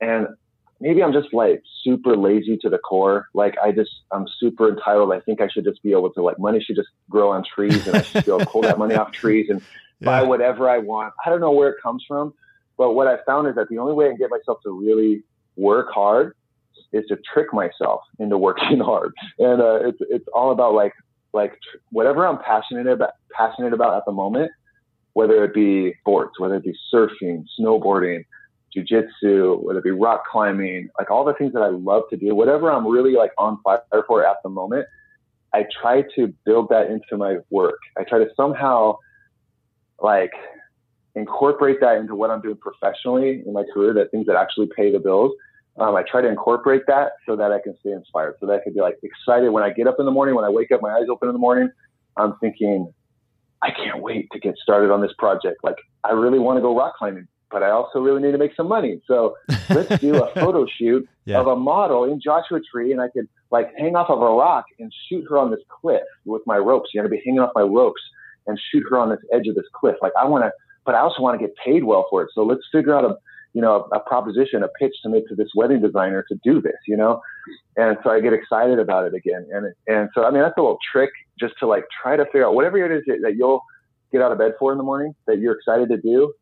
and 0.00 0.28
maybe 0.80 1.02
I'm 1.02 1.12
just 1.12 1.32
like 1.32 1.62
super 1.82 2.16
lazy 2.16 2.56
to 2.58 2.68
the 2.68 2.78
core. 2.78 3.28
Like 3.34 3.56
I 3.62 3.72
just, 3.72 3.90
I'm 4.10 4.26
super 4.38 4.68
entitled. 4.68 5.12
I 5.12 5.20
think 5.20 5.40
I 5.40 5.48
should 5.48 5.64
just 5.64 5.82
be 5.82 5.92
able 5.92 6.10
to 6.10 6.22
like 6.22 6.38
money 6.38 6.60
should 6.60 6.76
just 6.76 6.88
grow 7.08 7.30
on 7.32 7.44
trees 7.44 7.86
and 7.86 7.96
I 7.96 8.02
should 8.02 8.24
be 8.24 8.30
able 8.30 8.40
to 8.40 8.46
pull 8.46 8.62
that 8.62 8.78
money 8.78 8.94
off 8.94 9.12
trees 9.12 9.48
and 9.48 9.60
yeah. 10.00 10.06
buy 10.06 10.22
whatever 10.22 10.68
I 10.68 10.78
want. 10.78 11.14
I 11.24 11.30
don't 11.30 11.40
know 11.40 11.52
where 11.52 11.70
it 11.70 11.76
comes 11.82 12.04
from, 12.06 12.34
but 12.76 12.92
what 12.92 13.06
I 13.06 13.18
found 13.24 13.48
is 13.48 13.54
that 13.54 13.68
the 13.68 13.78
only 13.78 13.94
way 13.94 14.06
I 14.06 14.08
can 14.08 14.18
get 14.18 14.30
myself 14.30 14.58
to 14.64 14.70
really 14.70 15.22
work 15.56 15.90
hard 15.92 16.34
is 16.92 17.04
to 17.08 17.16
trick 17.32 17.52
myself 17.52 18.02
into 18.18 18.38
working 18.38 18.80
hard. 18.84 19.12
And 19.38 19.60
uh, 19.60 19.88
it's 19.88 19.98
it's 20.00 20.28
all 20.34 20.52
about 20.52 20.74
like 20.74 20.92
like 21.32 21.52
tr- 21.52 21.78
whatever 21.90 22.26
I'm 22.26 22.38
passionate 22.38 22.86
about 22.86 23.12
passionate 23.32 23.72
about 23.72 23.96
at 23.96 24.04
the 24.06 24.12
moment, 24.12 24.50
whether 25.12 25.44
it 25.44 25.54
be 25.54 25.94
sports, 26.00 26.38
whether 26.38 26.56
it 26.56 26.64
be 26.64 26.76
surfing, 26.92 27.44
snowboarding, 27.58 28.24
jujitsu, 28.74 29.62
whether 29.62 29.78
it 29.78 29.84
be 29.84 29.90
rock 29.90 30.24
climbing, 30.30 30.88
like 30.98 31.10
all 31.10 31.24
the 31.24 31.34
things 31.34 31.52
that 31.52 31.62
I 31.62 31.68
love 31.68 32.04
to 32.10 32.16
do, 32.16 32.34
whatever 32.34 32.70
I'm 32.70 32.86
really 32.86 33.12
like 33.12 33.32
on 33.38 33.60
fire 33.62 33.82
for 34.06 34.26
at 34.26 34.36
the 34.42 34.48
moment, 34.48 34.86
I 35.52 35.64
try 35.80 36.02
to 36.16 36.32
build 36.44 36.68
that 36.70 36.90
into 36.90 37.16
my 37.16 37.38
work. 37.50 37.78
I 37.98 38.04
try 38.04 38.18
to 38.18 38.28
somehow 38.36 38.98
like 40.00 40.32
incorporate 41.14 41.80
that 41.80 41.96
into 41.96 42.14
what 42.14 42.30
I'm 42.30 42.42
doing 42.42 42.56
professionally 42.56 43.42
in 43.46 43.52
my 43.52 43.64
career, 43.72 43.94
that 43.94 44.10
things 44.10 44.26
that 44.26 44.36
actually 44.36 44.68
pay 44.76 44.92
the 44.92 44.98
bills 44.98 45.32
um, 45.78 45.94
I 45.94 46.02
try 46.02 46.22
to 46.22 46.28
incorporate 46.28 46.82
that 46.86 47.12
so 47.26 47.36
that 47.36 47.52
I 47.52 47.60
can 47.60 47.76
stay 47.80 47.92
inspired, 47.92 48.36
so 48.40 48.46
that 48.46 48.60
I 48.60 48.62
can 48.62 48.72
be 48.72 48.80
like 48.80 48.98
excited 49.02 49.50
when 49.50 49.62
I 49.62 49.70
get 49.70 49.86
up 49.86 49.96
in 49.98 50.06
the 50.06 50.10
morning, 50.10 50.34
when 50.34 50.44
I 50.44 50.48
wake 50.48 50.72
up, 50.72 50.80
my 50.80 50.90
eyes 50.90 51.06
open 51.10 51.28
in 51.28 51.34
the 51.34 51.38
morning. 51.38 51.70
I'm 52.16 52.36
thinking, 52.38 52.92
I 53.62 53.70
can't 53.70 54.00
wait 54.00 54.28
to 54.32 54.38
get 54.38 54.56
started 54.56 54.90
on 54.90 55.02
this 55.02 55.12
project. 55.18 55.58
Like, 55.62 55.76
I 56.02 56.12
really 56.12 56.38
want 56.38 56.56
to 56.56 56.62
go 56.62 56.76
rock 56.76 56.94
climbing, 56.96 57.28
but 57.50 57.62
I 57.62 57.70
also 57.70 58.00
really 58.00 58.22
need 58.22 58.32
to 58.32 58.38
make 58.38 58.54
some 58.56 58.68
money. 58.68 59.00
So 59.06 59.36
let's 59.70 60.00
do 60.00 60.22
a 60.22 60.32
photo 60.34 60.66
shoot 60.66 61.08
yeah. 61.24 61.40
of 61.40 61.46
a 61.46 61.56
model 61.56 62.04
in 62.04 62.20
Joshua 62.20 62.60
Tree, 62.70 62.92
and 62.92 63.00
I 63.00 63.08
could 63.08 63.28
like 63.50 63.72
hang 63.78 63.96
off 63.96 64.10
of 64.10 64.20
a 64.20 64.30
rock 64.30 64.64
and 64.78 64.92
shoot 65.08 65.24
her 65.28 65.38
on 65.38 65.50
this 65.50 65.60
cliff 65.68 66.02
with 66.24 66.42
my 66.46 66.56
ropes. 66.56 66.90
You're 66.92 67.04
gonna 67.04 67.14
be 67.14 67.22
hanging 67.24 67.40
off 67.40 67.52
my 67.54 67.62
ropes 67.62 68.02
and 68.46 68.60
shoot 68.70 68.84
her 68.90 68.98
on 68.98 69.10
this 69.10 69.20
edge 69.32 69.46
of 69.48 69.54
this 69.54 69.66
cliff. 69.72 69.96
Like, 70.00 70.12
I 70.20 70.24
want 70.24 70.44
to, 70.44 70.52
but 70.84 70.94
I 70.94 71.00
also 71.00 71.20
want 71.20 71.38
to 71.38 71.44
get 71.44 71.56
paid 71.56 71.84
well 71.84 72.06
for 72.10 72.22
it. 72.22 72.30
So 72.34 72.44
let's 72.44 72.62
figure 72.70 72.94
out 72.94 73.04
a 73.04 73.16
you 73.56 73.62
know, 73.62 73.88
a, 73.90 73.96
a, 73.96 74.00
proposition, 74.00 74.62
a 74.62 74.68
pitch 74.78 74.94
to 75.02 75.08
make 75.08 75.26
to 75.28 75.34
this 75.34 75.48
wedding 75.54 75.80
designer 75.80 76.22
to 76.28 76.38
do 76.44 76.60
this, 76.60 76.76
you 76.86 76.94
know? 76.94 77.22
And 77.78 77.96
so 78.04 78.10
I 78.10 78.20
get 78.20 78.34
excited 78.34 78.78
about 78.78 79.06
it 79.06 79.14
again. 79.14 79.46
And, 79.50 79.72
and 79.86 80.10
so, 80.14 80.24
I 80.24 80.30
mean, 80.30 80.42
that's 80.42 80.58
a 80.58 80.60
little 80.60 80.76
trick 80.92 81.08
just 81.40 81.54
to 81.60 81.66
like 81.66 81.84
try 82.02 82.16
to 82.16 82.26
figure 82.26 82.46
out 82.46 82.54
whatever 82.54 82.76
it 82.76 82.94
is 82.94 83.02
that 83.06 83.34
you'll 83.34 83.62
get 84.12 84.20
out 84.20 84.30
of 84.30 84.36
bed 84.36 84.52
for 84.58 84.72
in 84.72 84.78
the 84.78 84.84
morning 84.84 85.14
that 85.26 85.38
you're 85.38 85.54
excited 85.54 85.88
to 85.88 85.96
do 85.96 86.34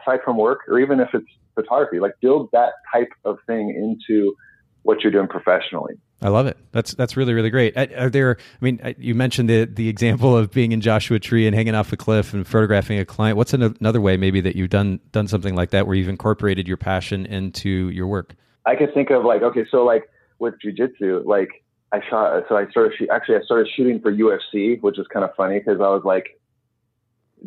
aside 0.00 0.20
from 0.24 0.36
work, 0.36 0.60
or 0.68 0.78
even 0.78 1.00
if 1.00 1.08
it's 1.14 1.26
photography, 1.54 2.00
like 2.00 2.14
build 2.20 2.50
that 2.52 2.72
type 2.92 3.10
of 3.24 3.38
thing 3.46 3.70
into 3.70 4.34
what 4.82 5.02
you're 5.02 5.12
doing 5.12 5.28
professionally. 5.28 5.94
I 6.20 6.28
love 6.28 6.46
it. 6.46 6.56
That's 6.70 6.94
that's 6.94 7.16
really 7.16 7.34
really 7.34 7.50
great. 7.50 7.76
Are 7.76 8.08
there? 8.08 8.36
I 8.38 8.64
mean, 8.64 8.94
you 8.96 9.14
mentioned 9.14 9.50
the 9.50 9.64
the 9.64 9.88
example 9.88 10.36
of 10.36 10.52
being 10.52 10.70
in 10.70 10.80
Joshua 10.80 11.18
Tree 11.18 11.46
and 11.46 11.54
hanging 11.54 11.74
off 11.74 11.92
a 11.92 11.96
cliff 11.96 12.32
and 12.32 12.46
photographing 12.46 12.98
a 12.98 13.04
client. 13.04 13.36
What's 13.36 13.52
another 13.52 14.00
way 14.00 14.16
maybe 14.16 14.40
that 14.40 14.54
you've 14.54 14.70
done 14.70 15.00
done 15.10 15.26
something 15.26 15.56
like 15.56 15.70
that 15.70 15.86
where 15.86 15.96
you've 15.96 16.08
incorporated 16.08 16.68
your 16.68 16.76
passion 16.76 17.26
into 17.26 17.90
your 17.90 18.06
work? 18.06 18.36
I 18.66 18.76
could 18.76 18.94
think 18.94 19.10
of 19.10 19.24
like 19.24 19.42
okay, 19.42 19.64
so 19.68 19.84
like 19.84 20.08
with 20.38 20.54
jujitsu, 20.64 21.24
like 21.24 21.48
I 21.92 22.00
shot. 22.08 22.44
So 22.48 22.56
I 22.56 22.68
started 22.70 22.92
actually 23.10 23.36
I 23.36 23.42
started 23.42 23.68
shooting 23.74 24.00
for 24.00 24.12
UFC, 24.12 24.80
which 24.80 25.00
is 25.00 25.06
kind 25.08 25.24
of 25.24 25.34
funny 25.34 25.58
because 25.58 25.80
I 25.80 25.88
was 25.88 26.02
like, 26.04 26.38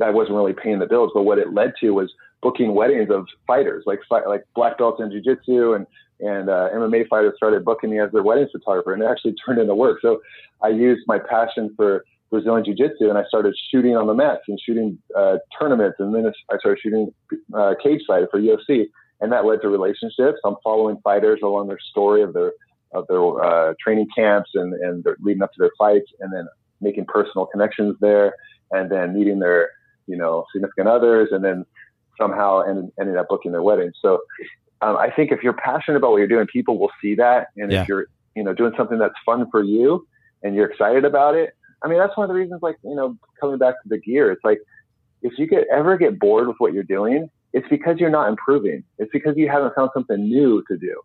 I 0.04 0.10
wasn't 0.10 0.36
really 0.36 0.54
paying 0.54 0.80
the 0.80 0.86
bills, 0.86 1.12
but 1.14 1.24
what 1.24 1.40
it 1.40 1.54
led 1.54 1.74
to 1.80 1.92
was 1.92 2.12
booking 2.42 2.74
weddings 2.76 3.10
of 3.10 3.28
fighters, 3.48 3.84
like 3.86 4.00
like 4.28 4.44
black 4.56 4.78
belts 4.78 5.02
in 5.02 5.10
jujitsu 5.10 5.76
and 5.76 5.88
and 6.20 6.50
uh, 6.50 6.70
MMA 6.74 7.08
fighters 7.08 7.34
started 7.36 7.66
booking 7.66 7.90
me 7.90 8.00
as 8.00 8.12
their 8.12 8.24
wedding 8.24 8.48
photographer, 8.52 8.94
and 8.94 9.04
it 9.04 9.08
actually 9.08 9.34
turned 9.46 9.60
into 9.60 9.76
work. 9.76 10.00
So 10.02 10.22
I 10.62 10.70
used 10.70 11.04
my 11.08 11.20
passion 11.20 11.74
for 11.76 12.06
Brazilian 12.32 12.66
Jiu-Jitsu, 12.66 13.10
and 13.10 13.18
I 13.18 13.24
started 13.28 13.56
shooting 13.72 13.96
on 13.96 14.08
the 14.08 14.14
mats 14.14 14.42
and 14.48 14.60
shooting 14.60 14.98
uh, 15.16 15.38
tournaments, 15.58 15.98
and 16.00 16.14
then 16.14 16.32
I 16.52 16.58
started 16.58 16.80
shooting 16.82 17.14
uh, 17.54 17.76
cage 17.82 18.02
fight 18.08 18.26
for 18.32 18.40
UFC, 18.40 18.88
and 19.22 19.32
that 19.32 19.46
led 19.46 19.62
to 19.62 19.70
relationships. 19.70 20.40
I'm 20.44 20.56
following 20.64 20.98
fighters 21.04 21.40
along 21.44 21.68
their 21.68 21.80
story 21.92 22.22
of 22.22 22.34
their 22.34 22.54
of 22.94 23.06
their 23.08 23.44
uh, 23.44 23.74
training 23.82 24.08
camps 24.16 24.52
and 24.54 24.74
and 24.74 25.06
leading 25.20 25.44
up 25.44 25.52
to 25.54 25.60
their 25.60 25.72
fights, 25.78 26.12
and 26.20 26.34
then 26.34 26.48
making 26.82 27.06
personal 27.06 27.46
connections 27.46 27.96
there, 28.02 28.34
and 28.72 28.92
then 28.92 29.14
meeting 29.14 29.40
their 29.40 29.72
you 30.08 30.18
know 30.18 30.46
significant 30.52 30.88
others, 30.88 31.30
and 31.32 31.44
then 31.44 31.66
somehow 32.18 32.62
ended, 32.62 32.92
ended 33.00 33.18
up 33.18 33.28
booking 33.30 33.52
their 33.52 33.64
wedding. 33.64 33.92
So 34.02 34.20
um, 34.82 34.98
I 34.98 35.10
think 35.10 35.32
if 35.32 35.44
you're 35.44 35.54
passionate 35.54 35.98
about 35.98 36.12
what 36.12 36.18
you're 36.18 36.28
doing, 36.28 36.48
people 36.48 36.78
will 36.78 36.92
see 37.02 37.16
that. 37.16 37.48
And 37.58 37.72
yeah. 37.72 37.82
if 37.82 37.88
you're, 37.88 38.08
you 38.36 38.44
know, 38.44 38.54
doing 38.54 38.74
something 38.78 39.00
that's 39.00 39.16
fun 39.26 39.50
for 39.50 39.64
you 39.64 40.08
and 40.44 40.56
you're 40.56 40.70
excited 40.70 41.06
about 41.06 41.36
it, 41.36 41.56
I 41.84 41.88
mean, 41.88 42.00
that's 42.00 42.16
one 42.18 42.26
of 42.26 42.30
the 42.30 42.40
reasons, 42.40 42.62
like, 42.62 42.78
you 42.84 42.96
know, 42.96 43.18
coming 43.40 43.58
back 43.58 43.76
to 43.84 43.90
the 43.90 44.00
gear, 44.00 44.32
it's 44.32 44.44
like, 44.44 44.60
if 45.22 45.34
you 45.38 45.48
get 45.48 45.66
ever 45.72 45.98
get 45.98 46.20
bored 46.20 46.48
with 46.48 46.58
what 46.60 46.74
you're 46.74 46.84
doing, 46.84 47.30
it's 47.54 47.68
because 47.70 47.98
you're 48.00 48.10
not 48.10 48.28
improving. 48.30 48.84
It's 48.98 49.12
because 49.12 49.36
you 49.38 49.50
haven't 49.50 49.74
found 49.76 49.90
something 49.94 50.18
new 50.18 50.64
to 50.70 50.78
do. 50.78 51.02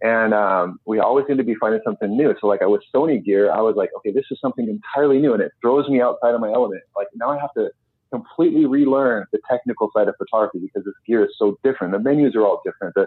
And 0.00 0.32
um, 0.32 0.78
we 0.86 1.00
always 1.00 1.26
need 1.28 1.38
to 1.38 1.44
be 1.44 1.56
finding 1.56 1.80
something 1.84 2.16
new. 2.16 2.34
So 2.40 2.46
like 2.46 2.62
I 2.62 2.66
with 2.66 2.82
Sony 2.94 3.22
gear, 3.22 3.50
I 3.50 3.60
was 3.60 3.74
like, 3.74 3.90
okay, 3.98 4.12
this 4.12 4.24
is 4.30 4.38
something 4.40 4.68
entirely 4.68 5.18
new, 5.18 5.32
and 5.34 5.42
it 5.42 5.52
throws 5.60 5.88
me 5.88 6.00
outside 6.00 6.34
of 6.34 6.40
my 6.40 6.52
element. 6.52 6.82
Like 6.96 7.08
now 7.14 7.30
I 7.30 7.38
have 7.38 7.52
to 7.54 7.70
completely 8.10 8.66
relearn 8.66 9.26
the 9.32 9.40
technical 9.50 9.90
side 9.94 10.08
of 10.08 10.14
photography 10.16 10.58
because 10.58 10.84
this 10.84 10.94
gear 11.06 11.24
is 11.24 11.30
so 11.38 11.58
different. 11.62 11.92
The 11.92 11.98
menus 11.98 12.34
are 12.34 12.42
all 12.42 12.62
different. 12.64 12.94
The 12.94 13.06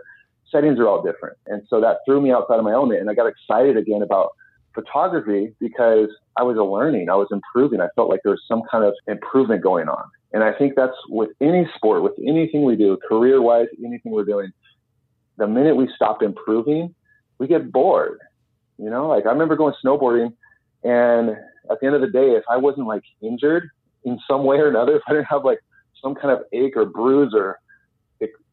settings 0.52 0.80
are 0.80 0.88
all 0.88 1.02
different. 1.02 1.38
And 1.48 1.64
so 1.70 1.82
that 1.82 1.98
threw 2.06 2.22
me 2.22 2.32
outside 2.32 2.58
of 2.58 2.64
my 2.64 2.74
element. 2.74 3.02
And 3.02 3.10
I 3.10 3.14
got 3.14 3.28
excited 3.28 3.78
again 3.78 4.02
about 4.02 4.32
photography 4.74 5.54
because 5.60 6.10
I 6.38 6.44
was 6.44 6.58
learning, 6.58 7.10
I 7.10 7.16
was 7.16 7.28
improving. 7.32 7.82
I 7.82 7.88
felt 7.96 8.10
like 8.10 8.22
there 8.24 8.32
was 8.32 8.42
some 8.48 8.62
kind 8.72 8.86
of 8.86 8.94
improvement 9.08 9.62
going 9.62 9.90
on. 9.90 10.04
And 10.34 10.44
I 10.44 10.54
think 10.54 10.76
that's 10.76 10.96
with 11.10 11.30
any 11.42 11.68
sport, 11.76 12.04
with 12.04 12.14
anything 12.26 12.64
we 12.64 12.76
do, 12.76 12.98
career 13.08 13.42
wise, 13.42 13.68
anything 13.84 14.12
we're 14.14 14.24
doing, 14.24 14.52
the 15.38 15.48
minute 15.48 15.76
we 15.76 15.90
stop 15.96 16.22
improving, 16.22 16.96
we 17.38 17.48
get 17.48 17.72
bored. 17.72 18.20
You 18.78 18.90
know, 18.90 19.08
like 19.08 19.26
I 19.26 19.30
remember 19.30 19.56
going 19.56 19.74
snowboarding 19.84 20.34
and 20.84 21.32
at 21.70 21.80
the 21.80 21.86
end 21.86 21.96
of 21.96 22.02
the 22.02 22.08
day, 22.08 22.32
if 22.32 22.44
I 22.50 22.58
wasn't 22.58 22.88
like 22.88 23.04
injured 23.22 23.70
in 24.06 24.20
some 24.28 24.44
way 24.44 24.58
or 24.58 24.68
another, 24.68 24.96
if 24.98 25.02
I 25.08 25.14
didn't 25.14 25.26
have 25.26 25.46
like 25.46 25.60
some 26.02 26.16
kind 26.16 26.32
of 26.32 26.44
ache 26.54 26.76
or 26.76 26.86
bruise 26.86 27.34
or 27.34 27.60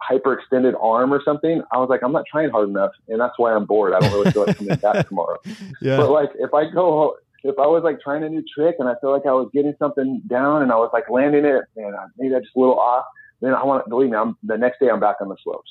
hyperextended 0.09 0.75
arm 0.83 1.13
or 1.13 1.21
something, 1.25 1.63
I 1.73 1.79
was 1.79 1.89
like, 1.89 2.03
I'm 2.03 2.13
not 2.13 2.25
trying 2.31 2.51
hard 2.51 2.69
enough, 2.69 2.93
and 3.09 3.21
that's 3.21 3.35
why 3.37 3.53
I'm 3.53 3.65
bored. 3.65 3.95
I 3.95 4.01
don't 4.01 4.13
really 4.13 4.31
feel 4.31 4.47
like 4.47 4.57
coming 4.57 4.77
back 4.77 5.09
tomorrow. 5.09 5.39
Yeah. 5.81 5.97
But 5.97 6.11
like, 6.11 6.31
if 6.39 6.55
I 6.55 6.71
go, 6.71 7.17
if 7.43 7.59
I 7.59 7.67
was 7.67 7.83
like 7.85 8.01
trying 8.01 8.25
a 8.25 8.29
new 8.29 8.45
trick 8.55 8.77
and 8.79 8.89
I 8.89 8.95
feel 9.01 9.13
like 9.13 9.27
I 9.27 9.33
was 9.33 9.51
getting 9.53 9.75
something 9.79 10.23
down 10.29 10.63
and 10.63 10.73
I 10.73 10.77
was 10.77 10.91
like 10.93 11.11
landing 11.11 11.45
it, 11.45 11.65
and 11.77 11.95
maybe 12.17 12.35
I 12.35 12.41
just 12.41 12.57
a 12.57 12.61
little 12.61 12.79
off, 12.79 13.05
then 13.41 13.55
I 13.55 13.65
want 13.65 13.85
to 13.85 13.91
believe 13.91 14.11
me, 14.11 14.17
I'm 14.17 14.37
the 14.43 14.57
next 14.57 14.81
day 14.81 14.89
I'm 14.89 15.01
back 15.01 15.17
on 15.21 15.29
the 15.29 15.37
slopes. 15.43 15.71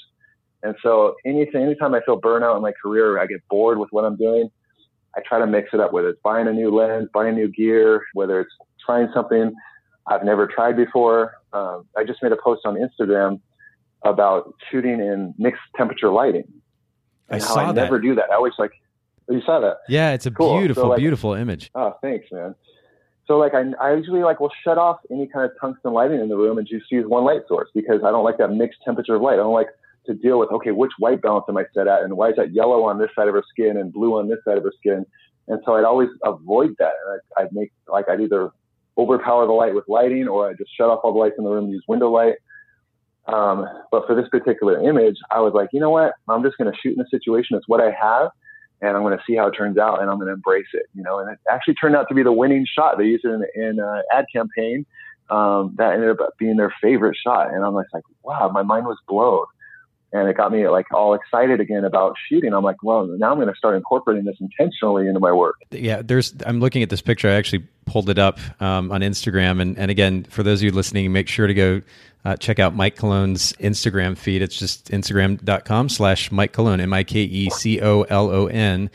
And 0.64 0.76
so 0.82 1.16
anything, 1.26 1.64
anytime 1.64 1.94
I 1.94 2.02
feel 2.02 2.20
burnout 2.20 2.56
in 2.56 2.62
my 2.62 2.74
career, 2.82 3.20
I 3.20 3.28
get 3.28 3.48
bored 3.50 3.78
with 3.78 3.90
what 3.92 4.06
I'm 4.06 4.16
doing. 4.16 4.50
I 5.16 5.22
try 5.22 5.40
to 5.40 5.48
mix 5.48 5.70
it 5.74 5.80
up, 5.80 5.94
whether 5.94 6.10
it's 6.10 6.22
buying 6.24 6.48
a 6.48 6.54
new 6.54 6.70
lens, 6.70 7.10
buying 7.14 7.36
new 7.36 7.48
gear, 7.48 8.04
whether 8.14 8.40
it's 8.42 8.52
trying 8.88 9.10
something 9.14 9.54
I've 10.08 10.24
never 10.24 10.48
tried 10.48 10.76
before. 10.76 11.34
Um, 11.54 11.86
I 11.96 12.04
just 12.04 12.24
made 12.24 12.32
a 12.32 12.38
post 12.44 12.62
on 12.66 12.76
Instagram 12.76 13.40
about 14.04 14.56
shooting 14.72 15.00
in 15.00 15.36
mixed 15.38 15.62
temperature 15.76 16.10
lighting. 16.10 16.46
I 17.30 17.38
saw 17.38 17.60
I 17.60 17.66
that. 17.68 17.76
never 17.76 18.00
do 18.00 18.16
that. 18.16 18.32
I 18.32 18.36
always 18.36 18.54
like, 18.58 18.72
you 19.30 19.42
saw 19.46 19.60
that? 19.60 19.78
Yeah, 19.90 20.14
it's 20.14 20.26
a 20.26 20.32
cool. 20.32 20.58
beautiful, 20.58 20.84
so, 20.84 20.90
like, 20.90 20.98
beautiful 21.00 21.34
image. 21.34 21.70
Oh, 21.76 21.96
thanks, 22.02 22.26
man. 22.32 22.56
So 23.28 23.38
like 23.38 23.54
I, 23.54 23.64
I 23.82 23.94
usually 23.94 24.24
like 24.24 24.40
will 24.40 24.54
shut 24.64 24.78
off 24.78 25.00
any 25.12 25.28
kind 25.28 25.46
of 25.46 25.52
tungsten 25.60 25.92
lighting 25.92 26.22
in 26.22 26.30
the 26.30 26.38
room 26.38 26.58
and 26.58 26.66
just 26.66 26.90
use 26.90 27.06
one 27.06 27.26
light 27.26 27.42
source 27.50 27.70
because 27.76 28.02
I 28.06 28.10
don't 28.12 28.24
like 28.24 28.38
that 28.38 28.52
mixed 28.52 28.80
temperature 28.86 29.16
of 29.16 29.22
light. 29.22 29.34
I 29.34 29.38
don't 29.38 29.54
like 29.54 29.68
to 30.06 30.14
deal 30.14 30.40
with 30.40 30.50
okay, 30.52 30.72
which 30.72 30.94
white 30.98 31.22
balance 31.22 31.44
am 31.50 31.58
I 31.58 31.66
set 31.74 31.88
at, 31.88 32.04
and 32.04 32.16
why 32.16 32.30
is 32.30 32.38
that 32.38 32.54
yellow 32.54 32.86
on 32.86 33.00
this 33.00 33.10
side 33.14 33.28
of 33.28 33.34
her 33.34 33.44
skin 33.50 33.76
and 33.76 33.92
blue 33.92 34.18
on 34.18 34.30
this 34.30 34.40
side 34.46 34.58
of 34.58 34.64
her 34.64 34.72
skin? 34.78 35.06
And 35.50 35.62
so 35.66 35.76
I'd 35.76 35.84
always 35.84 36.08
avoid 36.24 36.76
that, 36.80 36.94
and 37.06 37.20
I'd, 37.38 37.44
I'd 37.44 37.52
make 37.52 37.74
like 37.90 38.08
I'd 38.08 38.22
either 38.22 38.52
overpower 38.98 39.46
the 39.46 39.54
light 39.54 39.76
with 39.76 39.86
lighting, 39.88 40.28
or 40.28 40.50
I 40.50 40.54
just 40.54 40.76
shut 40.76 40.90
off 40.90 41.02
all 41.04 41.14
the 41.14 41.20
lights 41.20 41.36
in 41.38 41.44
the 41.44 41.50
room 41.50 41.66
and 41.66 41.74
use 41.74 41.84
window 41.88 42.10
light. 42.10 42.36
Um, 43.28 43.68
but 43.92 44.08
for 44.08 44.16
this 44.16 44.28
particular 44.30 44.82
image, 44.82 45.18
I 45.32 45.42
was 45.42 45.54
like, 45.54 45.70
you 45.74 45.80
know 45.80 45.90
what? 45.90 46.14
I'm 46.30 46.44
just 46.44 46.58
going 46.58 46.72
to 46.72 46.78
shoot 46.82 46.92
in 46.92 46.98
the 46.98 47.08
situation. 47.12 47.58
It's 47.58 47.68
what 47.68 47.82
I 47.82 47.92
have, 47.92 48.32
and 48.82 48.96
I'm 48.96 49.04
going 49.04 49.18
to 49.18 49.24
see 49.28 49.36
how 49.36 49.48
it 49.48 49.52
turns 49.52 49.78
out, 49.78 50.02
and 50.02 50.10
I'm 50.10 50.18
going 50.18 50.28
to 50.28 50.34
embrace 50.34 50.68
it. 50.74 50.86
You 50.94 51.04
know, 51.04 51.20
and 51.20 51.32
it 51.32 51.40
actually 51.52 51.76
turned 51.76 51.96
out 51.96 52.08
to 52.10 52.16
be 52.16 52.24
the 52.24 52.32
winning 52.32 52.66
shot. 52.66 52.98
They 52.98 53.06
used 53.06 53.26
it 53.26 53.42
in, 53.56 53.80
an 53.80 54.04
ad 54.14 54.26
campaign. 54.34 54.86
Um, 55.30 55.76
that 55.78 55.94
ended 55.94 56.10
up 56.10 56.38
being 56.40 56.56
their 56.56 56.74
favorite 56.82 57.18
shot, 57.22 57.54
and 57.54 57.66
I'm 57.66 57.74
like, 57.74 57.88
wow, 58.24 58.50
my 58.54 58.64
mind 58.64 58.86
was 58.86 58.98
blown 59.10 59.46
and 60.14 60.30
it 60.30 60.38
got 60.38 60.52
me 60.52 60.68
like 60.70 60.92
all 60.94 61.14
excited 61.14 61.60
again 61.60 61.84
about 61.84 62.16
shooting. 62.30 62.54
I'm 62.54 62.64
like, 62.64 62.82
well, 62.82 63.06
now 63.06 63.32
I'm 63.32 63.38
going 63.38 63.50
to 63.50 63.56
start 63.56 63.76
incorporating 63.76 64.26
this 64.26 64.38
intentionally 64.40 65.08
into 65.08 65.20
my 65.20 65.32
work. 65.32 65.58
Yeah, 65.72 66.02
there's. 66.02 66.34
I'm 66.46 66.60
looking 66.60 66.84
at 66.84 66.90
this 66.90 67.02
picture. 67.02 67.30
I 67.30 67.34
actually 67.34 67.68
pulled 67.86 68.10
it 68.10 68.18
up 68.18 68.40
um, 68.62 68.92
on 68.92 69.02
Instagram, 69.02 69.62
and 69.62 69.78
and 69.78 69.92
again, 69.92 70.24
for 70.24 70.44
those 70.44 70.60
of 70.60 70.64
you 70.64 70.72
listening, 70.72 71.12
make 71.12 71.28
sure 71.28 71.48
to 71.48 71.54
go 71.54 71.82
uh, 72.26 72.36
check 72.38 72.60
out 72.60 72.76
Mike 72.76 72.96
Colon's 72.96 73.54
Instagram 73.54 74.18
feed. 74.18 74.42
It's 74.42 74.58
just 74.58 74.90
instagram.com/slash 74.92 76.32
Mike 76.32 76.54
Colon, 76.54 76.80
M 76.80 76.94
I 76.94 77.04
K 77.04 77.22
E 77.22 77.50
C 77.50 77.82
O 77.82 78.04
L 78.04 78.30
O 78.30 78.48
N 78.48 78.90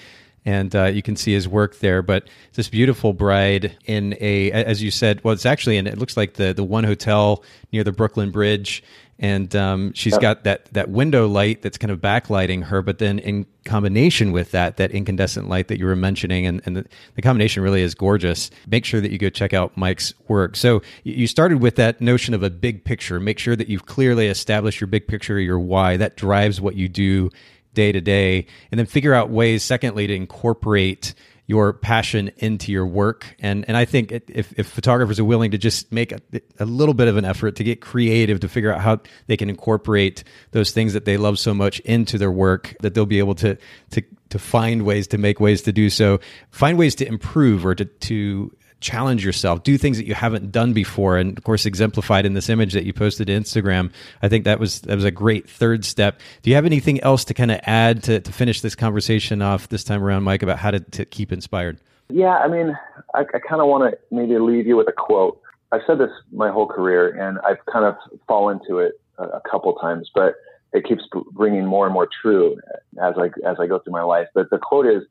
and 0.44 0.74
uh, 0.74 0.84
you 0.84 1.02
can 1.02 1.16
see 1.16 1.32
his 1.32 1.48
work 1.48 1.78
there. 1.78 2.02
But 2.02 2.28
this 2.54 2.68
beautiful 2.68 3.12
bride 3.12 3.76
in 3.86 4.16
a, 4.20 4.50
as 4.52 4.82
you 4.82 4.90
said, 4.90 5.22
well, 5.22 5.34
it's 5.34 5.46
actually 5.46 5.76
in. 5.76 5.86
It 5.86 5.98
looks 5.98 6.16
like 6.16 6.34
the 6.34 6.52
the 6.52 6.64
one 6.64 6.84
hotel 6.84 7.44
near 7.72 7.84
the 7.84 7.92
Brooklyn 7.92 8.30
Bridge, 8.30 8.82
and 9.18 9.54
um, 9.54 9.92
she's 9.92 10.18
got 10.18 10.44
that 10.44 10.66
that 10.72 10.88
window 10.88 11.28
light 11.28 11.62
that's 11.62 11.78
kind 11.78 11.90
of 11.90 12.00
backlighting 12.00 12.64
her. 12.64 12.82
But 12.82 12.98
then 12.98 13.20
in 13.20 13.46
combination 13.64 14.32
with 14.32 14.50
that, 14.50 14.78
that 14.78 14.90
incandescent 14.90 15.48
light 15.48 15.68
that 15.68 15.78
you 15.78 15.86
were 15.86 15.94
mentioning, 15.94 16.44
and, 16.46 16.60
and 16.66 16.76
the, 16.76 16.86
the 17.14 17.22
combination 17.22 17.62
really 17.62 17.82
is 17.82 17.94
gorgeous. 17.94 18.50
Make 18.66 18.84
sure 18.84 19.00
that 19.00 19.12
you 19.12 19.18
go 19.18 19.30
check 19.30 19.54
out 19.54 19.76
Mike's 19.76 20.12
work. 20.26 20.56
So 20.56 20.82
you 21.04 21.28
started 21.28 21.60
with 21.60 21.76
that 21.76 22.00
notion 22.00 22.34
of 22.34 22.42
a 22.42 22.50
big 22.50 22.84
picture. 22.84 23.20
Make 23.20 23.38
sure 23.38 23.54
that 23.54 23.68
you've 23.68 23.86
clearly 23.86 24.26
established 24.26 24.80
your 24.80 24.88
big 24.88 25.06
picture, 25.06 25.38
your 25.38 25.60
why. 25.60 25.96
That 25.96 26.16
drives 26.16 26.60
what 26.60 26.74
you 26.74 26.88
do 26.88 27.30
day 27.74 27.92
to 27.92 28.00
day, 28.00 28.46
and 28.70 28.78
then 28.78 28.86
figure 28.86 29.14
out 29.14 29.30
ways, 29.30 29.62
secondly, 29.62 30.06
to 30.06 30.14
incorporate 30.14 31.14
your 31.46 31.72
passion 31.72 32.30
into 32.36 32.70
your 32.70 32.86
work. 32.86 33.36
And 33.40 33.64
and 33.68 33.76
I 33.76 33.84
think 33.84 34.12
if, 34.12 34.58
if 34.58 34.68
photographers 34.68 35.18
are 35.18 35.24
willing 35.24 35.50
to 35.50 35.58
just 35.58 35.92
make 35.92 36.12
a, 36.12 36.20
a, 36.58 36.64
little 36.64 36.94
bit 36.94 37.08
of 37.08 37.16
an 37.16 37.24
effort 37.24 37.56
to 37.56 37.64
get 37.64 37.80
creative 37.80 38.40
to 38.40 38.48
figure 38.48 38.72
out 38.72 38.80
how 38.80 39.00
they 39.26 39.36
can 39.36 39.50
incorporate 39.50 40.24
those 40.52 40.70
things 40.70 40.92
that 40.92 41.04
they 41.04 41.16
love 41.16 41.38
so 41.38 41.52
much 41.52 41.80
into 41.80 42.16
their 42.16 42.30
work, 42.30 42.74
that 42.80 42.94
they'll 42.94 43.06
be 43.06 43.18
able 43.18 43.34
to 43.34 43.58
to 43.90 44.02
to 44.30 44.38
find 44.38 44.84
ways 44.84 45.08
to 45.08 45.18
make 45.18 45.40
ways 45.40 45.62
to 45.62 45.72
do 45.72 45.90
so, 45.90 46.20
find 46.50 46.78
ways 46.78 46.94
to 46.94 47.06
improve 47.06 47.66
or 47.66 47.74
to 47.74 47.84
to 47.84 48.50
challenge 48.82 49.24
yourself, 49.24 49.62
do 49.62 49.78
things 49.78 49.96
that 49.96 50.06
you 50.06 50.14
haven't 50.14 50.52
done 50.52 50.72
before, 50.72 51.16
and 51.16 51.38
of 51.38 51.44
course, 51.44 51.64
exemplified 51.64 52.26
in 52.26 52.34
this 52.34 52.48
image 52.48 52.74
that 52.74 52.84
you 52.84 52.92
posted 52.92 53.28
to 53.28 53.32
Instagram. 53.32 53.90
I 54.20 54.28
think 54.28 54.44
that 54.44 54.60
was 54.60 54.80
that 54.82 54.94
was 54.94 55.04
a 55.04 55.10
great 55.10 55.48
third 55.48 55.84
step. 55.84 56.20
Do 56.42 56.50
you 56.50 56.56
have 56.56 56.66
anything 56.66 57.00
else 57.00 57.24
to 57.26 57.34
kind 57.34 57.50
of 57.50 57.60
add 57.62 58.02
to, 58.04 58.20
to 58.20 58.32
finish 58.32 58.60
this 58.60 58.74
conversation 58.74 59.40
off 59.40 59.68
this 59.68 59.84
time 59.84 60.02
around, 60.02 60.24
Mike, 60.24 60.42
about 60.42 60.58
how 60.58 60.72
to, 60.72 60.80
to 60.80 61.04
keep 61.04 61.32
inspired? 61.32 61.78
Yeah, 62.10 62.36
I 62.36 62.48
mean, 62.48 62.76
I, 63.14 63.20
I 63.20 63.38
kind 63.38 63.62
of 63.62 63.68
want 63.68 63.90
to 63.90 63.98
maybe 64.10 64.38
leave 64.38 64.66
you 64.66 64.76
with 64.76 64.88
a 64.88 64.92
quote. 64.92 65.40
I've 65.70 65.80
said 65.86 65.98
this 65.98 66.10
my 66.32 66.50
whole 66.50 66.66
career, 66.66 67.08
and 67.08 67.38
I've 67.46 67.64
kind 67.72 67.86
of 67.86 67.96
fallen 68.28 68.60
to 68.68 68.78
it 68.78 69.00
a, 69.18 69.24
a 69.24 69.42
couple 69.50 69.72
times, 69.74 70.10
but 70.14 70.34
it 70.72 70.84
keeps 70.84 71.02
bringing 71.32 71.64
more 71.64 71.86
and 71.86 71.94
more 71.94 72.08
true 72.20 72.58
as 73.02 73.14
I 73.16 73.26
as 73.48 73.56
I 73.58 73.66
go 73.66 73.78
through 73.78 73.92
my 73.92 74.02
life. 74.02 74.28
But 74.34 74.50
the 74.50 74.58
quote 74.58 74.86
is, 74.86 75.02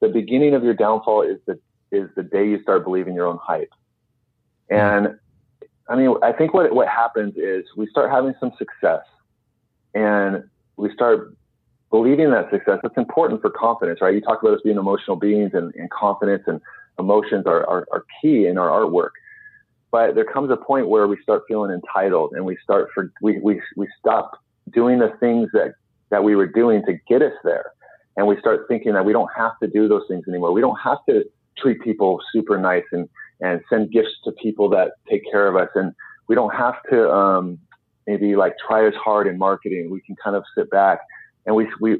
"The 0.00 0.08
beginning 0.08 0.54
of 0.54 0.64
your 0.64 0.74
downfall 0.74 1.22
is 1.22 1.38
the 1.46 1.58
is 1.92 2.08
the 2.16 2.22
day 2.22 2.48
you 2.48 2.60
start 2.62 2.84
believing 2.84 3.14
your 3.14 3.26
own 3.26 3.38
hype. 3.40 3.72
And 4.70 5.18
I 5.88 5.96
mean, 5.96 6.14
I 6.22 6.32
think 6.32 6.54
what 6.54 6.72
what 6.74 6.88
happens 6.88 7.34
is 7.36 7.64
we 7.76 7.86
start 7.88 8.10
having 8.10 8.34
some 8.40 8.52
success, 8.58 9.04
and 9.94 10.44
we 10.76 10.92
start 10.92 11.36
believing 11.90 12.30
that 12.30 12.50
success. 12.50 12.78
It's 12.82 12.96
important 12.96 13.42
for 13.42 13.50
confidence, 13.50 14.00
right? 14.00 14.14
You 14.14 14.20
talk 14.20 14.42
about 14.42 14.54
us 14.54 14.60
being 14.64 14.78
emotional 14.78 15.16
beings, 15.16 15.50
and, 15.52 15.74
and 15.74 15.90
confidence 15.90 16.44
and 16.46 16.60
emotions 16.98 17.46
are, 17.46 17.66
are, 17.68 17.86
are 17.92 18.04
key 18.20 18.46
in 18.46 18.56
our 18.58 18.68
artwork. 18.68 19.10
But 19.90 20.14
there 20.14 20.24
comes 20.24 20.50
a 20.50 20.56
point 20.56 20.88
where 20.88 21.06
we 21.06 21.18
start 21.22 21.42
feeling 21.46 21.70
entitled, 21.70 22.32
and 22.32 22.44
we 22.46 22.56
start 22.62 22.88
for 22.94 23.12
we 23.20 23.38
we 23.40 23.60
we 23.76 23.86
stop 23.98 24.40
doing 24.72 24.98
the 24.98 25.12
things 25.20 25.50
that 25.52 25.74
that 26.10 26.24
we 26.24 26.34
were 26.34 26.46
doing 26.46 26.82
to 26.86 26.94
get 27.08 27.20
us 27.20 27.34
there, 27.44 27.72
and 28.16 28.26
we 28.26 28.38
start 28.38 28.66
thinking 28.68 28.94
that 28.94 29.04
we 29.04 29.12
don't 29.12 29.30
have 29.36 29.58
to 29.60 29.68
do 29.68 29.88
those 29.88 30.04
things 30.08 30.24
anymore. 30.26 30.52
We 30.52 30.62
don't 30.62 30.80
have 30.82 30.98
to 31.10 31.24
treat 31.58 31.80
people 31.82 32.20
super 32.32 32.58
nice 32.58 32.84
and 32.92 33.08
and 33.40 33.60
send 33.68 33.90
gifts 33.90 34.12
to 34.24 34.32
people 34.32 34.68
that 34.70 34.92
take 35.10 35.22
care 35.30 35.48
of 35.48 35.56
us. 35.56 35.68
And 35.74 35.92
we 36.28 36.34
don't 36.34 36.54
have 36.54 36.76
to 36.90 37.10
um, 37.10 37.58
maybe 38.06 38.36
like 38.36 38.54
try 38.64 38.86
as 38.86 38.94
hard 38.94 39.26
in 39.26 39.36
marketing. 39.36 39.90
We 39.90 40.00
can 40.00 40.16
kind 40.22 40.36
of 40.36 40.44
sit 40.56 40.70
back 40.70 41.00
and 41.46 41.56
we 41.56 41.68
we 41.80 41.98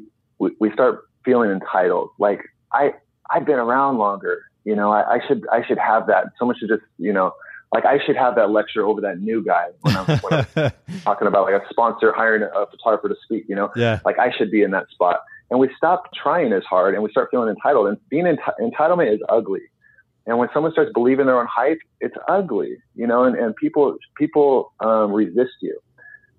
we 0.59 0.71
start 0.71 1.07
feeling 1.25 1.51
entitled. 1.51 2.09
Like 2.19 2.41
i 2.71 2.93
i've 3.29 3.45
been 3.45 3.59
around 3.59 3.97
longer 3.99 4.43
you 4.65 4.75
know 4.75 4.91
i, 4.91 5.15
I 5.15 5.27
should 5.27 5.45
i 5.51 5.65
should 5.65 5.77
have 5.77 6.07
that. 6.07 6.27
Someone 6.37 6.57
should 6.57 6.69
just 6.69 6.83
you 6.97 7.13
know 7.13 7.33
like 7.73 7.85
I 7.85 7.97
should 8.05 8.15
have 8.15 8.35
that 8.35 8.51
lecture 8.51 8.85
over 8.85 9.01
that 9.01 9.19
new 9.19 9.43
guy 9.43 9.69
when 9.81 9.97
I'm, 9.97 10.19
when 10.19 10.45
I'm 10.55 10.71
talking 11.03 11.27
about 11.27 11.51
like 11.51 11.59
a 11.59 11.65
sponsor 11.69 12.13
hiring 12.15 12.43
a 12.43 12.67
photographer 12.67 13.09
to 13.09 13.15
speak, 13.23 13.45
you 13.49 13.55
know, 13.55 13.71
yeah. 13.75 13.99
like 14.05 14.19
I 14.19 14.31
should 14.31 14.51
be 14.51 14.61
in 14.61 14.71
that 14.71 14.89
spot 14.91 15.21
and 15.49 15.59
we 15.59 15.69
stop 15.77 16.09
trying 16.13 16.53
as 16.53 16.63
hard 16.63 16.93
and 16.93 17.03
we 17.03 17.11
start 17.11 17.29
feeling 17.31 17.49
entitled. 17.49 17.87
And 17.87 17.97
being 18.09 18.25
enti- 18.25 18.59
entitlement 18.59 19.13
is 19.13 19.19
ugly. 19.29 19.61
And 20.25 20.37
when 20.37 20.49
someone 20.53 20.71
starts 20.71 20.91
believing 20.93 21.25
their 21.25 21.39
own 21.39 21.47
hype, 21.53 21.79
it's 21.99 22.15
ugly, 22.29 22.77
you 22.95 23.05
know, 23.05 23.25
and, 23.25 23.35
and 23.35 23.55
people, 23.55 23.97
people, 24.17 24.73
um, 24.79 25.11
resist 25.11 25.51
you. 25.61 25.77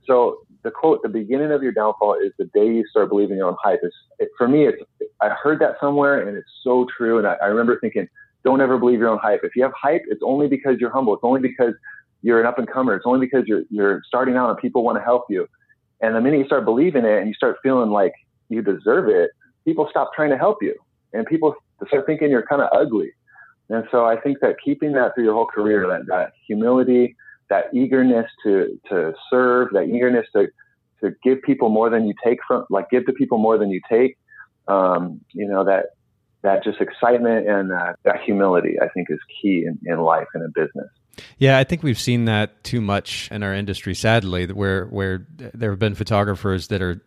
So 0.07 0.39
the 0.63 0.71
quote, 0.71 1.03
the 1.03 1.09
beginning 1.09 1.53
of 1.53 1.63
your 1.63 1.73
downfall 1.73 2.17
is 2.25 2.33
the 2.39 2.47
day 2.47 2.67
you 2.67 2.85
start 2.91 3.11
believing 3.11 3.37
your 3.37 3.49
own 3.49 3.57
hype. 3.63 3.81
It, 4.19 4.31
for 4.39 4.49
me, 4.49 4.67
it's, 4.67 4.83
I 5.21 5.29
heard 5.29 5.61
that 5.61 5.77
somewhere 5.81 6.27
and 6.27 6.37
it's 6.37 6.49
so 6.63 6.87
true. 6.97 7.19
And 7.19 7.27
I, 7.27 7.35
I 7.43 7.47
remember 7.47 7.79
thinking, 7.79 8.09
don't 8.43 8.61
ever 8.61 8.79
believe 8.79 8.99
your 8.99 9.09
own 9.09 9.19
hype. 9.19 9.41
If 9.43 9.55
you 9.55 9.63
have 9.63 9.73
hype, 9.81 10.03
it's 10.09 10.23
only 10.25 10.49
because 10.49 10.77
you're 10.81 10.91
humble. 10.91 11.15
It's 11.15 11.25
only 11.25 11.41
because 11.41 11.75
you're 12.23 12.41
an 12.41 12.47
up 12.47 12.59
and 12.59 12.69
comer. 12.69 12.97
It's 12.97 13.07
only 13.07 13.21
because 13.21 13.45
you're, 13.47 13.63
you're 13.71 14.03
starting 14.07 14.37
out 14.37 14.51
and 14.51 14.59
people 14.59 14.83
want 14.83 14.97
to 14.97 15.05
help 15.05 15.25
you. 15.29 15.47
And 16.01 16.15
the 16.15 16.21
minute 16.21 16.39
you 16.39 16.47
start 16.47 16.65
believing 16.65 17.05
it 17.05 17.19
and 17.19 17.29
you 17.29 17.35
start 17.35 17.57
feeling 17.63 17.91
like 17.91 18.13
you 18.49 18.63
deserve 18.63 19.09
it, 19.09 19.31
people 19.65 19.87
stop 19.91 20.13
trying 20.15 20.31
to 20.31 20.39
help 20.39 20.59
you 20.63 20.75
and 21.13 21.27
people 21.27 21.55
start 21.87 22.07
thinking 22.07 22.31
you're 22.31 22.47
kind 22.47 22.63
of 22.63 22.69
ugly. 22.73 23.13
And 23.71 23.85
so 23.91 24.05
I 24.05 24.21
think 24.21 24.41
that 24.41 24.57
keeping 24.63 24.93
that 24.93 25.15
through 25.15 25.25
your 25.25 25.35
whole 25.35 25.47
career, 25.47 25.87
that, 25.89 26.07
that 26.09 26.33
humility, 26.47 27.17
that 27.49 27.73
eagerness 27.73 28.31
to, 28.45 28.79
to 28.91 29.15
serve, 29.31 29.69
that 29.73 29.85
eagerness 29.85 30.27
to, 30.35 30.49
to 31.03 31.15
give 31.23 31.41
people 31.43 31.69
more 31.69 31.89
than 31.89 32.07
you 32.07 32.15
take 32.25 32.39
from, 32.47 32.65
like 32.71 32.91
give 32.91 33.07
to 33.07 33.13
people 33.13 33.39
more 33.39 33.57
than 33.57 33.71
you 33.71 33.81
take, 33.91 34.19
um, 34.69 35.21
you 35.33 35.47
know, 35.47 35.65
that, 35.65 35.87
that 36.43 36.63
just 36.63 36.81
excitement 36.81 37.49
and 37.49 37.71
that, 37.71 37.97
that 38.05 38.21
humility, 38.23 38.77
I 38.81 38.89
think 38.89 39.09
is 39.11 39.19
key 39.41 39.67
in, 39.67 39.79
in 39.91 40.01
life 40.01 40.27
and 40.35 40.43
in 40.43 40.51
business. 40.55 40.89
Yeah, 41.39 41.59
I 41.59 41.65
think 41.65 41.83
we've 41.83 41.99
seen 41.99 42.25
that 42.27 42.65
too 42.65 42.81
much 42.81 43.29
in 43.31 43.43
our 43.43 43.55
industry, 43.55 43.95
sadly, 43.95 44.47
where 44.47 44.87
where 44.87 45.27
there 45.37 45.71
have 45.71 45.79
been 45.79 45.95
photographers 45.95 46.69
that 46.69 46.83
are 46.83 47.03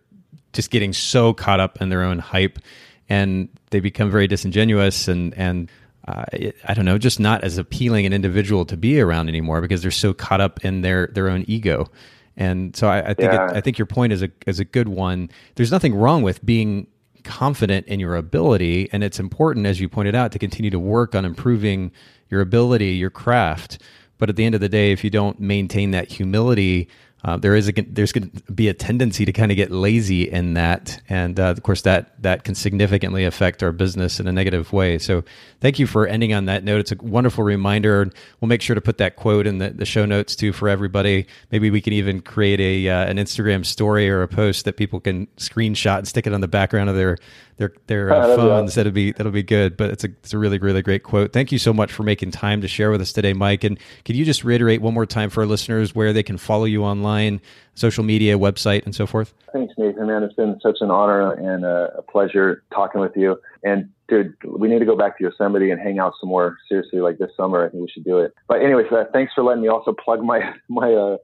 just 0.54 0.72
getting 0.72 0.94
so 0.94 1.34
caught 1.34 1.60
up 1.60 1.82
in 1.82 1.90
their 1.90 2.04
own 2.04 2.20
hype, 2.20 2.60
and 3.10 3.50
they 3.70 3.80
become 3.80 4.10
very 4.10 4.28
disingenuous 4.28 5.08
and 5.08 5.34
and 5.36 5.70
uh, 6.08 6.24
I 6.64 6.74
don't 6.74 6.86
know, 6.86 6.98
just 6.98 7.20
not 7.20 7.44
as 7.44 7.58
appealing 7.58 8.06
an 8.06 8.14
individual 8.14 8.66
to 8.66 8.78
be 8.78 9.00
around 9.02 9.28
anymore 9.28 9.60
because 9.60 9.82
they're 9.82 9.92
so 9.92 10.14
caught 10.14 10.40
up 10.40 10.64
in 10.64 10.82
their 10.82 11.08
their 11.08 11.30
own 11.30 11.44
ego. 11.48 11.88
And 12.38 12.76
so 12.76 12.88
I, 12.88 13.10
I 13.10 13.14
think 13.14 13.34
yeah. 13.34 13.50
it, 13.50 13.58
I 13.58 13.62
think 13.62 13.78
your 13.78 13.88
point 13.88 14.14
is 14.14 14.22
a 14.22 14.30
is 14.46 14.60
a 14.60 14.66
good 14.66 14.88
one. 14.88 15.30
There's 15.56 15.72
nothing 15.72 15.96
wrong 15.96 16.24
with 16.24 16.46
being 16.46 16.88
confident 17.24 17.88
in 17.88 18.00
your 18.00 18.16
ability, 18.16 18.90
and 18.94 19.04
it's 19.04 19.20
important, 19.20 19.66
as 19.66 19.82
you 19.82 19.90
pointed 19.90 20.16
out, 20.16 20.32
to 20.32 20.40
continue 20.40 20.72
to 20.72 20.80
work 20.80 21.14
on 21.14 21.26
improving 21.26 21.92
your 22.30 22.42
ability, 22.42 22.92
your 22.92 23.10
craft. 23.10 23.82
But 24.18 24.30
at 24.30 24.36
the 24.36 24.46
end 24.46 24.56
of 24.56 24.62
the 24.62 24.70
day, 24.70 24.92
if 24.92 25.04
you 25.04 25.10
don't 25.10 25.40
maintain 25.40 25.92
that 25.92 26.10
humility 26.10 26.88
uh, 27.28 27.36
there 27.36 27.56
is 27.56 27.68
a 27.68 27.74
there's 27.74 28.14
going 28.14 28.30
to 28.30 28.52
be 28.54 28.70
a 28.70 28.74
tendency 28.74 29.26
to 29.26 29.34
kind 29.34 29.52
of 29.52 29.58
get 29.58 29.70
lazy 29.70 30.30
in 30.30 30.54
that, 30.54 31.02
and 31.10 31.38
uh, 31.38 31.48
of 31.48 31.62
course 31.62 31.82
that 31.82 32.22
that 32.24 32.46
can 32.46 32.56
significantly 32.56 33.26
affect 33.26 33.62
our 33.62 33.74
business 33.74 34.22
in 34.22 34.28
a 34.28 34.32
negative 34.32 34.72
way. 34.72 34.98
So, 34.98 35.26
thank 35.60 35.78
you 35.78 35.88
for 35.88 36.08
ending 36.08 36.34
on 36.34 36.46
that 36.46 36.64
note. 36.64 36.80
It's 36.80 36.94
a 36.94 36.96
wonderful 37.02 37.44
reminder. 37.44 38.10
We'll 38.40 38.48
make 38.48 38.62
sure 38.62 38.76
to 38.76 38.82
put 38.82 38.98
that 39.00 39.18
quote 39.18 39.46
in 39.46 39.58
the, 39.58 39.72
the 39.72 39.84
show 39.84 40.06
notes 40.06 40.38
too 40.38 40.54
for 40.54 40.70
everybody. 40.70 41.28
Maybe 41.52 41.70
we 41.70 41.82
can 41.82 41.92
even 41.92 42.22
create 42.22 42.62
a 42.62 42.90
uh, 42.90 43.10
an 43.10 43.18
Instagram 43.18 43.66
story 43.66 44.10
or 44.10 44.22
a 44.22 44.28
post 44.30 44.64
that 44.64 44.78
people 44.78 45.02
can 45.02 45.28
screenshot 45.36 45.98
and 45.98 46.08
stick 46.08 46.28
it 46.28 46.34
on 46.34 46.40
the 46.40 46.48
background 46.48 46.90
of 46.90 46.96
their 46.96 47.18
their 47.58 47.74
their 47.88 48.12
uh, 48.14 48.36
phones. 48.36 48.76
That'll 48.76 48.92
be 48.92 49.12
that'll 49.12 49.32
be 49.32 49.44
good. 49.44 49.76
But 49.78 49.92
it's 49.92 50.04
a 50.04 50.08
it's 50.08 50.34
a 50.34 50.38
really 50.38 50.58
really 50.58 50.82
great 50.82 51.04
quote. 51.04 51.34
Thank 51.34 51.52
you 51.52 51.60
so 51.60 51.74
much 51.74 51.92
for 51.92 52.04
making 52.04 52.32
time 52.32 52.62
to 52.62 52.68
share 52.68 52.92
with 52.92 53.02
us 53.02 53.12
today, 53.12 53.34
Mike. 53.34 53.64
And 53.64 53.80
can 54.06 54.16
you 54.16 54.26
just 54.26 54.44
reiterate 54.44 54.82
one 54.82 54.94
more 54.94 55.06
time 55.06 55.30
for 55.30 55.42
our 55.42 55.48
listeners 55.48 55.94
where 55.94 56.14
they 56.14 56.24
can 56.24 56.38
follow 56.38 56.66
you 56.66 56.84
online, 56.84 57.42
social 57.76 58.04
media, 58.04 58.38
website, 58.38 58.86
and 58.86 58.96
so 58.96 59.06
forth? 59.06 59.34
Thanks, 59.52 59.74
Nathan. 59.78 60.08
Man, 60.08 60.24
it's 60.24 60.36
been 60.36 60.60
such 60.62 60.78
an 60.82 60.92
honor 60.92 61.34
and 61.34 61.66
a, 61.66 62.04
pleasure 62.10 62.64
talking 62.74 63.02
with 63.02 63.16
you. 63.16 63.40
And 63.64 63.90
dude, 64.08 64.36
we 64.46 64.68
need 64.68 64.80
to 64.80 64.86
go 64.86 64.96
back 64.96 65.18
to 65.18 65.24
Yosemite 65.24 65.72
and 65.72 65.82
hang 65.82 66.00
out 66.00 66.14
some 66.20 66.30
more. 66.30 66.58
Seriously, 66.70 67.00
like 67.00 67.18
this 67.18 67.32
summer, 67.36 67.66
I 67.66 67.70
think 67.70 67.82
we 67.82 67.90
should 67.90 68.06
do 68.06 68.20
it. 68.20 68.34
But 68.48 68.62
anyways, 68.62 68.92
uh, 68.92 69.06
thanks 69.12 69.34
for 69.34 69.44
letting 69.44 69.64
me 69.64 69.68
also 69.68 69.94
plug 69.94 70.24
my 70.24 70.54
my. 70.70 70.94
Uh, 70.94 71.18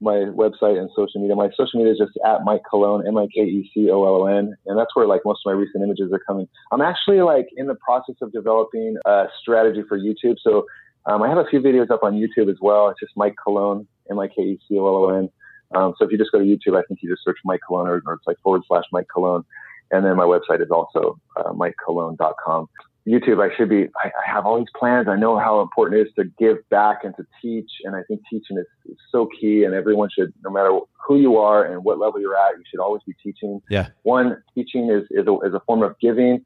my 0.00 0.26
website 0.30 0.78
and 0.78 0.88
social 0.94 1.20
media. 1.20 1.34
My 1.34 1.50
social 1.56 1.78
media 1.78 1.92
is 1.92 1.98
just 1.98 2.18
at 2.24 2.44
Mike 2.44 2.62
Colon, 2.70 3.06
M 3.06 3.16
I 3.16 3.26
K 3.34 3.42
E 3.42 3.70
C 3.74 3.90
O 3.90 4.04
L 4.04 4.22
O 4.22 4.26
N, 4.26 4.54
and 4.66 4.78
that's 4.78 4.94
where 4.94 5.06
like 5.06 5.22
most 5.24 5.40
of 5.44 5.50
my 5.50 5.58
recent 5.58 5.82
images 5.82 6.12
are 6.12 6.20
coming. 6.20 6.48
I'm 6.72 6.80
actually 6.80 7.20
like 7.22 7.48
in 7.56 7.66
the 7.66 7.74
process 7.76 8.16
of 8.22 8.32
developing 8.32 8.96
a 9.04 9.26
strategy 9.40 9.82
for 9.88 9.98
YouTube. 9.98 10.36
So 10.42 10.66
um, 11.06 11.22
I 11.22 11.28
have 11.28 11.38
a 11.38 11.44
few 11.44 11.60
videos 11.60 11.90
up 11.90 12.02
on 12.02 12.14
YouTube 12.14 12.50
as 12.50 12.58
well. 12.60 12.88
It's 12.88 13.00
just 13.00 13.16
Mike 13.16 13.34
Colon, 13.42 13.86
M 14.10 14.18
I 14.18 14.28
K 14.28 14.42
E 14.42 14.60
C 14.68 14.78
O 14.78 14.86
L 14.86 14.96
O 15.04 15.08
N. 15.10 15.28
Um, 15.74 15.94
so 15.98 16.04
if 16.04 16.12
you 16.12 16.18
just 16.18 16.32
go 16.32 16.38
to 16.38 16.44
YouTube, 16.44 16.78
I 16.78 16.82
think 16.86 17.00
you 17.02 17.10
just 17.10 17.24
search 17.24 17.38
Mike 17.44 17.60
Colon 17.66 17.88
or, 17.88 18.02
or 18.06 18.14
it's 18.14 18.26
like 18.26 18.38
forward 18.42 18.62
slash 18.66 18.84
Mike 18.92 19.06
Colon. 19.12 19.44
And 19.90 20.04
then 20.04 20.16
my 20.16 20.24
website 20.24 20.62
is 20.62 20.70
also 20.70 21.18
uh, 21.36 21.52
MikeColon.com. 21.52 22.68
YouTube, 23.08 23.40
I 23.42 23.54
should 23.56 23.68
be, 23.68 23.88
I, 24.02 24.08
I, 24.08 24.30
have 24.30 24.44
all 24.44 24.58
these 24.58 24.68
plans. 24.78 25.08
I 25.08 25.16
know 25.16 25.38
how 25.38 25.60
important 25.60 26.00
it 26.00 26.08
is 26.08 26.14
to 26.16 26.24
give 26.38 26.56
back 26.68 27.04
and 27.04 27.16
to 27.16 27.26
teach. 27.40 27.70
And 27.84 27.96
I 27.96 28.02
think 28.02 28.20
teaching 28.30 28.58
is, 28.58 28.66
is, 28.84 28.96
so 29.10 29.28
key 29.40 29.64
and 29.64 29.74
everyone 29.74 30.10
should, 30.14 30.32
no 30.44 30.50
matter 30.50 30.78
who 31.06 31.18
you 31.18 31.38
are 31.38 31.64
and 31.64 31.84
what 31.84 31.98
level 31.98 32.20
you're 32.20 32.36
at, 32.36 32.58
you 32.58 32.64
should 32.70 32.80
always 32.80 33.02
be 33.06 33.14
teaching. 33.22 33.62
Yeah. 33.70 33.88
One, 34.02 34.42
teaching 34.54 34.90
is, 34.90 35.04
is, 35.10 35.26
a, 35.26 35.38
is 35.46 35.54
a 35.54 35.60
form 35.60 35.82
of 35.82 35.98
giving. 36.00 36.42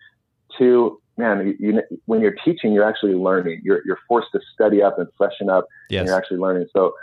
Two, 0.56 1.00
man, 1.16 1.56
you, 1.58 1.72
you, 1.72 1.82
when 2.06 2.20
you're 2.20 2.36
teaching, 2.44 2.72
you're 2.72 2.88
actually 2.88 3.14
learning. 3.14 3.60
You're, 3.64 3.82
you're 3.84 3.98
forced 4.06 4.28
to 4.32 4.40
study 4.54 4.82
up 4.82 4.98
and 4.98 5.08
freshen 5.18 5.50
up 5.50 5.66
yes. 5.90 6.00
and 6.00 6.08
you're 6.08 6.16
actually 6.16 6.38
learning. 6.38 6.68
So 6.76 6.94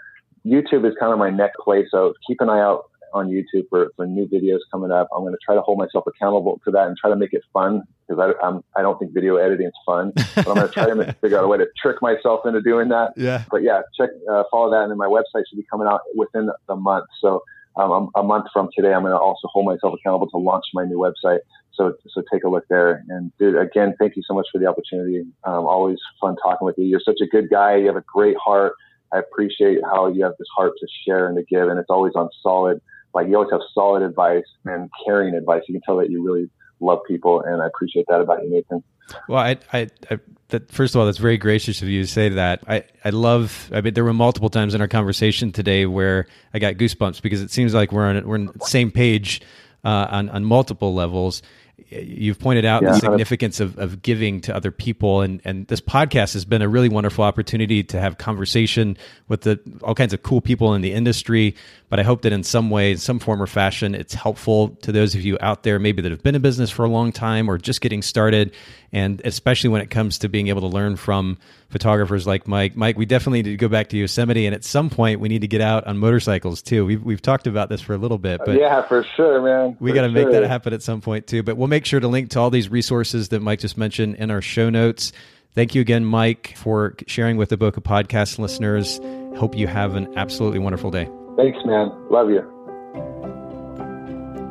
YouTube 0.46 0.88
is 0.88 0.96
kind 1.00 1.12
of 1.12 1.20
my 1.20 1.30
next 1.30 1.58
place. 1.60 1.88
So 1.92 2.14
keep 2.26 2.40
an 2.40 2.50
eye 2.50 2.62
out 2.62 2.90
on 3.14 3.30
YouTube 3.30 3.64
for, 3.70 3.92
for 3.96 4.06
new 4.06 4.28
videos 4.28 4.60
coming 4.72 4.92
up. 4.92 5.08
I'm 5.16 5.24
going 5.24 5.34
to 5.34 5.40
try 5.44 5.56
to 5.56 5.62
hold 5.62 5.78
myself 5.78 6.06
accountable 6.08 6.62
to 6.66 6.72
that 6.72 6.88
and 6.88 6.98
try 6.98 7.10
to 7.10 7.16
make 7.16 7.34
it 7.34 7.44
fun 7.54 7.84
because 8.08 8.20
I, 8.20 8.46
I'm, 8.46 8.64
I 8.76 8.82
don't 8.82 8.98
think 9.00 9.14
video 9.14 9.38
editing 9.38 9.68
is 9.68 9.74
fun. 9.86 10.12
But 10.36 10.48
I'm 10.48 10.56
going 10.56 10.68
to 10.68 10.74
try 10.74 10.86
to 10.86 11.14
figure 11.22 11.38
out 11.38 11.44
a 11.44 11.48
way 11.48 11.58
to 11.58 11.68
trick 11.82 12.02
myself 12.02 12.46
into 12.46 12.62
doing 12.62 12.90
that. 12.90 13.14
Yeah. 13.16 13.44
But 13.50 13.64
yeah, 13.64 13.82
check, 13.98 14.10
uh, 14.30 14.44
follow 14.52 14.72
that. 14.72 14.84
And 14.84 14.92
then 14.92 14.98
my 14.98 15.08
website 15.08 15.44
should 15.50 15.58
be 15.58 15.66
coming 15.70 15.88
out 15.88 16.02
within 16.16 16.50
the 16.68 16.76
month. 16.76 17.06
So 17.22 17.44
um, 17.76 18.10
a 18.16 18.24
month 18.24 18.46
from 18.52 18.70
today, 18.76 18.94
I'm 18.94 19.02
going 19.02 19.14
to 19.14 19.20
also 19.20 19.48
hold 19.48 19.66
myself 19.66 19.94
accountable 19.94 20.30
to 20.32 20.38
launch 20.38 20.66
my 20.74 20.84
new 20.86 20.98
website. 20.98 21.40
So, 21.74 21.94
so 22.10 22.22
take 22.32 22.44
a 22.44 22.50
look 22.50 22.66
there. 22.70 23.04
And 23.10 23.32
dude, 23.40 23.56
again, 23.56 23.96
thank 24.00 24.16
you 24.16 24.24
so 24.28 24.34
much 24.34 24.48
for 24.52 24.60
the 24.60 24.66
opportunity. 24.66 25.22
Um, 25.46 25.66
always 25.66 25.98
fun 26.20 26.36
talking 26.44 26.66
with 26.66 26.78
you. 26.78 26.86
You're 26.86 27.00
such 27.00 27.20
a 27.22 27.28
good 27.28 27.50
guy. 27.50 27.78
You 27.78 27.88
have 27.88 27.96
a 27.96 28.04
great 28.06 28.36
heart. 28.38 28.74
I 29.14 29.20
appreciate 29.20 29.80
how 29.84 30.08
you 30.08 30.24
have 30.24 30.34
this 30.38 30.48
heart 30.56 30.74
to 30.80 30.88
share 31.06 31.28
and 31.28 31.38
to 31.38 31.44
give, 31.44 31.68
and 31.68 31.80
it's 31.80 31.90
always 31.90 32.14
on 32.16 32.30
solid 32.44 32.82
like 33.14 33.28
you 33.28 33.36
always 33.36 33.52
have 33.52 33.62
solid 33.74 34.04
advice 34.04 34.46
and 34.66 34.90
caring 35.06 35.36
advice. 35.36 35.64
You 35.68 35.76
can 35.76 35.82
tell 35.82 35.98
that 35.98 36.10
you 36.10 36.24
really 36.24 36.50
love 36.80 37.00
people, 37.08 37.42
and 37.42 37.62
I 37.62 37.68
appreciate 37.68 38.06
that 38.10 38.22
about 38.22 38.44
you, 38.44 38.50
Nathan. 38.50 38.84
Well, 39.28 39.40
I, 39.40 39.58
I, 39.74 39.88
I 40.12 40.20
that, 40.50 40.72
first 40.72 40.96
of 40.96 41.00
all, 41.00 41.06
that's 41.06 41.18
very 41.18 41.38
gracious 41.38 41.82
of 41.82 41.88
you 41.88 42.02
to 42.02 42.08
say 42.08 42.30
that. 42.30 42.64
I, 42.68 42.84
I 43.06 43.10
love. 43.10 43.70
I 43.74 43.82
mean, 43.82 43.94
there 43.94 44.04
were 44.04 44.14
multiple 44.14 44.50
times 44.50 44.74
in 44.74 44.82
our 44.82 44.88
conversation 44.88 45.52
today 45.52 45.86
where 45.86 46.28
I 46.54 46.60
got 46.60 46.76
goosebumps 46.76 47.22
because 47.22 47.42
it 47.42 47.52
seems 47.52 47.74
like 47.74 47.92
we're 47.92 48.06
on 48.06 48.28
we're 48.28 48.38
on 48.38 48.48
the 48.48 48.66
same 48.66 48.92
page 48.92 49.42
uh, 49.84 50.08
on 50.10 50.30
on 50.30 50.46
multiple 50.46 50.94
levels 50.94 51.42
you've 51.90 52.40
pointed 52.40 52.66
out 52.66 52.82
yeah. 52.82 52.92
the 52.92 53.00
significance 53.00 53.60
of, 53.60 53.78
of 53.78 54.02
giving 54.02 54.42
to 54.42 54.56
other 54.56 54.72
people 54.72 55.22
and, 55.22 55.42
and 55.46 55.68
this 55.68 55.82
podcast 55.82 56.34
has 56.34 56.46
been 56.46 56.62
a 56.62 56.68
really 56.68 56.90
wonderful 56.90 57.24
opportunity 57.24 57.84
to 57.84 58.00
have 58.00 58.18
conversation 58.18 58.98
with 59.28 59.42
the 59.42 59.60
all 59.84 59.96
kinds 59.96 60.14
of 60.14 60.24
cool 60.24 60.42
people 60.42 60.74
in 60.74 60.82
the 60.82 60.94
industry 60.94 61.56
but 61.90 62.00
i 62.00 62.04
hope 62.04 62.22
that 62.22 62.32
in 62.32 62.44
some 62.44 62.70
way 62.70 62.92
in 62.92 62.98
some 62.98 63.20
form 63.20 63.42
or 63.42 63.48
fashion 63.48 63.96
it's 63.96 64.14
helpful 64.14 64.70
to 64.82 64.92
those 64.92 65.16
of 65.16 65.22
you 65.22 65.38
out 65.42 65.64
there 65.64 65.80
maybe 65.80 66.02
that 66.02 66.12
have 66.12 66.24
been 66.24 66.36
in 66.36 66.42
business 66.42 66.70
for 66.70 66.86
a 66.86 66.90
long 66.90 67.12
time 67.12 67.50
or 67.50 67.58
just 67.58 67.82
getting 67.82 68.02
started 68.02 68.54
and 68.92 69.22
especially 69.26 69.70
when 69.70 69.82
it 69.82 69.90
comes 69.90 70.18
to 70.20 70.30
being 70.30 70.48
able 70.48 70.62
to 70.62 70.68
learn 70.68 70.96
from 70.96 71.38
photographers 71.70 72.26
like 72.26 72.48
Mike. 72.48 72.76
Mike, 72.76 72.98
we 72.98 73.06
definitely 73.06 73.44
need 73.44 73.52
to 73.52 73.58
go 73.58 73.68
back 73.68 73.90
to 73.90 73.98
Yosemite, 73.98 74.46
and 74.46 74.56
at 74.56 74.64
some 74.64 74.90
point, 74.90 75.20
we 75.20 75.30
need 75.30 75.42
to 75.42 75.48
get 75.48 75.62
out 75.62 75.86
on 75.86 75.98
motorcycles 75.98 76.62
too. 76.62 76.86
We've 76.86 77.04
we've 77.04 77.22
talked 77.22 77.48
about 77.48 77.70
this 77.70 77.82
for 77.82 77.94
a 77.94 77.98
little 77.98 78.18
bit, 78.18 78.42
but 78.46 78.60
yeah, 78.60 78.88
for 78.88 79.06
sure, 79.16 79.42
man. 79.42 79.78
We 79.80 79.94
got 79.94 80.02
to 80.02 80.08
sure. 80.08 80.14
make 80.14 80.32
that 80.32 80.44
happen 80.44 80.74
at 80.74 80.82
some 80.82 81.02
point 81.02 81.28
too. 81.28 81.44
But 81.44 81.58
we'll 81.58 81.68
make 81.70 81.86
sure 81.86 82.00
to 82.00 82.08
link 82.08 82.32
to 82.32 82.40
all 82.40 82.50
these 82.50 82.70
resources 82.70 83.30
that 83.30 83.42
Mike 83.42 83.60
just 83.60 83.78
mentioned 83.78 84.16
in 84.16 84.32
our 84.32 84.42
show 84.42 84.70
notes. 84.70 85.12
Thank 85.56 85.76
you 85.76 85.82
again, 85.82 86.06
Mike, 86.06 86.54
for 86.58 86.96
sharing 87.08 87.38
with 87.38 87.50
the 87.50 87.58
Bokeh 87.58 87.84
Podcast 87.84 88.40
listeners. 88.40 89.00
Hope 89.38 89.56
you 89.56 89.68
have 89.68 89.96
an 89.96 90.12
absolutely 90.18 90.60
wonderful 90.60 90.92
day. 90.92 91.10
Thanks, 91.38 91.58
man. 91.66 91.92
Love 92.10 92.30
you. 92.30 92.42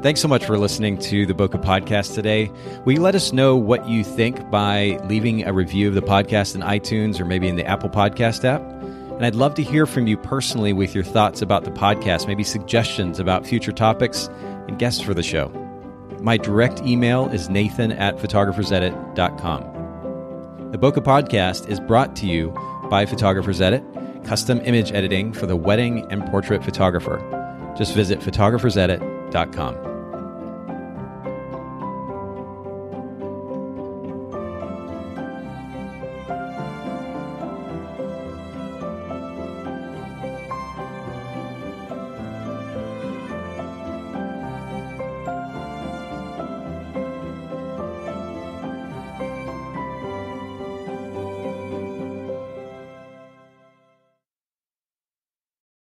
Thanks 0.03 0.21
so 0.21 0.29
much 0.29 0.45
for 0.45 0.59
listening 0.59 0.97
to 0.99 1.27
the 1.27 1.35
Bokeh 1.35 1.63
Podcast 1.63 2.15
today. 2.15 2.51
Will 2.85 2.93
you 2.93 3.01
let 3.01 3.17
us 3.17 3.33
know 3.33 3.57
what 3.57 3.89
you 3.89 4.05
think 4.05 4.49
by 4.49 4.99
leaving 5.05 5.45
a 5.45 5.53
review 5.53 5.89
of 5.89 5.95
the 5.95 6.03
podcast 6.03 6.55
in 6.55 6.61
iTunes 6.61 7.19
or 7.19 7.25
maybe 7.25 7.49
in 7.49 7.57
the 7.57 7.67
Apple 7.67 7.91
Podcast 7.91 8.45
app? 8.45 8.63
And 9.19 9.27
I'd 9.27 9.35
love 9.35 9.55
to 9.57 9.63
hear 9.65 9.87
from 9.87 10.07
you 10.07 10.17
personally 10.17 10.73
with 10.73 10.95
your 10.95 11.03
thoughts 11.03 11.43
about 11.43 11.65
the 11.65 11.73
podcast, 11.73 12.29
maybe 12.29 12.45
suggestions 12.45 13.19
about 13.19 13.45
future 13.45 13.73
topics 13.73 14.29
and 14.69 14.79
guests 14.79 15.01
for 15.01 15.15
the 15.15 15.25
show. 15.25 15.68
My 16.21 16.37
direct 16.37 16.83
email 16.83 17.29
is 17.29 17.49
nathan 17.49 17.93
at 17.93 18.17
photographersedit.com. 18.17 20.73
The 20.73 20.79
Bokeh 20.79 21.05
Podcast 21.05 21.69
is 21.69 21.79
brought 21.81 22.17
to 22.17 22.27
you 22.27 22.51
by 22.91 23.07
Photographers 23.07 23.61
Edit, 23.61 23.85
custom 24.25 24.61
image 24.63 24.91
editing 24.93 25.33
for 25.33 25.47
the 25.47 25.57
wedding 25.57 26.05
and 26.11 26.27
portrait 26.27 26.65
photographer. 26.65 27.23
Just 27.77 27.95
visit 27.95 28.19
photographersedit.com. 28.21 29.98